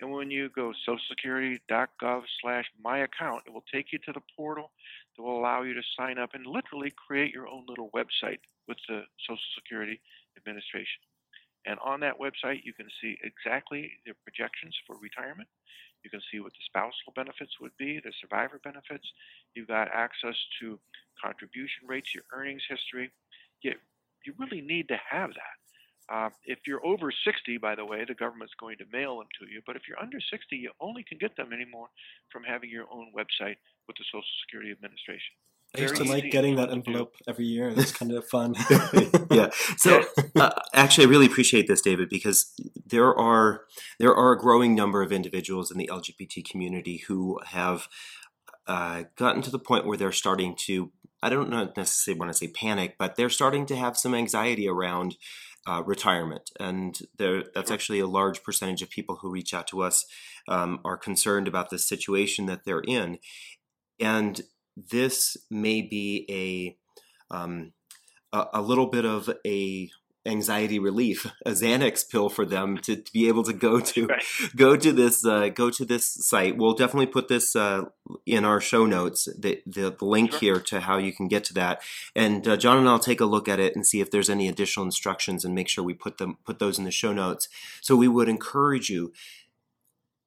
And 0.01 0.11
when 0.11 0.29
you 0.29 0.49
go 0.49 0.73
socialsecurity.gov 0.87 2.23
slash 2.41 2.65
my 2.83 2.99
account, 2.99 3.43
it 3.45 3.53
will 3.53 3.63
take 3.71 3.93
you 3.93 3.99
to 3.99 4.11
the 4.11 4.21
portal 4.35 4.71
that 5.15 5.23
will 5.23 5.39
allow 5.39 5.61
you 5.61 5.73
to 5.73 5.81
sign 5.97 6.17
up 6.17 6.33
and 6.33 6.45
literally 6.45 6.91
create 7.07 7.33
your 7.33 7.47
own 7.47 7.65
little 7.67 7.89
website 7.95 8.39
with 8.67 8.77
the 8.89 9.03
Social 9.25 9.37
Security 9.55 10.01
Administration. 10.35 11.01
And 11.65 11.79
on 11.83 11.99
that 12.01 12.19
website, 12.19 12.61
you 12.63 12.73
can 12.73 12.87
see 13.01 13.17
exactly 13.23 13.91
the 14.05 14.13
projections 14.23 14.75
for 14.85 14.97
retirement. 14.97 15.49
You 16.03 16.09
can 16.11 16.21
see 16.31 16.39
what 16.39 16.53
the 16.53 16.61
spousal 16.65 17.13
benefits 17.15 17.59
would 17.59 17.75
be, 17.79 17.99
the 17.99 18.13
survivor 18.21 18.59
benefits. 18.63 19.07
You've 19.55 19.67
got 19.67 19.89
access 19.91 20.37
to 20.61 20.79
contribution 21.21 21.87
rates, 21.87 22.13
your 22.13 22.23
earnings 22.31 22.61
history. 22.69 23.09
You, 23.61 23.73
you 24.25 24.33
really 24.37 24.61
need 24.61 24.87
to 24.89 24.99
have 25.09 25.31
that. 25.31 25.57
Uh, 26.07 26.29
if 26.45 26.59
you're 26.67 26.85
over 26.85 27.11
60, 27.11 27.57
by 27.57 27.73
the 27.73 27.83
way, 27.83 28.05
the 28.05 28.13
government's 28.13 28.53
going 28.59 28.77
to 28.77 28.85
mail 28.93 29.17
them 29.17 29.27
to 29.39 29.51
you. 29.51 29.61
But 29.65 29.75
if 29.75 29.87
you're 29.87 29.99
under 29.99 30.19
60, 30.19 30.55
you 30.55 30.69
only 30.79 31.03
can 31.03 31.17
get 31.17 31.35
them 31.35 31.51
anymore 31.51 31.87
from 32.31 32.43
having 32.43 32.69
your 32.69 32.85
own 32.91 33.11
website 33.17 33.57
with 33.87 33.97
the 33.97 34.05
Social 34.05 34.35
Security 34.45 34.71
Administration. 34.71 35.33
I 35.77 35.81
used 35.81 35.95
to 35.97 36.03
like 36.03 36.31
getting 36.31 36.55
that 36.55 36.71
envelope 36.71 37.15
every 37.27 37.45
year. 37.45 37.69
It's 37.69 37.91
kind 37.91 38.11
of 38.11 38.25
fun. 38.29 38.55
yeah. 39.31 39.49
So 39.77 40.03
uh, 40.35 40.51
actually, 40.73 41.07
I 41.07 41.09
really 41.09 41.25
appreciate 41.25 41.67
this, 41.67 41.81
David, 41.81 42.09
because 42.09 42.53
there 42.85 43.13
are 43.17 43.61
there 43.99 44.13
are 44.13 44.31
a 44.31 44.37
growing 44.37 44.75
number 44.75 45.01
of 45.01 45.11
individuals 45.11 45.71
in 45.71 45.77
the 45.77 45.89
LGBT 45.91 46.47
community 46.49 47.03
who 47.07 47.39
have 47.47 47.87
uh, 48.67 49.03
gotten 49.15 49.41
to 49.43 49.51
the 49.51 49.59
point 49.59 49.85
where 49.85 49.97
they're 49.97 50.11
starting 50.11 50.55
to 50.55 50.91
I 51.21 51.29
don't 51.29 51.49
know 51.49 51.71
necessarily 51.75 52.19
want 52.19 52.31
to 52.31 52.37
say 52.37 52.47
panic, 52.47 52.95
but 52.99 53.15
they're 53.15 53.29
starting 53.29 53.65
to 53.67 53.75
have 53.75 53.97
some 53.97 54.13
anxiety 54.13 54.67
around 54.67 55.17
uh, 55.67 55.81
retirement, 55.83 56.51
and 56.59 56.99
there 57.17 57.43
that's 57.53 57.71
actually 57.71 57.99
a 57.99 58.07
large 58.07 58.43
percentage 58.43 58.81
of 58.83 58.89
people 58.89 59.17
who 59.21 59.31
reach 59.31 59.53
out 59.53 59.67
to 59.67 59.81
us 59.81 60.05
um, 60.47 60.79
are 60.85 60.97
concerned 60.97 61.47
about 61.47 61.69
the 61.69 61.79
situation 61.79 62.45
that 62.45 62.65
they're 62.65 62.83
in, 62.87 63.17
and 63.99 64.41
this 64.75 65.37
may 65.49 65.81
be 65.81 66.25
a 66.29 67.35
um, 67.35 67.73
a, 68.33 68.45
a 68.55 68.61
little 68.61 68.87
bit 68.87 69.05
of 69.05 69.29
a 69.45 69.89
anxiety 70.27 70.79
relief, 70.79 71.27
a 71.45 71.51
Xanax 71.51 72.09
pill 72.09 72.29
for 72.29 72.47
them 72.47 72.79
to, 72.79 72.95
to 72.95 73.13
be 73.13 73.27
able 73.27 73.43
to 73.43 73.53
go 73.53 73.79
to 73.79 74.07
Right. 74.07 74.23
go 74.55 74.75
to 74.75 74.91
this 74.91 75.23
uh, 75.23 75.49
go 75.49 75.69
to 75.69 75.85
this 75.85 76.07
site. 76.07 76.57
We'll 76.57 76.73
definitely 76.73 77.05
put 77.05 77.27
this 77.27 77.55
uh, 77.55 77.83
in 78.25 78.43
our 78.43 78.59
show 78.59 78.87
notes, 78.87 79.25
the, 79.37 79.61
the, 79.67 79.95
the 79.97 80.05
link 80.05 80.31
Sure. 80.31 80.39
here 80.39 80.59
to 80.61 80.79
how 80.81 80.97
you 80.97 81.13
can 81.13 81.27
get 81.27 81.43
to 81.45 81.53
that. 81.53 81.81
And 82.15 82.47
uh, 82.47 82.57
John 82.57 82.79
and 82.79 82.89
I'll 82.89 82.97
take 82.97 83.21
a 83.21 83.25
look 83.25 83.47
at 83.47 83.59
it 83.59 83.75
and 83.75 83.85
see 83.85 84.01
if 84.01 84.09
there's 84.09 84.29
any 84.29 84.47
additional 84.47 84.85
instructions 84.85 85.45
and 85.45 85.53
make 85.53 85.67
sure 85.69 85.83
we 85.83 85.93
put 85.93 86.17
them 86.17 86.37
put 86.43 86.57
those 86.57 86.79
in 86.79 86.85
the 86.85 86.91
show 86.91 87.13
notes. 87.13 87.47
So 87.81 87.95
we 87.95 88.07
would 88.07 88.27
encourage 88.27 88.89
you 88.89 89.13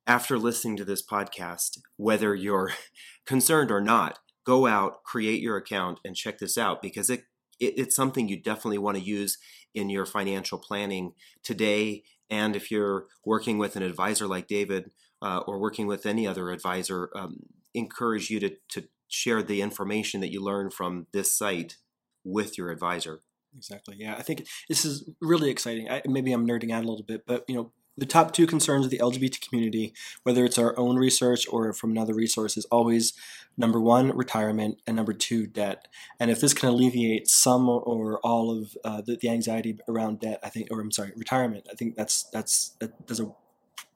after 0.06 0.38
listening 0.38 0.76
to 0.76 0.84
this 0.84 1.02
podcast, 1.04 1.80
whether 1.96 2.34
you're 2.36 2.72
concerned 3.26 3.70
or 3.72 3.80
not, 3.80 4.20
go 4.48 4.66
out, 4.66 5.04
create 5.04 5.42
your 5.42 5.58
account, 5.58 6.00
and 6.06 6.16
check 6.16 6.38
this 6.38 6.56
out 6.56 6.80
because 6.80 7.10
it, 7.10 7.24
it 7.60 7.74
it's 7.76 7.94
something 7.94 8.28
you 8.28 8.42
definitely 8.42 8.78
want 8.78 8.96
to 8.96 9.02
use 9.04 9.36
in 9.74 9.90
your 9.90 10.06
financial 10.06 10.58
planning 10.58 11.12
today. 11.44 12.02
And 12.30 12.56
if 12.56 12.70
you're 12.70 13.08
working 13.26 13.58
with 13.58 13.76
an 13.76 13.82
advisor 13.82 14.26
like 14.26 14.46
David 14.46 14.90
uh, 15.20 15.40
or 15.46 15.60
working 15.60 15.86
with 15.86 16.06
any 16.06 16.26
other 16.26 16.50
advisor, 16.50 17.10
um, 17.14 17.40
encourage 17.74 18.30
you 18.30 18.40
to, 18.40 18.56
to 18.70 18.88
share 19.08 19.42
the 19.42 19.60
information 19.60 20.22
that 20.22 20.32
you 20.32 20.42
learn 20.42 20.70
from 20.70 21.06
this 21.12 21.30
site 21.36 21.76
with 22.24 22.56
your 22.56 22.70
advisor. 22.70 23.20
Exactly. 23.54 23.96
Yeah, 23.98 24.14
I 24.16 24.22
think 24.22 24.46
this 24.68 24.86
is 24.86 25.10
really 25.20 25.50
exciting. 25.50 25.90
I, 25.90 26.00
maybe 26.06 26.32
I'm 26.32 26.46
nerding 26.46 26.72
out 26.72 26.84
a 26.84 26.88
little 26.88 27.04
bit, 27.04 27.24
but 27.26 27.44
you 27.48 27.54
know, 27.54 27.72
the 27.98 28.06
top 28.06 28.32
two 28.32 28.46
concerns 28.46 28.84
of 28.84 28.90
the 28.90 28.98
LGBT 28.98 29.46
community, 29.46 29.92
whether 30.22 30.44
it's 30.44 30.58
our 30.58 30.78
own 30.78 30.96
research 30.96 31.46
or 31.48 31.72
from 31.72 31.90
another 31.90 32.14
resource, 32.14 32.56
is 32.56 32.64
always 32.66 33.12
number 33.56 33.80
one, 33.80 34.16
retirement, 34.16 34.80
and 34.86 34.96
number 34.96 35.12
two, 35.12 35.46
debt. 35.46 35.88
And 36.20 36.30
if 36.30 36.40
this 36.40 36.54
can 36.54 36.68
alleviate 36.68 37.28
some 37.28 37.68
or, 37.68 37.80
or 37.80 38.18
all 38.20 38.50
of 38.56 38.76
uh, 38.84 39.00
the, 39.00 39.16
the 39.16 39.28
anxiety 39.28 39.78
around 39.88 40.20
debt, 40.20 40.38
I 40.42 40.48
think, 40.48 40.68
or 40.70 40.80
I'm 40.80 40.92
sorry, 40.92 41.12
retirement, 41.16 41.66
I 41.70 41.74
think 41.74 41.96
that's 41.96 42.22
that's 42.24 42.70
that 42.80 43.06
does 43.06 43.20
a 43.20 43.32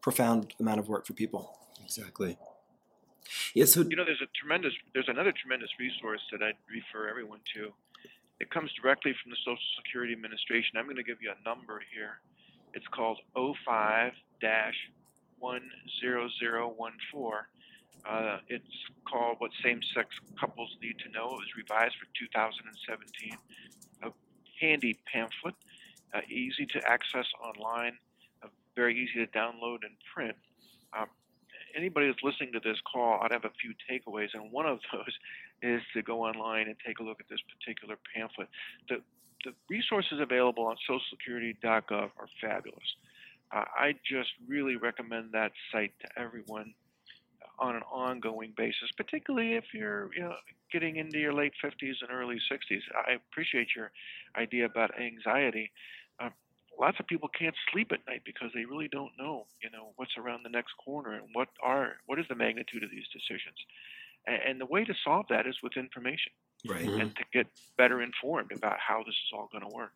profound 0.01 0.55
amount 0.59 0.81
of 0.81 0.88
work 0.88 1.07
for 1.07 1.12
people. 1.12 1.57
Exactly. 1.83 2.37
Yeah. 3.55 3.65
So 3.67 3.83
You 3.83 3.97
know, 3.97 4.05
there's 4.05 4.23
a 4.23 4.31
tremendous, 4.38 4.73
there's 4.95 5.09
another 5.09 5.33
tremendous 5.33 5.71
resource 5.79 6.21
that 6.33 6.43
I'd 6.43 6.59
refer 6.69 7.09
everyone 7.09 7.41
to. 7.55 7.73
It 8.41 8.51
comes 8.51 8.73
directly 8.75 9.15
from 9.23 9.31
the 9.31 9.38
Social 9.45 9.71
Security 9.79 10.12
Administration. 10.12 10.77
I'm 10.77 10.85
going 10.85 10.97
to 10.97 11.05
give 11.07 11.23
you 11.23 11.31
a 11.31 11.49
number 11.49 11.81
here. 11.95 12.19
It's 12.74 12.87
called 12.88 13.20
05 13.37 14.12
10014. 14.40 17.32
Uh, 18.04 18.38
it's 18.48 18.64
called 19.08 19.37
What 19.38 19.52
Same 19.62 19.80
Sex 19.94 20.08
Couples 20.38 20.76
Need 20.82 20.98
to 21.00 21.08
Know. 21.11 21.26
It 21.26 21.38
was 21.38 21.54
revised 21.56 21.94
for 21.96 22.06
2017. 22.18 23.38
A 24.02 24.11
handy 24.61 24.98
pamphlet. 25.12 25.54
uh, 26.14 26.20
easy 26.28 26.66
to 26.66 26.80
access 26.90 27.26
online, 27.42 27.92
uh, 28.42 28.48
very 28.76 28.98
easy 28.98 29.24
to 29.24 29.26
download 29.32 29.78
and 29.85 29.94
print. 30.14 30.37
Um, 30.96 31.06
anybody 31.76 32.06
that's 32.06 32.22
listening 32.22 32.52
to 32.52 32.61
this 32.61 32.76
call 32.92 33.20
I'd 33.22 33.32
have 33.32 33.44
a 33.44 33.52
few 33.61 33.72
takeaways, 33.90 34.28
and 34.35 34.50
one 34.52 34.66
of 34.66 34.80
those 34.92 35.16
is 35.62 35.80
to 35.94 36.02
go 36.02 36.22
online 36.22 36.66
and 36.68 36.76
take 36.85 36.98
a 36.98 37.02
look 37.02 37.20
at 37.20 37.28
this 37.28 37.40
particular 37.58 37.96
pamphlet. 38.14 38.48
The, 38.88 38.96
the 39.44 39.52
resources 39.68 40.20
available 40.20 40.64
on 40.64 40.76
socialsecurity.gov 40.88 41.92
are 41.92 42.28
fabulous. 42.40 42.96
Uh, 43.55 43.64
I 43.76 43.94
just 44.09 44.31
really 44.48 44.76
recommend 44.76 45.33
that 45.33 45.52
site 45.70 45.92
to 46.00 46.20
everyone 46.20 46.74
on 47.59 47.76
an 47.76 47.83
ongoing 47.92 48.52
basis, 48.57 48.90
particularly 48.96 49.55
if 49.55 49.64
you're 49.72 50.11
you 50.14 50.22
know, 50.22 50.35
getting 50.72 50.96
into 50.96 51.18
your 51.18 51.33
late 51.33 51.52
50s 51.62 51.94
and 52.00 52.11
early 52.11 52.38
60s. 52.50 52.81
I 53.07 53.12
appreciate 53.12 53.68
your 53.76 53.92
idea 54.37 54.64
about 54.64 54.98
anxiety. 54.98 55.70
Uh, 56.18 56.31
lots 56.81 56.98
of 56.98 57.07
people 57.07 57.28
can't 57.28 57.55
sleep 57.70 57.92
at 57.92 58.00
night 58.09 58.22
because 58.24 58.50
they 58.55 58.64
really 58.64 58.88
don't 58.88 59.12
know, 59.18 59.46
you 59.62 59.70
know, 59.70 59.92
what's 59.96 60.16
around 60.16 60.42
the 60.44 60.50
next 60.50 60.72
corner 60.83 61.12
and 61.12 61.26
what 61.35 61.48
are 61.62 61.96
what 62.07 62.18
is 62.18 62.26
the 62.28 62.35
magnitude 62.35 62.83
of 62.83 62.90
these 62.90 63.07
decisions. 63.12 63.57
And, 64.26 64.38
and 64.48 64.61
the 64.61 64.66
way 64.66 64.85
to 64.85 64.94
solve 65.05 65.26
that 65.28 65.46
is 65.46 65.57
with 65.62 65.76
information, 65.76 66.33
Right. 66.68 66.87
and 66.87 67.14
to 67.16 67.25
get 67.33 67.46
better 67.77 68.01
informed 68.01 68.53
about 68.53 68.77
how 68.79 68.98
this 68.98 69.14
is 69.14 69.31
all 69.35 69.48
going 69.51 69.68
to 69.68 69.75
work. 69.75 69.92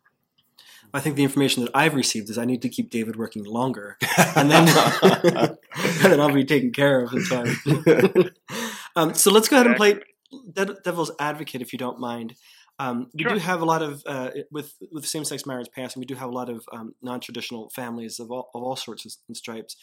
I 0.93 0.99
think 0.99 1.15
the 1.15 1.23
information 1.23 1.63
that 1.63 1.71
I've 1.73 1.93
received 1.93 2.29
is 2.29 2.37
I 2.37 2.45
need 2.45 2.61
to 2.61 2.69
keep 2.69 2.89
David 2.89 3.15
working 3.15 3.43
longer, 3.43 3.97
and 4.35 4.49
then 4.49 4.67
and 5.01 5.57
then 6.01 6.19
I'll 6.19 6.33
be 6.33 6.45
taken 6.45 6.71
care 6.71 7.01
of 7.01 7.13
in 7.13 7.23
time. 7.25 8.31
um, 8.95 9.13
so 9.13 9.31
let's 9.31 9.47
go 9.49 9.57
ahead 9.57 9.67
and 9.67 9.75
play 9.75 9.99
devil's 10.83 11.11
advocate, 11.19 11.61
if 11.61 11.73
you 11.73 11.79
don't 11.79 11.99
mind. 11.99 12.35
Um, 12.79 13.09
we 13.13 13.23
do 13.23 13.37
have 13.37 13.61
a 13.61 13.65
lot 13.65 13.81
of 13.81 14.03
uh, 14.05 14.29
with 14.51 14.73
with 14.91 15.05
same 15.05 15.25
sex 15.25 15.45
marriage 15.45 15.69
passing. 15.73 15.99
We 15.99 16.05
do 16.05 16.15
have 16.15 16.29
a 16.29 16.33
lot 16.33 16.49
of 16.49 16.63
um, 16.71 16.93
non 17.01 17.19
traditional 17.19 17.69
families 17.71 18.19
of 18.19 18.31
all 18.31 18.49
of 18.53 18.63
all 18.63 18.75
sorts 18.75 19.19
and 19.27 19.35
stripes. 19.35 19.75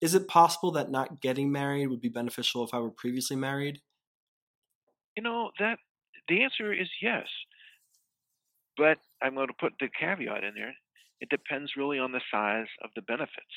Is 0.00 0.14
it 0.14 0.28
possible 0.28 0.70
that 0.72 0.90
not 0.90 1.20
getting 1.20 1.50
married 1.50 1.88
would 1.88 2.00
be 2.00 2.08
beneficial 2.08 2.64
if 2.64 2.72
I 2.72 2.78
were 2.78 2.90
previously 2.90 3.36
married? 3.36 3.80
You 5.16 5.24
know 5.24 5.50
that 5.58 5.78
the 6.28 6.42
answer 6.42 6.72
is 6.72 6.88
yes, 7.00 7.26
but 8.76 8.98
I'm 9.22 9.34
going 9.34 9.48
to 9.48 9.54
put 9.58 9.74
the 9.80 9.88
caveat 9.88 10.44
in 10.44 10.54
there. 10.54 10.74
It 11.20 11.30
depends 11.30 11.72
really 11.76 11.98
on 11.98 12.12
the 12.12 12.20
size 12.30 12.68
of 12.84 12.90
the 12.94 13.02
benefits. 13.02 13.54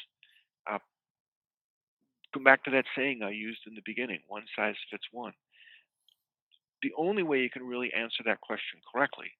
Uh, 0.70 0.80
go 2.34 2.44
back 2.44 2.64
to 2.64 2.72
that 2.72 2.86
saying 2.96 3.22
I 3.24 3.32
used 3.32 3.62
in 3.68 3.76
the 3.76 3.84
beginning: 3.86 4.20
one 4.28 4.46
size 4.56 4.76
fits 4.90 5.06
one. 5.12 5.34
The 6.82 6.94
only 6.98 7.24
way 7.24 7.42
you 7.42 7.50
can 7.50 7.64
really 7.68 7.94
answer 7.94 8.24
that 8.26 8.42
question 8.42 8.80
correctly 8.92 9.32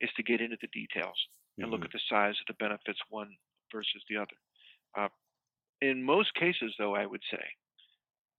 is 0.00 0.10
to 0.16 0.22
get 0.22 0.40
into 0.40 0.56
the 0.60 0.68
details 0.68 1.16
and 1.58 1.70
look 1.70 1.84
at 1.84 1.92
the 1.92 2.00
size 2.08 2.34
of 2.40 2.46
the 2.46 2.64
benefits 2.64 3.00
one 3.10 3.30
versus 3.72 4.02
the 4.08 4.16
other. 4.16 4.38
Uh, 4.96 5.08
in 5.82 6.02
most 6.02 6.32
cases, 6.34 6.72
though, 6.78 6.94
I 6.94 7.04
would 7.04 7.22
say 7.30 7.44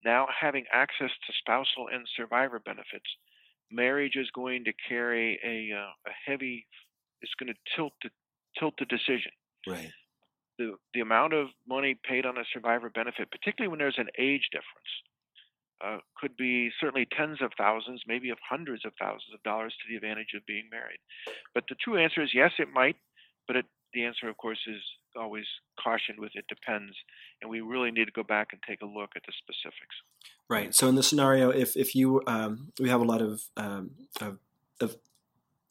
now 0.03 0.27
having 0.39 0.65
access 0.71 1.11
to 1.11 1.33
spousal 1.39 1.89
and 1.91 2.07
survivor 2.15 2.59
benefits, 2.59 3.09
marriage 3.71 4.15
is 4.15 4.29
going 4.33 4.65
to 4.65 4.73
carry 4.87 5.39
a, 5.43 5.75
uh, 5.75 5.91
a 6.07 6.11
heavy. 6.25 6.65
It's 7.21 7.33
going 7.39 7.53
to 7.53 7.75
tilt 7.75 7.93
the 8.03 8.09
tilt 8.57 8.75
the 8.79 8.85
decision. 8.85 9.31
Right. 9.67 9.91
The 10.57 10.75
the 10.93 11.01
amount 11.01 11.33
of 11.33 11.47
money 11.67 11.97
paid 12.07 12.25
on 12.25 12.37
a 12.37 12.43
survivor 12.53 12.89
benefit, 12.89 13.31
particularly 13.31 13.69
when 13.69 13.79
there's 13.79 13.97
an 13.97 14.09
age 14.17 14.49
difference, 14.51 14.91
uh, 15.83 15.97
could 16.19 16.35
be 16.35 16.69
certainly 16.79 17.07
tens 17.15 17.41
of 17.41 17.51
thousands, 17.57 18.01
maybe 18.07 18.29
of 18.29 18.37
hundreds 18.47 18.85
of 18.85 18.91
thousands 18.99 19.33
of 19.33 19.41
dollars 19.43 19.73
to 19.79 19.89
the 19.89 19.95
advantage 19.95 20.33
of 20.35 20.45
being 20.45 20.67
married. 20.69 20.99
But 21.53 21.65
the 21.69 21.75
true 21.75 21.97
answer 21.97 22.21
is 22.21 22.31
yes, 22.33 22.51
it 22.59 22.69
might. 22.73 22.97
But 23.47 23.55
it, 23.57 23.65
the 23.93 24.05
answer, 24.05 24.29
of 24.29 24.37
course, 24.37 24.59
is 24.67 24.81
always 25.15 25.45
cautioned 25.81 26.19
with 26.19 26.31
it 26.35 26.45
depends, 26.47 26.95
and 27.41 27.49
we 27.49 27.61
really 27.61 27.91
need 27.91 28.05
to 28.05 28.11
go 28.11 28.23
back 28.23 28.49
and 28.51 28.61
take 28.67 28.81
a 28.81 28.85
look 28.85 29.11
at 29.15 29.23
the 29.25 29.33
specifics. 29.37 29.95
Right. 30.49 30.73
So 30.73 30.87
in 30.87 30.95
the 30.95 31.03
scenario, 31.03 31.49
if 31.49 31.75
if 31.75 31.95
you 31.95 32.21
um, 32.27 32.71
we 32.79 32.89
have 32.89 33.01
a 33.01 33.05
lot 33.05 33.21
of, 33.21 33.41
um, 33.57 33.91
of 34.21 34.39
of 34.81 34.97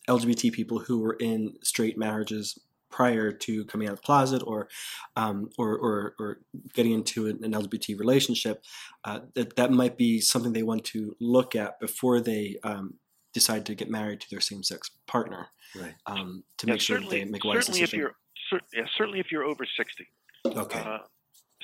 LGBT 0.09 0.53
people 0.53 0.81
who 0.81 1.01
were 1.01 1.15
in 1.15 1.55
straight 1.63 1.99
marriages 1.99 2.59
prior 2.91 3.31
to 3.31 3.65
coming 3.67 3.87
out 3.87 3.93
of 3.93 4.01
the 4.01 4.07
closet 4.07 4.43
or 4.47 4.69
um, 5.17 5.51
or, 5.59 5.77
or 5.77 6.15
or 6.19 6.41
getting 6.75 6.93
into 6.93 7.27
an, 7.27 7.39
LGBT 7.39 7.99
relationship, 7.99 8.65
uh, 9.05 9.21
that 9.35 9.57
that 9.57 9.71
might 9.71 9.97
be 9.97 10.21
something 10.21 10.53
they 10.53 10.63
want 10.63 10.85
to 10.85 11.15
look 11.21 11.55
at 11.55 11.79
before 11.81 12.21
they 12.21 12.57
um, 12.65 12.95
decide 13.33 13.67
to 13.67 13.75
get 13.75 13.91
married 13.91 14.21
to 14.21 14.31
their 14.31 14.41
same 14.41 14.63
sex 14.63 14.91
partner. 15.07 15.49
Right. 15.77 15.95
Um, 16.07 16.45
to 16.59 16.67
Yeah, 16.67 16.73
make 16.75 16.81
sure 16.81 17.01
that 17.01 17.11
they 17.11 17.25
make 17.25 17.45
a 17.45 17.49
wise 17.49 17.67
certainly 17.67 17.83
if 17.83 17.93
you're 17.93 18.15
cer- 18.51 18.61
yeah, 18.73 18.87
certainly 18.97 19.21
if 19.21 19.31
you're 19.31 19.45
over 19.45 19.65
60. 19.65 20.09
Okay. 20.47 20.81
Uh, 20.81 20.99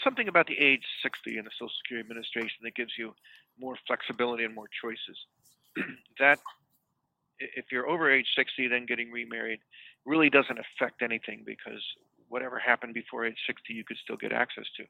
something 0.03 0.29
about 0.29 0.46
the 0.46 0.59
age 0.59 0.85
60 1.03 1.38
in 1.38 1.44
the 1.44 1.50
Social 1.53 1.72
Security 1.83 2.05
Administration 2.07 2.59
that 2.62 2.74
gives 2.74 2.92
you 2.98 3.14
more 3.59 3.77
flexibility 3.87 4.44
and 4.44 4.55
more 4.55 4.68
choices. 4.81 5.18
that 6.18 6.38
if 7.38 7.66
you're 7.72 7.88
over 7.88 8.11
age 8.11 8.29
60, 8.37 8.68
then 8.68 8.87
getting 8.87 9.11
remarried 9.11 9.61
really 10.05 10.31
doesn't 10.31 10.59
affect 10.59 11.03
anything 11.03 11.42
because 11.46 11.83
whatever 12.29 12.59
happened 12.59 12.94
before 12.94 13.24
age 13.24 13.38
60, 13.46 13.72
you 13.72 13.85
could 13.85 13.96
still 13.96 14.16
get 14.16 14.33
access 14.33 14.64
to. 14.77 14.85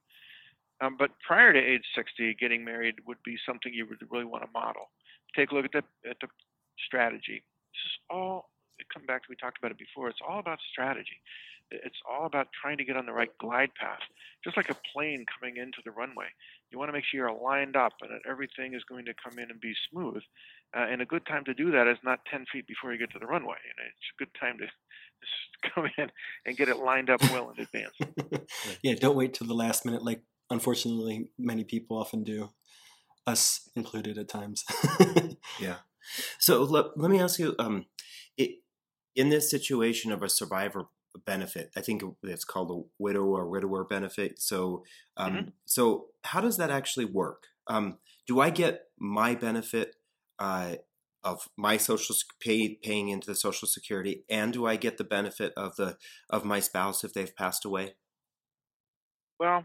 Um, 0.85 0.97
but 0.99 1.11
prior 1.27 1.53
to 1.53 1.59
age 1.59 1.85
60, 1.95 2.35
getting 2.35 2.65
married 2.65 2.97
would 3.07 3.19
be 3.25 3.37
something 3.47 3.73
you 3.73 3.87
would 3.87 3.99
really 4.11 4.25
want 4.25 4.45
to 4.45 4.51
model. 4.53 4.91
Take 5.37 5.51
a 5.51 5.55
look 5.55 5.65
at 5.65 5.73
the 5.73 6.09
at 6.09 6.17
the 6.21 6.29
strategy. 6.87 7.43
This 7.73 7.85
is 7.87 7.97
all. 8.11 8.51
Come 8.93 9.07
back 9.07 9.23
to 9.23 9.27
we 9.31 9.37
talked 9.37 9.59
about 9.59 9.71
it 9.71 9.79
before. 9.79 10.09
It's 10.09 10.19
all 10.27 10.41
about 10.41 10.59
strategy. 10.71 11.23
It's 11.71 11.99
all 12.09 12.27
about 12.27 12.49
trying 12.61 12.77
to 12.79 12.85
get 12.85 12.97
on 12.97 13.07
the 13.07 13.13
right 13.13 13.31
glide 13.39 13.71
path, 13.81 14.03
just 14.43 14.57
like 14.57 14.69
a 14.69 14.77
plane 14.93 15.25
coming 15.39 15.57
into 15.57 15.79
the 15.85 15.91
runway. 15.91 16.27
You 16.71 16.79
want 16.79 16.89
to 16.89 16.93
make 16.93 17.05
sure 17.05 17.21
you're 17.21 17.43
lined 17.43 17.77
up 17.77 17.93
and 18.03 18.11
that 18.11 18.29
everything 18.29 18.75
is 18.75 18.83
going 18.85 19.05
to 19.07 19.15
come 19.15 19.39
in 19.39 19.51
and 19.51 19.61
be 19.61 19.75
smooth. 19.91 20.23
Uh, 20.77 20.87
and 20.91 21.01
a 21.01 21.07
good 21.07 21.25
time 21.27 21.45
to 21.45 21.55
do 21.55 21.71
that 21.71 21.87
is 21.87 21.99
not 22.05 22.21
10 22.31 22.47
feet 22.53 22.67
before 22.67 22.93
you 22.93 22.99
get 22.99 23.13
to 23.13 23.19
the 23.19 23.27
runway. 23.27 23.57
And 23.65 23.89
it's 23.89 24.11
a 24.15 24.19
good 24.19 24.35
time 24.39 24.59
to 24.59 24.67
just 25.23 25.75
come 25.75 25.87
in 25.97 26.11
and 26.45 26.57
get 26.57 26.69
it 26.69 26.79
lined 26.79 27.11
up 27.11 27.23
well 27.31 27.53
in 27.57 27.63
advance. 27.63 27.95
yeah, 28.83 28.95
don't 28.95 29.17
wait 29.17 29.35
till 29.35 29.47
the 29.47 29.55
last 29.55 29.87
minute, 29.87 30.05
like 30.05 30.23
unfortunately 30.51 31.31
many 31.39 31.65
people 31.65 31.97
often 31.97 32.25
do, 32.25 32.51
us 33.27 33.69
included 33.75 34.19
at 34.19 34.29
times. 34.29 34.65
Yeah. 35.61 35.77
So 36.39 36.63
let, 36.63 36.97
let 36.97 37.11
me 37.11 37.21
ask 37.21 37.39
you, 37.39 37.55
um, 37.59 37.87
it, 38.37 38.59
in 39.17 39.29
this 39.29 39.51
situation 39.51 40.13
of 40.13 40.23
a 40.23 40.29
survivor 40.29 40.87
benefit, 41.27 41.71
I 41.77 41.81
think 41.81 42.03
it's 42.23 42.45
called 42.45 42.71
a 42.71 42.89
widow 43.03 43.25
or 43.25 43.49
widower 43.49 43.85
benefit. 43.85 44.41
So, 44.41 44.85
um, 45.17 45.53
so 45.65 46.07
how 46.25 46.41
does 46.41 46.57
that 46.57 46.71
actually 46.71 47.05
work? 47.05 47.45
Um, 47.67 47.99
do 48.27 48.41
I 48.41 48.51
get 48.51 48.87
my 48.99 49.35
benefit 49.35 49.97
uh, 50.39 50.77
of 51.23 51.49
my 51.57 51.77
social 51.77 52.15
pay, 52.41 52.79
paying 52.83 53.09
into 53.09 53.27
the 53.27 53.35
Social 53.35 53.67
Security, 53.67 54.25
and 54.29 54.53
do 54.53 54.67
I 54.67 54.77
get 54.77 54.99
the 54.99 55.05
benefit 55.05 55.53
of 55.57 55.77
the 55.77 55.97
of 56.29 56.45
my 56.45 56.61
spouse 56.61 57.03
if 57.03 57.15
they've 57.15 57.35
passed 57.35 57.65
away? 57.65 57.95
Well, 59.41 59.65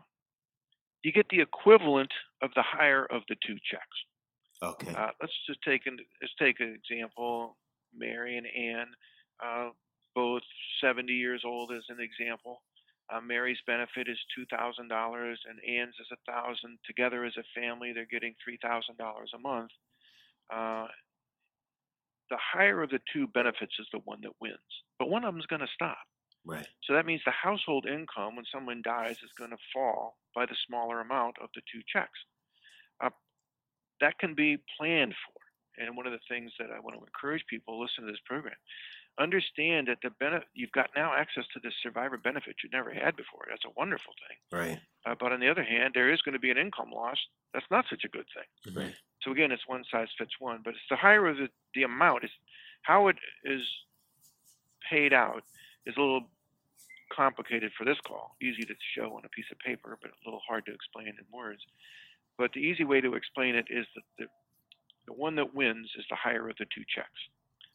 you 1.04 1.12
get 1.12 1.28
the 1.30 1.42
equivalent 1.42 2.12
of 2.42 2.52
the 2.56 2.64
higher 2.64 3.06
of 3.06 3.24
the 3.28 3.36
two 3.46 3.56
checks. 3.70 3.84
Okay. 4.62 4.94
Uh, 4.94 5.12
let's 5.22 5.34
just 5.48 5.60
take 5.64 5.86
an 5.88 5.98
let's 6.22 6.34
take 6.40 6.60
an 6.60 6.78
example. 6.78 7.56
Mary 7.96 8.38
and 8.38 8.46
Anne, 8.46 8.88
uh, 9.44 9.70
both 10.14 10.44
70 10.82 11.12
years 11.12 11.42
old, 11.46 11.72
as 11.72 11.84
an 11.90 11.98
example. 12.00 12.62
Uh, 13.12 13.20
Mary's 13.22 13.58
benefit 13.66 14.08
is 14.08 14.18
two 14.36 14.46
thousand 14.56 14.88
dollars, 14.90 15.40
and 15.50 15.58
Anne's 15.68 15.96
is 16.00 16.08
a 16.12 16.32
thousand. 16.32 16.78
Together 16.86 17.26
as 17.26 17.34
a 17.38 17.60
family, 17.60 17.92
they're 17.94 18.06
getting 18.06 18.36
three 18.44 18.60
thousand 18.62 18.98
dollars 18.98 19.32
a 19.34 19.40
month. 19.40 19.72
Uh, 20.54 20.86
the 22.30 22.38
higher 22.38 22.84
of 22.84 22.92
the 22.92 23.00
two 23.12 23.26
benefits 23.28 23.74
is 23.80 23.88
the 23.92 24.00
one 24.06 24.20
that 24.22 24.34
wins, 24.40 24.58
but 25.00 25.10
one 25.10 25.24
of 25.24 25.34
them 25.34 25.40
is 25.40 25.48
going 25.48 25.62
to 25.62 25.68
stop. 25.74 25.98
right. 26.46 26.68
So 26.84 26.94
that 26.94 27.06
means 27.08 27.22
the 27.26 27.32
household 27.32 27.88
income 27.88 28.36
when 28.36 28.46
someone 28.54 28.82
dies 28.84 29.18
is 29.24 29.32
going 29.38 29.50
to 29.52 29.58
fall 29.74 30.18
by 30.36 30.46
the 30.46 30.56
smaller 30.68 31.02
amount 31.02 31.38
of 31.42 31.50
the 31.56 31.62
two 31.72 31.82
checks. 31.92 32.20
That 34.02 34.18
can 34.20 34.34
be 34.34 34.58
planned 34.78 35.14
for. 35.26 35.40
And 35.82 35.96
one 35.96 36.06
of 36.06 36.12
the 36.12 36.20
things 36.28 36.52
that 36.60 36.70
I 36.76 36.80
want 36.80 36.98
to 36.98 37.04
encourage 37.04 37.46
people 37.50 37.76
to 37.76 37.82
listen 37.82 38.06
to 38.06 38.12
this 38.12 38.20
program, 38.26 38.56
understand 39.18 39.88
that 39.88 40.00
the 40.04 40.10
benefit 40.20 40.48
you've 40.54 40.72
got 40.72 40.90
now 40.96 41.14
access 41.14 41.46
to 41.54 41.60
this 41.64 41.74
survivor 41.82 42.18
benefit 42.18 42.56
you 42.64 42.70
never 42.72 42.94
had 42.94 43.16
before. 43.16 43.46
That's 43.50 43.66
a 43.66 43.72
wonderful 43.78 44.14
thing. 44.28 44.60
Right. 44.60 44.80
Uh, 45.06 45.16
but 45.20 45.32
on 45.32 45.40
the 45.40 45.50
other 45.50 45.64
hand, 45.64 45.92
there 45.94 46.12
is 46.12 46.22
going 46.22 46.34
to 46.34 46.40
be 46.40 46.52
an 46.52 46.58
income 46.58 46.92
loss. 46.94 47.18
That's 47.54 47.66
not 47.72 47.86
such 47.90 48.04
a 48.04 48.10
good 48.10 48.26
thing. 48.36 48.76
Right. 48.76 48.96
So 49.22 49.32
again, 49.32 49.52
it's 49.52 49.68
one 49.68 49.84
size 49.92 50.08
fits 50.18 50.32
one, 50.40 50.62
but 50.64 50.72
it's 50.72 50.90
the 50.90 50.96
higher 50.96 51.28
of 51.28 51.38
the, 51.38 51.50
the 51.76 51.84
amount 51.84 52.24
is 52.24 52.32
how 52.84 53.08
it 53.08 53.18
is 53.44 53.62
paid 54.90 55.14
out 55.14 55.44
is 55.86 55.96
a 55.98 56.00
little 56.00 56.28
complicated 57.14 57.72
for 57.78 57.86
this 57.86 57.98
call. 58.06 58.36
Easy 58.42 58.64
to 58.64 58.76
show 58.96 59.16
on 59.16 59.26
a 59.26 59.30
piece 59.30 59.52
of 59.52 59.60
paper, 59.60 59.98
but 60.02 60.12
a 60.12 60.24
little 60.26 60.42
hard 60.48 60.66
to 60.66 60.74
explain 60.74 61.08
in 61.08 61.26
words. 61.34 61.62
But 62.40 62.54
the 62.54 62.62
easy 62.62 62.86
way 62.86 63.02
to 63.02 63.16
explain 63.16 63.54
it 63.54 63.66
is 63.70 63.86
that 63.96 64.04
the 64.18 64.26
the 65.06 65.14
one 65.14 65.36
that 65.36 65.56
wins 65.56 65.90
is 65.98 66.06
the 66.10 66.16
higher 66.16 66.50
of 66.50 66.56
the 66.58 66.66
two 66.74 66.84
checks. 66.96 67.20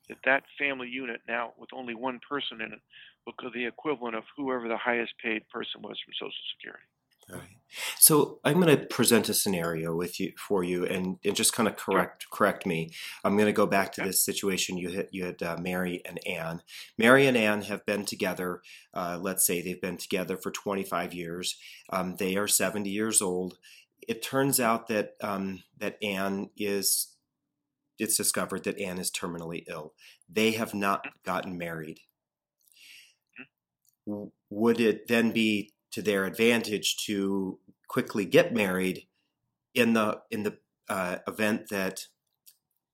that 0.09 0.19
that 0.25 0.45
family 0.59 0.89
unit 0.89 1.21
now 1.29 1.53
with 1.59 1.69
only 1.73 1.95
one 1.95 2.21
person 2.29 2.61
in 2.61 2.73
it 2.73 2.81
will 3.27 3.51
be 3.51 3.61
the 3.61 3.67
equivalent 3.67 4.15
of 4.15 4.25
whoever 4.37 4.69
the 4.69 4.77
highest 4.77 5.13
paid 5.23 5.43
person 5.49 5.83
was 5.83 5.99
from 6.05 6.15
Social 6.15 6.45
Security. 6.57 6.85
All 7.31 7.37
right. 7.37 7.57
So 7.99 8.39
I'm 8.45 8.61
going 8.61 8.77
to 8.77 8.87
present 8.87 9.31
a 9.31 9.35
scenario 9.35 9.97
with 9.97 10.21
you 10.21 10.33
for 10.37 10.63
you, 10.63 10.85
and, 10.85 11.17
and 11.25 11.35
just 11.35 11.55
kind 11.55 11.69
of 11.69 11.77
correct 11.77 12.27
correct 12.31 12.67
me. 12.67 12.91
I'm 13.25 13.37
going 13.37 13.47
to 13.47 13.53
go 13.53 13.67
back 13.67 13.93
to 13.93 14.03
this 14.03 14.23
situation. 14.23 14.77
You 14.77 14.91
had 14.91 15.09
you 15.11 15.25
had 15.25 15.43
uh, 15.43 15.57
Mary 15.61 16.03
and 16.05 16.25
Ann. 16.27 16.63
Mary 16.99 17.27
and 17.27 17.37
Ann 17.37 17.63
have 17.63 17.85
been 17.87 18.05
together. 18.05 18.61
Uh, 18.93 19.19
let's 19.21 19.47
say 19.47 19.61
they've 19.61 19.81
been 19.81 19.97
together 19.97 20.37
for 20.37 20.51
25 20.51 21.15
years. 21.15 21.57
Um, 21.91 22.17
they 22.17 22.37
are 22.37 22.47
70 22.47 22.91
years 22.91 23.23
old. 23.23 23.59
It 24.09 24.23
turns 24.23 24.61
out 24.61 24.89
that 24.89 25.15
um, 25.21 25.63
that 25.79 26.03
Ann 26.03 26.51
is. 26.57 27.11
It's 27.97 28.17
discovered 28.17 28.65
that 28.65 28.81
Anne 28.81 28.99
is 28.99 29.11
terminally 29.11 29.63
ill. 29.69 29.95
They 30.29 30.53
have 30.53 30.75
not 30.75 31.07
gotten 31.25 31.57
married. 31.57 32.01
Would 34.51 34.81
it 34.81 35.07
then 35.07 35.31
be 35.31 35.73
to 35.93 36.03
their 36.03 36.25
advantage 36.25 36.97
to 37.07 37.61
quickly 37.87 38.25
get 38.25 38.53
married 38.53 39.07
in 39.75 39.93
the 39.93 40.21
in 40.31 40.43
the 40.43 40.59
uh, 40.89 41.19
event 41.29 41.69
that 41.71 42.09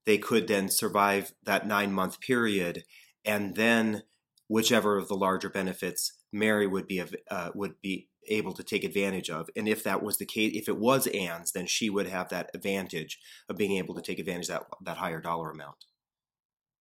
they 0.05 0.19
could 0.19 0.49
then 0.49 0.69
survive 0.69 1.33
that 1.45 1.67
nine 1.67 1.93
month 1.93 2.21
period, 2.21 2.85
and 3.25 3.57
then 3.57 4.03
whichever 4.49 4.99
of 4.99 5.09
the 5.09 5.15
larger 5.17 5.49
benefits 5.49 6.13
Mary 6.33 6.67
would 6.67 6.87
be 6.87 7.03
uh, 7.31 7.51
would 7.55 7.81
be 7.81 8.10
able 8.31 8.53
to 8.53 8.63
take 8.63 8.85
advantage 8.85 9.31
of. 9.31 9.51
And 9.57 9.69
if 9.69 9.83
that 9.85 10.03
was 10.03 10.17
the 10.17 10.27
case, 10.27 10.53
if 10.55 10.69
it 10.69 10.79
was 10.79 11.07
Ann's, 11.09 11.53
then 11.53 11.67
she 11.67 11.91
would 11.91 12.07
have 12.07 12.29
that 12.31 12.51
advantage 12.55 13.19
of 13.49 13.57
being 13.57 13.77
able 13.77 13.95
to 13.95 14.03
take 14.03 14.19
advantage 14.19 14.49
of 14.49 14.61
that 14.61 14.67
that 14.85 14.97
higher 14.97 15.21
dollar 15.21 15.51
amount. 15.51 15.77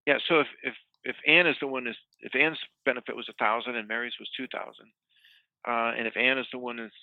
Yeah. 0.05 0.17
So 0.27 0.39
if 0.39 0.47
if 0.63 0.73
if 1.03 1.15
Ann 1.27 1.47
is 1.47 1.55
the 1.59 1.67
one 1.67 1.87
is 1.87 1.95
if 2.21 2.35
Ann's 2.35 2.59
benefit 2.85 3.15
was 3.15 3.29
a 3.29 3.33
thousand 3.33 3.75
and 3.75 3.87
Mary's 3.87 4.13
was 4.19 4.29
two 4.37 4.47
thousand, 4.53 4.87
uh, 5.67 5.97
and 5.97 6.07
if 6.07 6.15
Ann 6.15 6.37
is 6.37 6.47
the 6.51 6.59
one 6.59 6.77
who's 6.77 6.93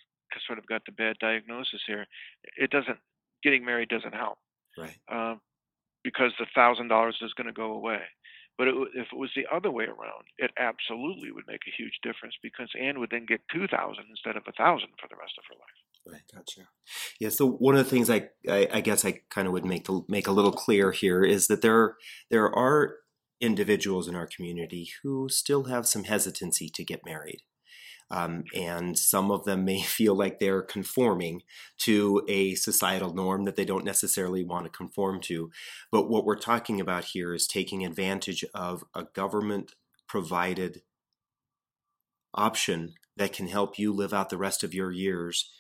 sort 0.47 0.59
of 0.59 0.67
got 0.67 0.83
the 0.87 0.93
bad 0.93 1.17
diagnosis 1.21 1.81
here, 1.87 2.07
it 2.57 2.71
doesn't 2.71 2.99
getting 3.43 3.65
married 3.65 3.89
doesn't 3.89 4.15
help. 4.15 4.39
Right. 4.79 4.97
Uh, 5.11 5.37
because 6.05 6.33
the 6.39 6.47
thousand 6.55 6.89
dollars 6.89 7.17
is 7.23 7.33
going 7.35 7.47
to 7.47 7.53
go 7.53 7.73
away. 7.73 8.01
But 8.59 8.69
it, 8.69 8.75
if 8.95 9.09
it 9.13 9.19
was 9.19 9.31
the 9.37 9.47
other 9.55 9.71
way 9.71 9.85
around, 9.85 10.25
it 10.39 10.51
absolutely 10.59 11.31
would 11.31 11.47
make 11.47 11.63
a 11.67 11.77
huge 11.77 11.99
difference 12.03 12.35
because 12.43 12.71
Anne 12.81 12.99
would 13.01 13.11
then 13.11 13.27
get 13.27 13.41
two 13.53 13.67
thousand 13.67 14.05
instead 14.09 14.37
of 14.37 14.45
a 14.49 14.53
thousand 14.53 14.89
for 15.01 15.09
the 15.09 15.17
rest 15.17 15.35
of 15.39 15.45
her 15.49 15.57
life. 15.59 15.79
Right, 16.09 16.23
gotcha. 16.33 16.69
Yeah, 17.19 17.31
so 17.31 17.47
one 17.49 17.75
of 17.75 17.85
the 17.85 17.91
things 17.91 18.09
I, 18.09 18.29
I, 18.49 18.69
I 18.75 18.81
guess 18.81 19.05
I 19.05 19.21
kind 19.31 19.47
of 19.47 19.53
would 19.53 19.65
make 19.65 19.87
make 20.09 20.27
a 20.27 20.33
little 20.33 20.53
clear 20.53 20.93
here 20.93 21.23
is 21.25 21.49
that 21.49 21.63
there 21.63 21.97
there 22.31 22.55
are 22.55 22.97
individuals 23.41 24.09
in 24.09 24.15
our 24.15 24.27
community 24.27 24.89
who 25.03 25.29
still 25.29 25.65
have 25.65 25.87
some 25.87 26.05
hesitancy 26.05 26.71
to 26.71 26.85
get 26.85 27.05
married. 27.05 27.43
Um, 28.11 28.45
and 28.55 28.99
some 28.99 29.31
of 29.31 29.45
them 29.45 29.65
may 29.65 29.83
feel 29.83 30.15
like 30.15 30.39
they're 30.39 30.63
conforming 30.63 31.43
to 31.79 32.23
a 32.29 32.55
societal 32.55 33.15
norm 33.15 33.45
that 33.45 33.57
they 33.57 33.65
don't 33.65 33.85
necessarily 33.85 34.45
want 34.45 34.65
to 34.65 34.71
conform 34.71 35.21
to. 35.23 35.51
But 35.91 36.09
what 36.09 36.25
we're 36.25 36.37
talking 36.37 36.81
about 36.81 37.07
here 37.07 37.35
is 37.35 37.47
taking 37.47 37.85
advantage 37.85 38.45
of 38.55 38.85
a 38.95 39.05
government 39.15 39.75
provided 40.09 40.83
option 42.35 42.95
that 43.17 43.33
can 43.33 43.49
help 43.49 43.79
you 43.79 43.93
live 43.93 44.13
out 44.13 44.29
the 44.29 44.37
rest 44.37 44.63
of 44.63 44.75
your 44.75 44.93
years 44.93 45.51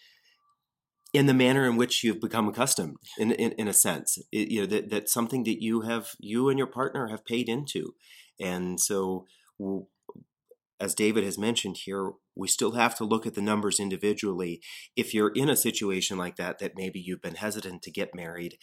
in 1.15 1.27
the 1.27 1.33
manner 1.33 1.67
in 1.67 1.77
which 1.77 2.05
you've 2.05 2.21
become 2.21 2.49
accustomed 2.49 2.97
in, 3.17 3.33
in, 3.33 3.53
in 3.53 3.67
a 3.67 3.73
sense 3.73 4.19
it, 4.31 4.49
you 4.51 4.61
know 4.61 4.67
that, 4.67 4.91
that's 4.91 5.13
something 5.13 5.45
that 5.45 5.63
you 5.63 5.81
have 5.81 6.11
you 6.19 6.51
and 6.51 6.59
your 6.59 6.67
partner 6.67 7.09
have 7.09 7.25
paid 7.25 7.49
into 7.49 7.95
and 8.39 8.79
so 8.79 9.25
as 10.81 10.95
David 10.95 11.25
has 11.25 11.39
mentioned 11.39 11.79
here, 11.79 12.13
we 12.37 12.49
still 12.49 12.73
have 12.73 12.95
to 12.97 13.05
look 13.05 13.27
at 13.27 13.35
the 13.35 13.43
numbers 13.43 13.81
individually. 13.81 14.61
If 14.95 15.15
you're 15.15 15.33
in 15.35 15.49
a 15.49 15.57
situation 15.57 16.19
like 16.19 16.37
that, 16.37 16.59
that 16.59 16.73
maybe 16.77 17.01
you've 17.01 17.23
been 17.23 17.37
hesitant 17.37 17.83
to 17.83 17.91
get 17.91 18.15
married, 18.15 18.59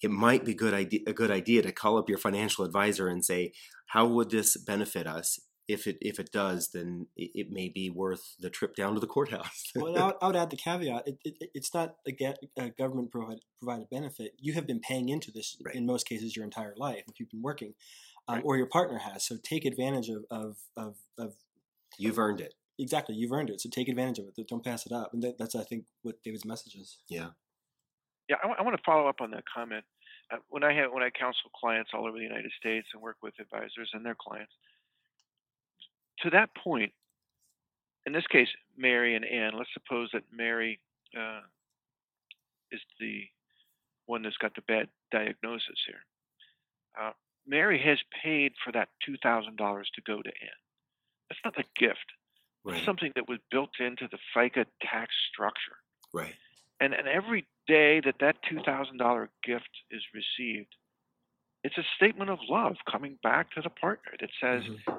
it 0.00 0.10
might 0.10 0.44
be 0.44 0.54
good 0.54 0.74
idea, 0.74 1.00
a 1.06 1.12
good 1.12 1.30
idea 1.30 1.62
to 1.62 1.72
call 1.72 1.98
up 1.98 2.08
your 2.08 2.18
financial 2.18 2.64
advisor 2.64 3.08
and 3.08 3.24
say, 3.24 3.52
"How 3.88 4.06
would 4.06 4.30
this 4.30 4.56
benefit 4.56 5.06
us?" 5.06 5.38
If 5.68 5.86
it 5.86 5.98
if 6.00 6.18
it 6.18 6.32
does, 6.32 6.70
then 6.74 7.06
it, 7.16 7.30
it 7.34 7.46
may 7.50 7.68
be 7.68 7.88
worth 7.88 8.34
the 8.40 8.50
trip 8.50 8.74
down 8.74 8.94
to 8.94 9.00
the 9.00 9.06
courthouse. 9.06 9.70
well, 9.76 9.96
I 9.96 10.06
would, 10.06 10.14
I 10.20 10.26
would, 10.26 10.36
add 10.36 10.50
the 10.50 10.56
caveat: 10.56 11.06
it, 11.06 11.18
it, 11.24 11.50
it's 11.54 11.72
not 11.72 11.94
a, 12.08 12.34
a 12.58 12.70
government 12.70 13.12
provided 13.12 13.44
provided 13.60 13.88
benefit. 13.90 14.32
You 14.38 14.54
have 14.54 14.66
been 14.66 14.80
paying 14.80 15.08
into 15.08 15.30
this 15.30 15.56
right. 15.64 15.74
in 15.74 15.86
most 15.86 16.08
cases 16.08 16.34
your 16.34 16.44
entire 16.44 16.74
life 16.76 17.04
if 17.06 17.20
you've 17.20 17.30
been 17.30 17.42
working 17.42 17.74
um, 18.28 18.36
right. 18.36 18.44
or 18.44 18.56
your 18.56 18.66
partner 18.66 18.98
has. 18.98 19.24
So 19.24 19.36
take 19.42 19.64
advantage 19.64 20.08
of, 20.08 20.24
of, 20.30 20.56
of, 20.76 20.96
of 21.18 21.34
You've 21.98 22.18
earned 22.18 22.40
it. 22.40 22.54
Exactly, 22.78 23.14
you've 23.14 23.32
earned 23.32 23.50
it. 23.50 23.60
So 23.60 23.68
take 23.68 23.88
advantage 23.88 24.18
of 24.18 24.26
it. 24.26 24.48
Don't 24.48 24.64
pass 24.64 24.86
it 24.86 24.92
up. 24.92 25.12
And 25.12 25.22
that, 25.22 25.38
that's, 25.38 25.54
I 25.54 25.62
think, 25.62 25.84
what 26.02 26.22
David's 26.24 26.44
message 26.44 26.74
is. 26.74 26.98
Yeah. 27.08 27.28
Yeah, 28.28 28.36
I, 28.36 28.48
w- 28.48 28.56
I 28.58 28.62
want 28.62 28.76
to 28.76 28.82
follow 28.84 29.08
up 29.08 29.20
on 29.20 29.30
that 29.32 29.44
comment. 29.52 29.84
Uh, 30.32 30.38
when 30.48 30.64
I 30.64 30.72
have 30.74 30.90
when 30.92 31.02
I 31.02 31.10
counsel 31.10 31.50
clients 31.54 31.90
all 31.92 32.06
over 32.06 32.16
the 32.16 32.24
United 32.24 32.52
States 32.58 32.86
and 32.94 33.02
work 33.02 33.16
with 33.22 33.34
advisors 33.40 33.90
and 33.92 34.06
their 34.06 34.16
clients, 34.18 34.52
to 36.20 36.30
that 36.30 36.50
point, 36.54 36.92
in 38.06 38.12
this 38.12 38.26
case, 38.30 38.48
Mary 38.76 39.14
and 39.14 39.24
Ann. 39.24 39.52
Let's 39.56 39.70
suppose 39.74 40.10
that 40.12 40.22
Mary 40.32 40.80
uh, 41.16 41.40
is 42.70 42.80
the 42.98 43.22
one 44.06 44.22
that's 44.22 44.36
got 44.38 44.54
the 44.54 44.62
bad 44.62 44.88
diagnosis 45.10 45.78
here. 45.86 46.04
Uh, 47.00 47.12
Mary 47.46 47.80
has 47.84 47.98
paid 48.22 48.52
for 48.64 48.72
that 48.72 48.88
$2,000 49.08 49.56
to 49.56 50.02
go 50.06 50.22
to 50.22 50.28
Ann. 50.28 50.60
That's 51.28 51.40
not 51.44 51.58
a 51.58 51.64
gift. 51.78 52.06
Right. 52.64 52.84
Something 52.84 53.12
that 53.16 53.28
was 53.28 53.38
built 53.50 53.70
into 53.80 54.08
the 54.10 54.18
FICA 54.36 54.66
tax 54.80 55.12
structure. 55.32 55.76
Right. 56.12 56.34
And, 56.80 56.94
and 56.94 57.08
every 57.08 57.46
day 57.66 58.00
that 58.00 58.16
that 58.20 58.36
$2,000 58.50 59.28
gift 59.44 59.68
is 59.90 60.02
received, 60.14 60.74
it's 61.64 61.78
a 61.78 61.84
statement 61.96 62.30
of 62.30 62.38
love 62.48 62.76
coming 62.90 63.18
back 63.22 63.52
to 63.52 63.62
the 63.62 63.70
partner 63.70 64.12
that 64.20 64.30
says, 64.40 64.64
mm-hmm. 64.64 64.98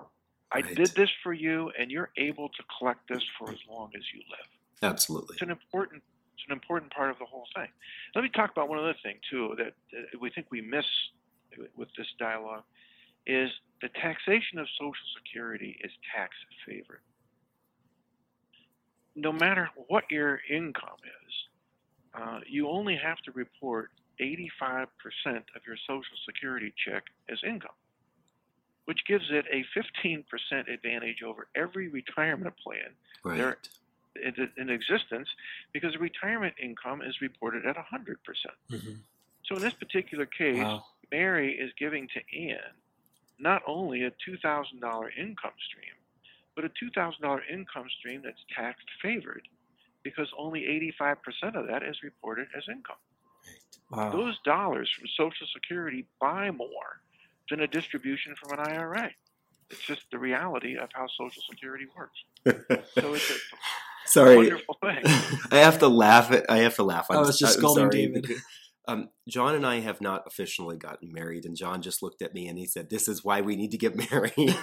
I 0.52 0.62
did 0.62 0.94
this 0.96 1.10
for 1.24 1.34
you, 1.34 1.72
and 1.80 1.90
you're 1.90 2.12
able 2.16 2.50
to 2.50 2.64
collect 2.78 3.10
this 3.10 3.24
for 3.40 3.50
as 3.50 3.58
long 3.70 3.92
as 3.96 4.04
you 4.14 4.22
live. 4.30 4.92
Absolutely. 4.92 5.34
It's 5.34 5.42
an 5.42 5.50
important 5.50 6.04
it's 6.36 6.44
an 6.50 6.54
important 6.54 6.92
part 6.92 7.10
of 7.10 7.20
the 7.20 7.26
whole 7.26 7.46
thing. 7.56 7.70
Let 8.16 8.24
me 8.24 8.30
talk 8.30 8.52
about 8.52 8.68
one 8.68 8.78
other 8.78 8.96
thing 9.02 9.16
too 9.30 9.56
that, 9.58 9.74
that 9.92 10.20
we 10.20 10.30
think 10.30 10.48
we 10.52 10.62
miss 10.62 10.86
with 11.78 11.88
this 11.98 12.08
dialogue 12.20 12.64
is 13.26 13.50
the 13.82 13.90
taxation 13.90 14.60
of 14.60 14.68
Social 14.78 15.08
Security 15.18 15.80
is 15.84 15.92
tax 16.14 16.36
favored. 16.66 17.02
No 19.16 19.32
matter 19.32 19.70
what 19.88 20.06
your 20.10 20.40
income 20.50 20.98
is, 21.04 21.34
uh, 22.16 22.40
you 22.48 22.68
only 22.68 22.96
have 22.96 23.18
to 23.20 23.32
report 23.32 23.90
85% 24.20 24.88
of 25.56 25.62
your 25.66 25.78
Social 25.88 26.18
Security 26.26 26.74
check 26.86 27.04
as 27.30 27.40
income, 27.46 27.72
which 28.86 29.00
gives 29.08 29.26
it 29.30 29.46
a 29.52 29.66
15% 29.78 30.24
advantage 30.72 31.24
over 31.26 31.48
every 31.56 31.88
retirement 31.88 32.56
plan 32.64 32.92
right. 33.24 33.38
there 33.38 33.58
in, 34.58 34.70
existence 34.70 35.28
because 35.72 35.98
retirement 35.98 36.54
income 36.62 37.02
is 37.02 37.22
reported 37.22 37.66
at 37.66 37.76
100%. 37.76 38.16
Mm-hmm. 38.72 38.92
So 39.46 39.56
in 39.56 39.62
this 39.62 39.74
particular 39.74 40.26
case, 40.26 40.58
wow. 40.58 40.86
Mary 41.12 41.54
is 41.54 41.72
giving 41.80 42.08
to 42.10 42.50
Ann 42.50 42.60
not 43.40 43.62
only 43.68 44.04
a 44.04 44.12
$2,000 44.12 44.38
income 45.18 45.52
stream, 45.68 45.94
but 46.56 46.66
a 46.66 46.70
$2,000 46.70 47.40
income 47.52 47.86
stream 48.00 48.22
that's 48.24 48.44
tax 48.56 48.80
favored 49.02 49.48
because 50.04 50.28
only 50.38 50.62
85% 51.02 51.56
of 51.56 51.68
that 51.68 51.84
is 51.84 51.98
reported 52.04 52.48
as 52.56 52.64
income. 52.70 52.98
Wow. 53.92 54.12
Those 54.12 54.38
dollars 54.44 54.92
from 54.98 55.08
Social 55.08 55.48
Security 55.54 56.06
buy 56.20 56.52
more 56.52 57.02
than 57.50 57.62
a 57.62 57.68
distribution 57.68 58.36
from 58.36 58.60
an 58.60 58.66
IRA. 58.68 59.12
It's 59.70 59.82
just 59.82 60.02
the 60.12 60.20
reality 60.20 60.78
of 60.78 60.90
how 60.94 61.08
Social 61.08 61.42
Security 61.50 61.86
works. 61.96 62.20
so 62.96 63.14
it's 63.14 63.30
a 63.32 63.36
Sorry. 64.06 64.38
wonderful 64.38 64.78
thing. 64.82 65.02
I 65.52 65.58
have 65.58 65.80
to 65.80 65.88
laugh. 65.88 66.32
At, 66.32 66.50
I 66.50 66.60
have 66.60 66.76
to 66.76 66.84
laugh. 66.84 67.08
I'm, 67.10 67.18
I 67.18 67.22
was 67.22 67.40
just 67.40 67.58
scolding 67.58 67.90
David. 67.90 68.28
Um, 68.86 69.08
John 69.28 69.56
and 69.56 69.66
I 69.66 69.80
have 69.80 70.02
not 70.02 70.24
officially 70.28 70.78
gotten 70.78 71.12
married, 71.12 71.46
and 71.46 71.56
John 71.56 71.82
just 71.82 72.04
looked 72.04 72.22
at 72.22 72.34
me 72.34 72.48
and 72.48 72.58
he 72.58 72.66
said, 72.66 72.90
"This 72.90 73.08
is 73.08 73.24
why 73.24 73.42
we 73.42 73.56
need 73.56 73.72
to 73.72 73.78
get 73.78 73.96
married." 74.12 74.34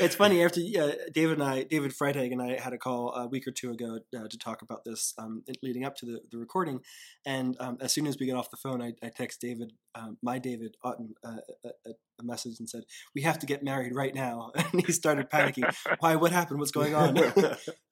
it's 0.00 0.14
funny 0.14 0.42
after 0.42 0.60
uh, 0.60 0.92
David 1.12 1.38
and 1.38 1.42
I, 1.42 1.64
David 1.64 1.92
Freitag 1.92 2.32
and 2.32 2.42
I 2.42 2.58
had 2.60 2.72
a 2.72 2.78
call 2.78 3.12
a 3.14 3.26
week 3.26 3.46
or 3.46 3.52
two 3.52 3.70
ago 3.70 4.00
uh, 4.16 4.28
to 4.28 4.38
talk 4.38 4.62
about 4.62 4.84
this, 4.84 5.14
um, 5.18 5.42
leading 5.62 5.84
up 5.84 5.96
to 5.96 6.06
the, 6.06 6.20
the 6.30 6.38
recording. 6.38 6.80
And 7.26 7.56
um, 7.60 7.78
as 7.80 7.92
soon 7.92 8.06
as 8.06 8.18
we 8.18 8.26
get 8.26 8.36
off 8.36 8.50
the 8.50 8.56
phone, 8.56 8.82
I, 8.82 8.92
I 9.02 9.08
text 9.08 9.40
David, 9.40 9.72
um, 9.94 10.18
my 10.22 10.38
David 10.38 10.76
Auten, 10.84 11.10
uh, 11.24 11.36
a, 11.64 11.90
a, 11.90 11.94
message 12.22 12.56
and 12.58 12.68
said, 12.68 12.82
"We 13.14 13.22
have 13.22 13.38
to 13.38 13.46
get 13.46 13.62
married 13.64 13.94
right 13.94 14.14
now." 14.14 14.52
And 14.72 14.86
he 14.86 14.92
started 14.92 15.30
panicking. 15.30 15.74
Why? 16.00 16.16
What 16.16 16.32
happened? 16.32 16.60
What's 16.60 16.70
going 16.70 16.94
on? 16.94 17.18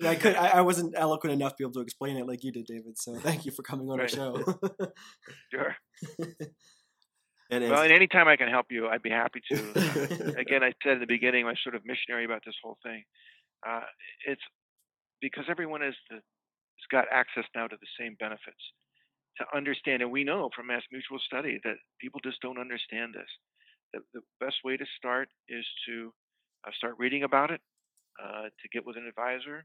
I 0.04 0.14
could, 0.14 0.36
I, 0.36 0.48
I, 0.48 0.60
wasn't 0.60 0.94
eloquent 0.96 1.32
enough 1.32 1.52
to 1.52 1.56
be 1.58 1.64
able 1.64 1.72
to 1.72 1.80
explain 1.80 2.16
it 2.16 2.26
like 2.26 2.44
you 2.44 2.52
did, 2.52 2.66
David. 2.66 2.98
So 2.98 3.16
thank 3.16 3.46
you 3.46 3.50
for 3.52 3.62
coming 3.62 3.88
on 3.88 3.98
right. 3.98 4.08
the 4.08 4.14
show. 4.14 4.17
sure. 5.50 5.76
And 7.50 7.64
well, 7.64 7.82
and 7.82 7.92
anytime 7.92 8.28
I 8.28 8.36
can 8.36 8.48
help 8.48 8.66
you, 8.70 8.88
I'd 8.88 9.02
be 9.02 9.10
happy 9.10 9.40
to. 9.50 9.56
Uh, 10.18 10.32
again, 10.38 10.62
I 10.62 10.72
said 10.82 10.94
in 10.94 11.00
the 11.00 11.06
beginning, 11.06 11.46
I'm 11.46 11.56
sort 11.62 11.74
of 11.74 11.82
missionary 11.86 12.24
about 12.24 12.42
this 12.44 12.54
whole 12.62 12.76
thing. 12.82 13.04
Uh, 13.66 13.88
it's 14.26 14.42
because 15.20 15.44
everyone 15.48 15.82
is 15.82 15.94
the, 16.10 16.16
has 16.16 16.86
got 16.90 17.06
access 17.10 17.44
now 17.54 17.66
to 17.66 17.76
the 17.80 17.86
same 17.98 18.16
benefits 18.20 18.60
to 19.38 19.44
understand, 19.56 20.02
and 20.02 20.10
we 20.10 20.24
know 20.24 20.50
from 20.54 20.66
Mass 20.66 20.82
Mutual 20.92 21.18
study 21.24 21.58
that 21.64 21.76
people 22.00 22.20
just 22.22 22.40
don't 22.42 22.58
understand 22.58 23.14
this. 23.14 23.28
The, 23.92 24.00
the 24.12 24.20
best 24.40 24.56
way 24.64 24.76
to 24.76 24.84
start 24.96 25.28
is 25.48 25.64
to 25.86 26.12
uh, 26.66 26.70
start 26.76 26.94
reading 26.98 27.22
about 27.22 27.50
it, 27.50 27.60
uh, 28.22 28.44
to 28.44 28.68
get 28.72 28.84
with 28.84 28.96
an 28.96 29.06
advisor, 29.06 29.64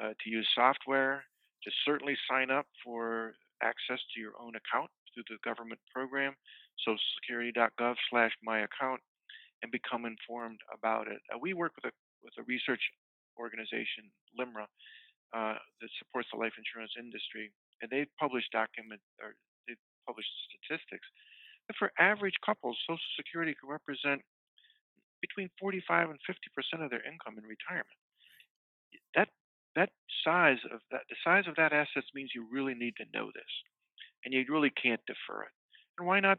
uh, 0.00 0.10
to 0.22 0.30
use 0.30 0.46
software, 0.54 1.24
to 1.64 1.70
certainly 1.84 2.16
sign 2.30 2.50
up 2.50 2.66
for 2.84 3.34
access 3.62 4.00
to 4.14 4.20
your 4.20 4.32
own 4.40 4.54
account 4.56 4.90
through 5.12 5.24
the 5.28 5.40
government 5.44 5.80
program, 5.92 6.34
socialsecurity.gov 6.84 7.96
slash 8.10 8.32
my 8.42 8.64
account, 8.64 9.00
and 9.62 9.72
become 9.72 10.04
informed 10.04 10.60
about 10.72 11.08
it. 11.08 11.20
Uh, 11.32 11.38
we 11.40 11.54
work 11.54 11.72
with 11.76 11.88
a 11.88 11.94
with 12.22 12.34
a 12.38 12.44
research 12.48 12.82
organization, 13.38 14.10
LIMRA, 14.34 14.66
uh, 15.32 15.56
that 15.80 15.90
supports 16.00 16.28
the 16.32 16.38
life 16.38 16.52
insurance 16.58 16.92
industry, 16.98 17.52
and 17.80 17.88
they've 17.90 18.10
published 18.18 18.50
document 18.52 19.00
or 19.22 19.36
they've 19.68 19.80
published 20.04 20.30
statistics 20.50 21.06
that 21.68 21.76
for 21.78 21.90
average 21.98 22.34
couples, 22.44 22.78
Social 22.86 23.12
Security 23.16 23.54
can 23.58 23.68
represent 23.68 24.22
between 25.20 25.50
45 25.58 26.10
and 26.10 26.18
50 26.26 26.40
percent 26.54 26.82
of 26.82 26.90
their 26.90 27.02
income 27.02 27.38
in 27.38 27.44
retirement. 27.44 27.98
That 29.14 29.28
that 29.76 29.90
size 30.24 30.58
of 30.72 30.80
that 30.90 31.02
the 31.08 31.16
size 31.22 31.44
of 31.46 31.56
that 31.56 31.72
assets 31.72 32.08
means 32.14 32.30
you 32.34 32.46
really 32.50 32.74
need 32.74 32.94
to 32.96 33.04
know 33.14 33.26
this, 33.34 33.52
and 34.24 34.34
you 34.34 34.44
really 34.48 34.70
can't 34.70 35.00
defer 35.06 35.42
it. 35.42 35.52
And 35.98 36.06
why 36.06 36.20
not 36.20 36.38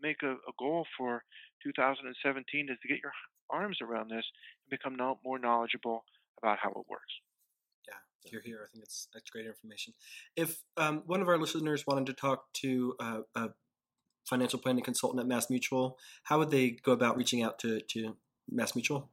make 0.00 0.22
a, 0.22 0.32
a 0.32 0.52
goal 0.58 0.84
for 0.98 1.22
2017 1.62 2.68
is 2.68 2.78
to 2.82 2.88
get 2.88 2.98
your 3.02 3.12
arms 3.50 3.78
around 3.80 4.10
this 4.10 4.24
and 4.24 4.70
become 4.70 4.96
no, 4.96 5.18
more 5.24 5.38
knowledgeable 5.38 6.04
about 6.42 6.58
how 6.60 6.70
it 6.70 6.84
works. 6.90 7.14
Yeah, 7.86 8.30
you're 8.30 8.42
here. 8.42 8.66
I 8.68 8.68
think 8.72 8.84
it's 8.84 9.08
that's 9.14 9.30
great 9.30 9.46
information. 9.46 9.94
If 10.36 10.62
um, 10.76 11.02
one 11.06 11.22
of 11.22 11.28
our 11.28 11.38
listeners 11.38 11.86
wanted 11.86 12.06
to 12.06 12.12
talk 12.12 12.52
to 12.54 12.96
a 13.00 13.50
financial 14.24 14.58
planning 14.58 14.84
consultant 14.84 15.20
at 15.20 15.26
Mass 15.26 15.50
Mutual, 15.50 15.98
how 16.24 16.38
would 16.38 16.50
they 16.50 16.70
go 16.70 16.92
about 16.92 17.16
reaching 17.16 17.42
out 17.42 17.58
to, 17.60 17.80
to 17.80 18.16
Mass 18.50 18.74
Mutual? 18.74 19.10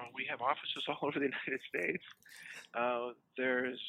Uh, 0.00 0.08
we 0.14 0.24
have 0.28 0.40
offices 0.40 0.84
all 0.88 1.08
over 1.08 1.18
the 1.18 1.28
United 1.28 1.60
States. 1.68 2.04
Uh, 2.74 3.12
there's 3.36 3.80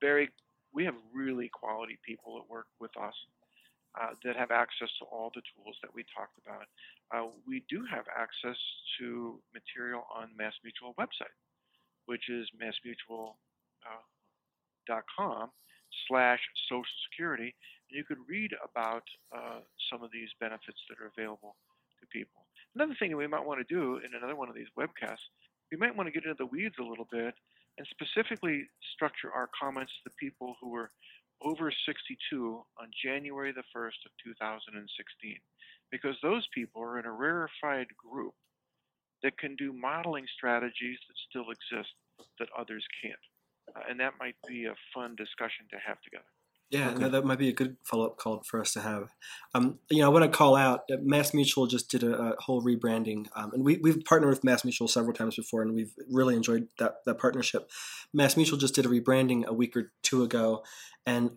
very, 0.00 0.28
we 0.72 0.84
have 0.84 0.94
really 1.14 1.48
quality 1.48 1.98
people 2.04 2.36
that 2.36 2.50
work 2.50 2.66
with 2.80 2.94
us 3.00 3.14
uh, 4.00 4.10
that 4.24 4.36
have 4.36 4.50
access 4.50 4.88
to 4.98 5.04
all 5.06 5.32
the 5.34 5.42
tools 5.56 5.76
that 5.82 5.92
we 5.94 6.04
talked 6.14 6.36
about. 6.44 6.66
Uh, 7.10 7.30
we 7.46 7.64
do 7.68 7.84
have 7.90 8.04
access 8.14 8.56
to 8.98 9.40
material 9.54 10.04
on 10.14 10.28
Mass 10.36 10.52
Mutual 10.62 10.94
website, 11.00 11.34
which 12.06 12.28
is 12.28 12.46
massmutual.com 12.60 13.32
uh, 14.88 15.46
slash 16.06 16.40
social 16.68 16.98
security. 17.10 17.54
And 17.88 17.96
you 17.96 18.04
could 18.04 18.18
read 18.28 18.52
about 18.60 19.04
some 19.90 20.02
of 20.02 20.12
these 20.12 20.28
benefits 20.38 20.78
that 20.88 21.00
are 21.00 21.08
available 21.08 21.56
to 22.00 22.06
people. 22.12 22.46
Another 22.74 22.94
thing 22.98 23.16
we 23.16 23.26
might 23.26 23.44
want 23.44 23.60
to 23.60 23.74
do 23.74 23.96
in 23.96 24.14
another 24.14 24.36
one 24.36 24.48
of 24.48 24.54
these 24.54 24.70
webcasts, 24.78 25.26
we 25.70 25.76
might 25.76 25.96
want 25.96 26.06
to 26.06 26.12
get 26.12 26.24
into 26.24 26.36
the 26.38 26.46
weeds 26.46 26.76
a 26.80 26.84
little 26.84 27.08
bit 27.10 27.34
and 27.78 27.86
specifically 27.90 28.66
structure 28.94 29.32
our 29.32 29.48
comments 29.58 29.92
to 29.92 30.10
the 30.10 30.16
people 30.18 30.56
who 30.60 30.70
were 30.70 30.90
over 31.42 31.72
62 31.86 32.64
on 32.80 32.90
January 33.04 33.52
the 33.52 33.62
1st 33.74 34.02
of 34.06 34.12
2016 34.24 35.36
because 35.90 36.16
those 36.22 36.46
people 36.54 36.82
are 36.82 36.98
in 36.98 37.06
a 37.06 37.12
rarefied 37.12 37.86
group 37.96 38.34
that 39.22 39.38
can 39.38 39.56
do 39.56 39.72
modeling 39.72 40.26
strategies 40.36 40.98
that 41.08 41.16
still 41.28 41.50
exist 41.50 41.94
that 42.38 42.48
others 42.56 42.84
can't. 43.02 43.18
Uh, 43.74 43.80
and 43.88 44.00
that 44.00 44.14
might 44.18 44.36
be 44.46 44.66
a 44.66 44.74
fun 44.94 45.14
discussion 45.16 45.66
to 45.70 45.76
have 45.84 46.00
together. 46.02 46.24
Yeah, 46.70 46.90
okay. 46.90 47.08
that 47.08 47.24
might 47.24 47.38
be 47.38 47.48
a 47.48 47.54
good 47.54 47.78
follow 47.82 48.06
up 48.06 48.18
call 48.18 48.42
for 48.42 48.60
us 48.60 48.74
to 48.74 48.80
have. 48.80 49.08
Um, 49.54 49.78
you 49.88 50.00
know, 50.00 50.06
I 50.06 50.08
want 50.10 50.30
to 50.30 50.36
call 50.36 50.54
out 50.54 50.82
Mass 51.00 51.32
Mutual 51.32 51.66
just 51.66 51.90
did 51.90 52.02
a, 52.02 52.14
a 52.14 52.40
whole 52.40 52.62
rebranding, 52.62 53.26
um, 53.34 53.52
and 53.54 53.64
we, 53.64 53.78
we've 53.78 54.04
partnered 54.04 54.28
with 54.28 54.44
Mass 54.44 54.64
Mutual 54.64 54.86
several 54.86 55.14
times 55.14 55.36
before, 55.36 55.62
and 55.62 55.74
we've 55.74 55.92
really 56.10 56.36
enjoyed 56.36 56.68
that 56.78 56.96
that 57.06 57.18
partnership. 57.18 57.70
Mass 58.12 58.36
Mutual 58.36 58.58
just 58.58 58.74
did 58.74 58.84
a 58.84 58.88
rebranding 58.88 59.46
a 59.46 59.54
week 59.54 59.76
or 59.78 59.92
two 60.02 60.22
ago, 60.22 60.62
and 61.06 61.30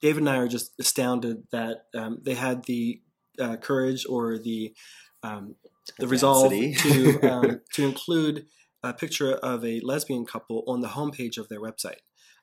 David 0.00 0.20
and 0.20 0.30
I 0.30 0.36
are 0.36 0.48
just 0.48 0.72
astounded 0.78 1.48
that 1.50 1.86
um, 1.94 2.18
they 2.22 2.34
had 2.34 2.64
the 2.64 3.00
uh, 3.40 3.56
courage 3.56 4.06
or 4.08 4.38
the 4.38 4.72
um, 5.24 5.56
the 5.98 6.06
resolve 6.06 6.52
to 6.52 7.20
um, 7.22 7.60
to 7.72 7.84
include 7.84 8.46
a 8.82 8.94
picture 8.94 9.32
of 9.32 9.64
a 9.64 9.80
lesbian 9.80 10.24
couple 10.24 10.64
on 10.66 10.80
the 10.80 10.88
homepage 10.88 11.38
of 11.38 11.48
their 11.48 11.60
website. 11.60 11.98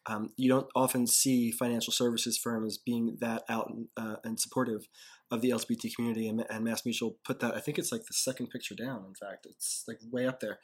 Um, 0.08 0.32
you 0.38 0.50
don't 0.50 0.68
often 0.76 1.06
see 1.06 1.52
financial 1.52 1.92
services 1.92 2.38
firms 2.38 2.78
being 2.78 3.18
that 3.20 3.44
out 3.50 3.70
and, 3.70 3.88
uh, 3.98 4.16
and 4.24 4.40
supportive 4.40 4.88
of 5.30 5.42
the 5.42 5.50
LGBT 5.50 5.94
community, 5.94 6.28
and, 6.30 6.46
and, 6.50 6.64
Mass 6.64 6.86
Mutual 6.86 7.18
put 7.26 7.42
that. 7.42 7.54
I 7.54 7.60
think 7.60 7.78
it's 7.78 7.92
like 7.92 8.06
the 8.06 8.14
second 8.14 8.50
picture 8.50 8.76
down. 8.76 9.04
In 9.06 9.14
fact, 9.14 9.46
it's 9.46 9.84
like 9.86 10.00
way 10.10 10.26
up 10.26 10.40
there. 10.40 10.60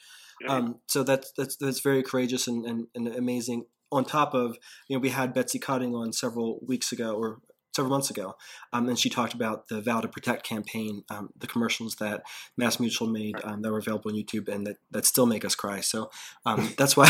Um, 0.47 0.79
so 0.87 1.03
that's 1.03 1.33
that's 1.37 1.57
that's 1.57 1.81
very 1.81 2.01
courageous 2.01 2.47
and, 2.47 2.65
and, 2.65 2.87
and 2.95 3.07
amazing. 3.09 3.65
On 3.91 4.05
top 4.05 4.33
of 4.33 4.57
you 4.87 4.95
know, 4.95 5.01
we 5.01 5.09
had 5.09 5.33
Betsy 5.33 5.59
Cotting 5.59 5.93
on 5.93 6.13
several 6.13 6.59
weeks 6.65 6.91
ago, 6.91 7.13
or 7.13 7.39
several 7.74 7.91
months 7.91 8.09
ago, 8.09 8.36
um, 8.71 8.88
and 8.88 8.97
she 8.97 9.09
talked 9.09 9.34
about 9.34 9.67
the 9.67 9.82
Vow 9.82 10.01
to 10.01 10.07
Protect 10.07 10.43
campaign, 10.43 11.03
um, 11.09 11.30
the 11.38 11.47
commercials 11.47 11.95
that 11.95 12.24
Mass 12.57 12.80
Mutual 12.80 13.07
made 13.07 13.36
um, 13.43 13.61
that 13.61 13.71
were 13.71 13.80
available 13.80 14.11
on 14.11 14.17
YouTube, 14.17 14.47
and 14.47 14.65
that, 14.67 14.78
that 14.91 15.05
still 15.05 15.26
make 15.26 15.45
us 15.45 15.55
cry. 15.55 15.82
So 15.82 16.09
um, 16.45 16.74
that's 16.78 16.95
why 16.95 17.09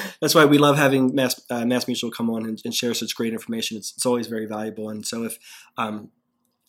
that's 0.20 0.34
why 0.34 0.44
we 0.44 0.58
love 0.58 0.76
having 0.76 1.14
Mass 1.14 1.40
uh, 1.50 1.64
Mass 1.64 1.86
Mutual 1.86 2.10
come 2.10 2.30
on 2.30 2.44
and, 2.44 2.60
and, 2.64 2.74
share 2.74 2.94
such 2.94 3.14
great 3.14 3.32
information. 3.32 3.76
It's, 3.76 3.92
it's 3.96 4.06
always 4.06 4.26
very 4.26 4.46
valuable. 4.46 4.88
And 4.88 5.06
so 5.06 5.24
if 5.24 5.38
um, 5.76 6.10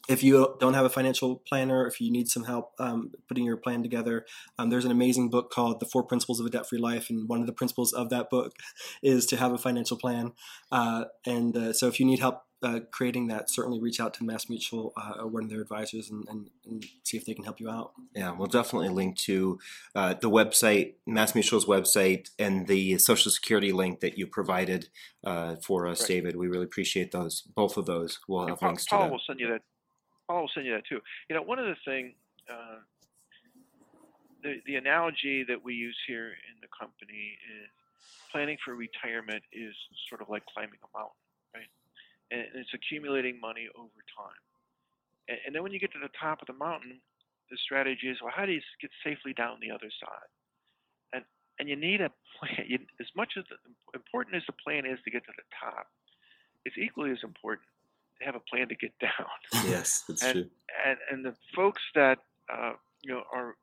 if 0.09 0.23
you 0.23 0.55
don't 0.59 0.73
have 0.73 0.85
a 0.85 0.89
financial 0.89 1.37
planner, 1.47 1.85
if 1.85 2.01
you 2.01 2.11
need 2.11 2.27
some 2.27 2.43
help 2.43 2.73
um, 2.79 3.11
putting 3.27 3.45
your 3.45 3.57
plan 3.57 3.83
together, 3.83 4.25
um, 4.57 4.69
there's 4.69 4.85
an 4.85 4.91
amazing 4.91 5.29
book 5.29 5.51
called 5.51 5.79
The 5.79 5.85
Four 5.85 6.03
Principles 6.03 6.39
of 6.39 6.45
a 6.45 6.49
Debt 6.49 6.67
Free 6.67 6.79
Life. 6.79 7.09
And 7.09 7.29
one 7.29 7.39
of 7.39 7.47
the 7.47 7.53
principles 7.53 7.93
of 7.93 8.09
that 8.09 8.29
book 8.29 8.53
is 9.03 9.25
to 9.27 9.37
have 9.37 9.51
a 9.51 9.57
financial 9.57 9.97
plan. 9.97 10.33
Uh, 10.71 11.05
and 11.25 11.55
uh, 11.55 11.73
so 11.73 11.87
if 11.87 11.99
you 11.99 12.05
need 12.05 12.19
help 12.19 12.43
uh, 12.63 12.79
creating 12.91 13.27
that, 13.27 13.49
certainly 13.49 13.79
reach 13.79 13.99
out 13.99 14.13
to 14.15 14.23
Mass 14.23 14.47
Mutual 14.47 14.93
uh, 14.95 15.13
or 15.19 15.27
one 15.27 15.43
of 15.43 15.49
their 15.49 15.61
advisors 15.61 16.09
and, 16.09 16.27
and, 16.29 16.49
and, 16.65 16.85
see 17.03 17.17
if 17.17 17.25
they 17.25 17.33
can 17.33 17.43
help 17.43 17.59
you 17.59 17.69
out. 17.69 17.93
Yeah, 18.15 18.31
we'll 18.31 18.47
definitely 18.47 18.89
link 18.89 19.17
to 19.19 19.59
uh, 19.95 20.13
the 20.13 20.29
website, 20.29 20.93
Mass 21.07 21.33
Mutual's 21.33 21.65
website, 21.65 22.29
and 22.37 22.67
the 22.67 22.99
Social 22.99 23.31
Security 23.31 23.71
link 23.71 23.99
that 24.01 24.17
you 24.17 24.27
provided 24.27 24.89
uh, 25.23 25.55
for 25.55 25.87
us, 25.87 26.01
right. 26.01 26.07
David. 26.07 26.35
We 26.35 26.47
really 26.47 26.65
appreciate 26.65 27.11
those. 27.11 27.41
Both 27.41 27.77
of 27.77 27.85
those. 27.85 28.19
We'll 28.27 28.47
have 28.47 28.59
Paul, 28.59 28.69
links 28.69 28.85
to 28.85 28.89
Paul 28.91 29.03
that. 29.05 29.11
will 29.11 29.21
send 29.25 29.39
you 29.39 29.47
that. 29.47 29.61
Paul 30.27 30.41
will 30.41 30.51
send 30.53 30.67
you 30.67 30.73
that 30.73 30.85
too. 30.87 30.99
You 31.29 31.35
know, 31.35 31.41
one 31.41 31.57
of 31.57 31.65
the 31.65 31.75
things, 31.83 32.13
uh, 32.49 32.79
the 34.43 34.61
the 34.67 34.75
analogy 34.75 35.43
that 35.47 35.63
we 35.63 35.73
use 35.73 35.97
here 36.07 36.27
in 36.27 36.61
the 36.61 36.67
company 36.79 37.37
is 37.61 37.69
planning 38.31 38.57
for 38.63 38.75
retirement 38.75 39.43
is 39.51 39.73
sort 40.07 40.21
of 40.21 40.29
like 40.29 40.43
climbing 40.45 40.79
a 40.83 40.97
mountain 40.97 41.20
and 42.31 42.47
it's 42.55 42.73
accumulating 42.73 43.39
money 43.39 43.67
over 43.75 44.01
time. 44.15 44.41
And, 45.27 45.37
and 45.45 45.55
then 45.55 45.63
when 45.63 45.71
you 45.71 45.79
get 45.79 45.91
to 45.93 45.99
the 46.01 46.09
top 46.17 46.41
of 46.41 46.47
the 46.47 46.57
mountain, 46.57 46.99
the 47.51 47.57
strategy 47.57 48.07
is, 48.07 48.17
well, 48.23 48.31
how 48.33 48.45
do 48.45 48.53
you 48.53 48.61
get 48.81 48.89
safely 49.03 49.33
down 49.33 49.57
the 49.61 49.71
other 49.71 49.91
side? 49.99 50.31
And 51.13 51.23
and 51.59 51.67
you 51.67 51.75
need 51.75 52.01
a 52.01 52.09
plan. 52.39 52.65
You, 52.67 52.79
as 52.99 53.07
much 53.15 53.33
as 53.37 53.43
the, 53.49 53.57
important 53.93 54.35
as 54.35 54.43
the 54.47 54.55
plan 54.63 54.85
is 54.85 54.97
to 55.03 55.11
get 55.11 55.25
to 55.25 55.33
the 55.35 55.43
top, 55.59 55.87
it's 56.65 56.77
equally 56.77 57.11
as 57.11 57.19
important 57.23 57.67
to 58.19 58.25
have 58.25 58.35
a 58.35 58.39
plan 58.39 58.69
to 58.69 58.75
get 58.75 58.97
down. 58.99 59.37
Yes, 59.67 60.03
that's 60.07 60.23
and, 60.23 60.33
true. 60.33 60.49
And 60.85 60.97
and 61.11 61.25
the 61.25 61.35
folks 61.53 61.81
that 61.93 62.19
uh, 62.51 62.73
you 63.03 63.11
know 63.11 63.23
are 63.31 63.59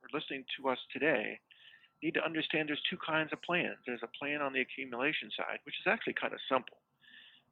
are 0.00 0.10
listening 0.14 0.44
to 0.56 0.68
us 0.68 0.78
today 0.92 1.40
need 2.02 2.14
to 2.14 2.24
understand 2.24 2.68
there's 2.68 2.82
two 2.88 2.98
kinds 3.04 3.32
of 3.32 3.42
plans. 3.42 3.76
There's 3.84 4.02
a 4.04 4.12
plan 4.18 4.40
on 4.40 4.52
the 4.52 4.60
accumulation 4.60 5.30
side, 5.36 5.58
which 5.66 5.74
is 5.80 5.86
actually 5.90 6.14
kind 6.14 6.32
of 6.32 6.38
simple. 6.48 6.78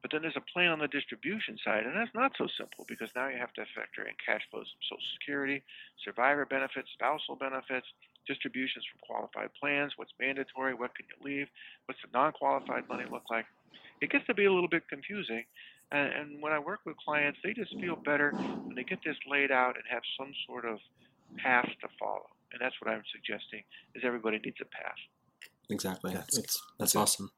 But 0.01 0.11
then 0.11 0.21
there's 0.21 0.37
a 0.37 0.51
plan 0.53 0.71
on 0.71 0.79
the 0.79 0.87
distribution 0.87 1.57
side, 1.63 1.85
and 1.85 1.95
that's 1.95 2.13
not 2.13 2.31
so 2.37 2.47
simple 2.57 2.85
because 2.87 3.09
now 3.15 3.27
you 3.27 3.37
have 3.37 3.53
to 3.53 3.65
factor 3.75 4.05
in 4.05 4.13
cash 4.23 4.45
flows 4.51 4.69
from 4.69 4.97
Social 4.97 5.11
Security, 5.19 5.63
survivor 6.03 6.45
benefits, 6.45 6.89
spousal 6.93 7.35
benefits, 7.35 7.87
distributions 8.27 8.85
from 8.85 8.99
qualified 9.01 9.49
plans, 9.59 9.93
what's 9.95 10.11
mandatory, 10.19 10.73
what 10.73 10.93
can 10.95 11.05
you 11.09 11.17
leave, 11.25 11.47
what's 11.85 11.99
the 12.01 12.09
non 12.13 12.31
qualified 12.31 12.87
money 12.87 13.05
look 13.09 13.23
like. 13.31 13.45
It 14.01 14.11
gets 14.11 14.25
to 14.27 14.33
be 14.33 14.45
a 14.45 14.53
little 14.53 14.69
bit 14.69 14.87
confusing. 14.87 15.43
And, 15.91 16.13
and 16.13 16.41
when 16.41 16.51
I 16.51 16.59
work 16.59 16.81
with 16.85 16.97
clients, 16.97 17.39
they 17.43 17.53
just 17.53 17.73
feel 17.79 17.95
better 17.95 18.31
when 18.31 18.75
they 18.75 18.83
get 18.83 18.99
this 19.03 19.15
laid 19.29 19.51
out 19.51 19.75
and 19.75 19.83
have 19.89 20.03
some 20.19 20.33
sort 20.45 20.65
of 20.65 20.79
path 21.37 21.69
to 21.81 21.87
follow. 21.99 22.27
And 22.51 22.61
that's 22.61 22.75
what 22.81 22.91
I'm 22.91 23.03
suggesting 23.11 23.63
is 23.95 24.03
everybody 24.05 24.39
needs 24.43 24.57
a 24.61 24.65
path. 24.65 24.99
Exactly. 25.69 26.13
That's, 26.13 26.35
that's, 26.35 26.61
that's 26.77 26.95
awesome. 26.95 27.31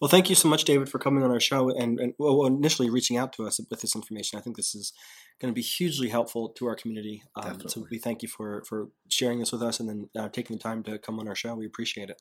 Well, 0.00 0.08
thank 0.08 0.28
you 0.28 0.34
so 0.34 0.48
much, 0.48 0.64
David, 0.64 0.88
for 0.88 0.98
coming 0.98 1.22
on 1.22 1.30
our 1.30 1.40
show 1.40 1.70
and, 1.70 1.98
and 1.98 2.12
well, 2.18 2.44
initially 2.44 2.90
reaching 2.90 3.16
out 3.16 3.32
to 3.34 3.46
us 3.46 3.58
with 3.70 3.80
this 3.80 3.96
information. 3.96 4.38
I 4.38 4.42
think 4.42 4.56
this 4.56 4.74
is 4.74 4.92
going 5.40 5.52
to 5.52 5.54
be 5.54 5.62
hugely 5.62 6.08
helpful 6.08 6.50
to 6.50 6.66
our 6.66 6.76
community. 6.76 7.22
Um, 7.34 7.60
so 7.66 7.86
we 7.90 7.98
thank 7.98 8.22
you 8.22 8.28
for 8.28 8.62
for 8.68 8.88
sharing 9.08 9.38
this 9.38 9.52
with 9.52 9.62
us 9.62 9.80
and 9.80 9.88
then 9.88 10.10
uh, 10.18 10.28
taking 10.28 10.56
the 10.56 10.62
time 10.62 10.82
to 10.84 10.98
come 10.98 11.18
on 11.18 11.28
our 11.28 11.34
show. 11.34 11.54
We 11.54 11.66
appreciate 11.66 12.10
it. 12.10 12.20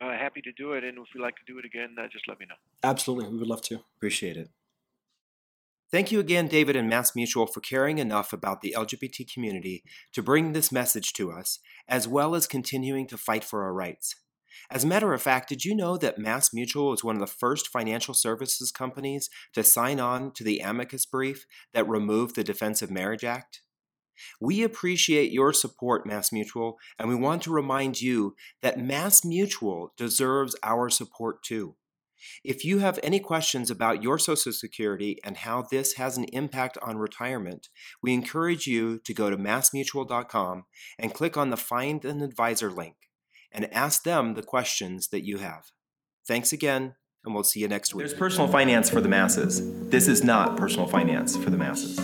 Uh, 0.00 0.12
happy 0.12 0.40
to 0.42 0.52
do 0.52 0.74
it, 0.74 0.84
and 0.84 0.96
if 0.98 1.06
you'd 1.14 1.22
like 1.22 1.34
to 1.36 1.52
do 1.52 1.58
it 1.58 1.64
again, 1.64 1.96
uh, 1.98 2.06
just 2.12 2.28
let 2.28 2.38
me 2.38 2.46
know. 2.48 2.54
Absolutely, 2.84 3.30
we 3.30 3.38
would 3.38 3.48
love 3.48 3.62
to. 3.62 3.80
Appreciate 3.96 4.36
it. 4.36 4.48
Thank 5.90 6.12
you 6.12 6.20
again, 6.20 6.48
David 6.48 6.76
and 6.76 6.88
Mass 6.88 7.16
Mutual, 7.16 7.46
for 7.46 7.60
caring 7.60 7.98
enough 7.98 8.32
about 8.32 8.60
the 8.60 8.74
LGBT 8.76 9.32
community 9.32 9.82
to 10.12 10.22
bring 10.22 10.52
this 10.52 10.70
message 10.70 11.14
to 11.14 11.32
us, 11.32 11.60
as 11.88 12.06
well 12.06 12.34
as 12.34 12.46
continuing 12.46 13.06
to 13.06 13.16
fight 13.16 13.42
for 13.42 13.64
our 13.64 13.72
rights. 13.72 14.14
As 14.70 14.84
a 14.84 14.86
matter 14.86 15.12
of 15.12 15.22
fact, 15.22 15.48
did 15.48 15.64
you 15.64 15.74
know 15.74 15.96
that 15.96 16.18
Mass 16.18 16.52
Mutual 16.52 16.90
was 16.90 17.04
one 17.04 17.16
of 17.16 17.20
the 17.20 17.26
first 17.26 17.68
financial 17.68 18.14
services 18.14 18.70
companies 18.70 19.28
to 19.54 19.62
sign 19.62 20.00
on 20.00 20.32
to 20.32 20.44
the 20.44 20.60
amicus 20.60 21.06
brief 21.06 21.46
that 21.72 21.88
removed 21.88 22.36
the 22.36 22.44
Defense 22.44 22.82
of 22.82 22.90
Marriage 22.90 23.24
Act? 23.24 23.62
We 24.40 24.62
appreciate 24.62 25.32
your 25.32 25.52
support, 25.52 26.06
Mass 26.06 26.32
Mutual, 26.32 26.76
and 26.98 27.08
we 27.08 27.14
want 27.14 27.42
to 27.42 27.52
remind 27.52 28.00
you 28.00 28.34
that 28.62 28.78
Mass 28.78 29.24
Mutual 29.24 29.92
deserves 29.96 30.56
our 30.62 30.90
support 30.90 31.42
too. 31.42 31.76
If 32.44 32.64
you 32.64 32.80
have 32.80 32.98
any 33.02 33.20
questions 33.20 33.70
about 33.70 34.02
your 34.02 34.18
Social 34.18 34.52
Security 34.52 35.18
and 35.22 35.36
how 35.36 35.62
this 35.62 35.94
has 35.94 36.16
an 36.16 36.24
impact 36.24 36.76
on 36.82 36.98
retirement, 36.98 37.68
we 38.02 38.12
encourage 38.12 38.66
you 38.66 38.98
to 39.04 39.14
go 39.14 39.30
to 39.30 39.36
massmutual.com 39.36 40.64
and 40.98 41.14
click 41.14 41.36
on 41.36 41.50
the 41.50 41.56
Find 41.56 42.04
an 42.04 42.20
Advisor 42.20 42.70
link 42.70 42.96
and 43.52 43.72
ask 43.72 44.02
them 44.02 44.34
the 44.34 44.42
questions 44.42 45.08
that 45.08 45.24
you 45.24 45.38
have. 45.38 45.64
Thanks 46.26 46.52
again, 46.52 46.94
and 47.24 47.34
we'll 47.34 47.44
see 47.44 47.60
you 47.60 47.68
next 47.68 47.94
week. 47.94 48.06
There's 48.06 48.18
personal 48.18 48.48
finance 48.48 48.90
for 48.90 49.00
the 49.00 49.08
masses. 49.08 49.88
This 49.88 50.08
is 50.08 50.22
not 50.22 50.56
personal 50.56 50.86
finance 50.86 51.36
for 51.36 51.50
the 51.50 51.56
masses. 51.56 51.98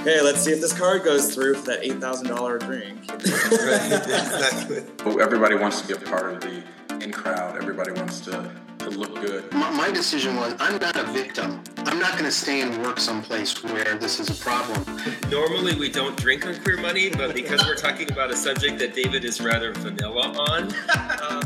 Okay, 0.00 0.20
let's 0.22 0.40
see 0.40 0.52
if 0.52 0.60
this 0.60 0.72
card 0.72 1.02
goes 1.02 1.34
through 1.34 1.54
for 1.54 1.66
that 1.66 1.82
$8,000 1.82 2.60
drink. 2.60 3.02
exactly. 3.14 4.82
Everybody 5.20 5.56
wants 5.56 5.82
to 5.82 5.88
be 5.88 5.94
a 5.94 6.08
part 6.08 6.34
of 6.34 6.40
the 6.40 6.62
in 7.02 7.10
crowd. 7.10 7.56
Everybody 7.56 7.92
wants 7.92 8.20
to 8.20 8.50
to 8.90 8.98
look 8.98 9.14
good. 9.14 9.52
My, 9.52 9.70
my 9.70 9.90
decision 9.90 10.36
was 10.36 10.54
I'm 10.58 10.78
not 10.78 10.96
a 10.96 11.04
victim. 11.04 11.62
I'm 11.78 11.98
not 11.98 12.12
going 12.12 12.24
to 12.24 12.30
stay 12.30 12.60
and 12.60 12.82
work 12.82 12.98
someplace 12.98 13.62
where 13.62 13.96
this 13.96 14.20
is 14.20 14.28
a 14.28 14.42
problem. 14.42 14.84
Normally 15.30 15.74
we 15.74 15.90
don't 15.90 16.16
drink 16.16 16.46
on 16.46 16.60
Queer 16.62 16.80
Money, 16.80 17.10
but 17.10 17.34
because 17.34 17.64
we're 17.64 17.76
talking 17.76 18.10
about 18.10 18.30
a 18.30 18.36
subject 18.36 18.78
that 18.78 18.94
David 18.94 19.24
is 19.24 19.40
rather 19.40 19.72
vanilla 19.74 20.32
on. 20.50 20.72
Um... 21.28 21.42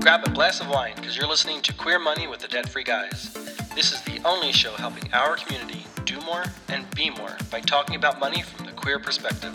Grab 0.00 0.26
a 0.26 0.30
glass 0.30 0.60
of 0.60 0.68
wine 0.70 0.94
because 0.96 1.16
you're 1.16 1.28
listening 1.28 1.60
to 1.62 1.72
Queer 1.74 1.98
Money 1.98 2.26
with 2.26 2.40
the 2.40 2.48
Debt 2.48 2.68
Free 2.68 2.84
Guys. 2.84 3.32
This 3.74 3.92
is 3.92 4.00
the 4.02 4.20
only 4.24 4.52
show 4.52 4.72
helping 4.72 5.12
our 5.12 5.36
community 5.36 5.84
do 6.04 6.18
more 6.22 6.44
and 6.68 6.88
be 6.94 7.10
more 7.10 7.36
by 7.50 7.60
talking 7.60 7.96
about 7.96 8.18
money 8.18 8.42
from 8.42 8.66
the 8.66 8.72
queer 8.72 8.98
perspective. 8.98 9.54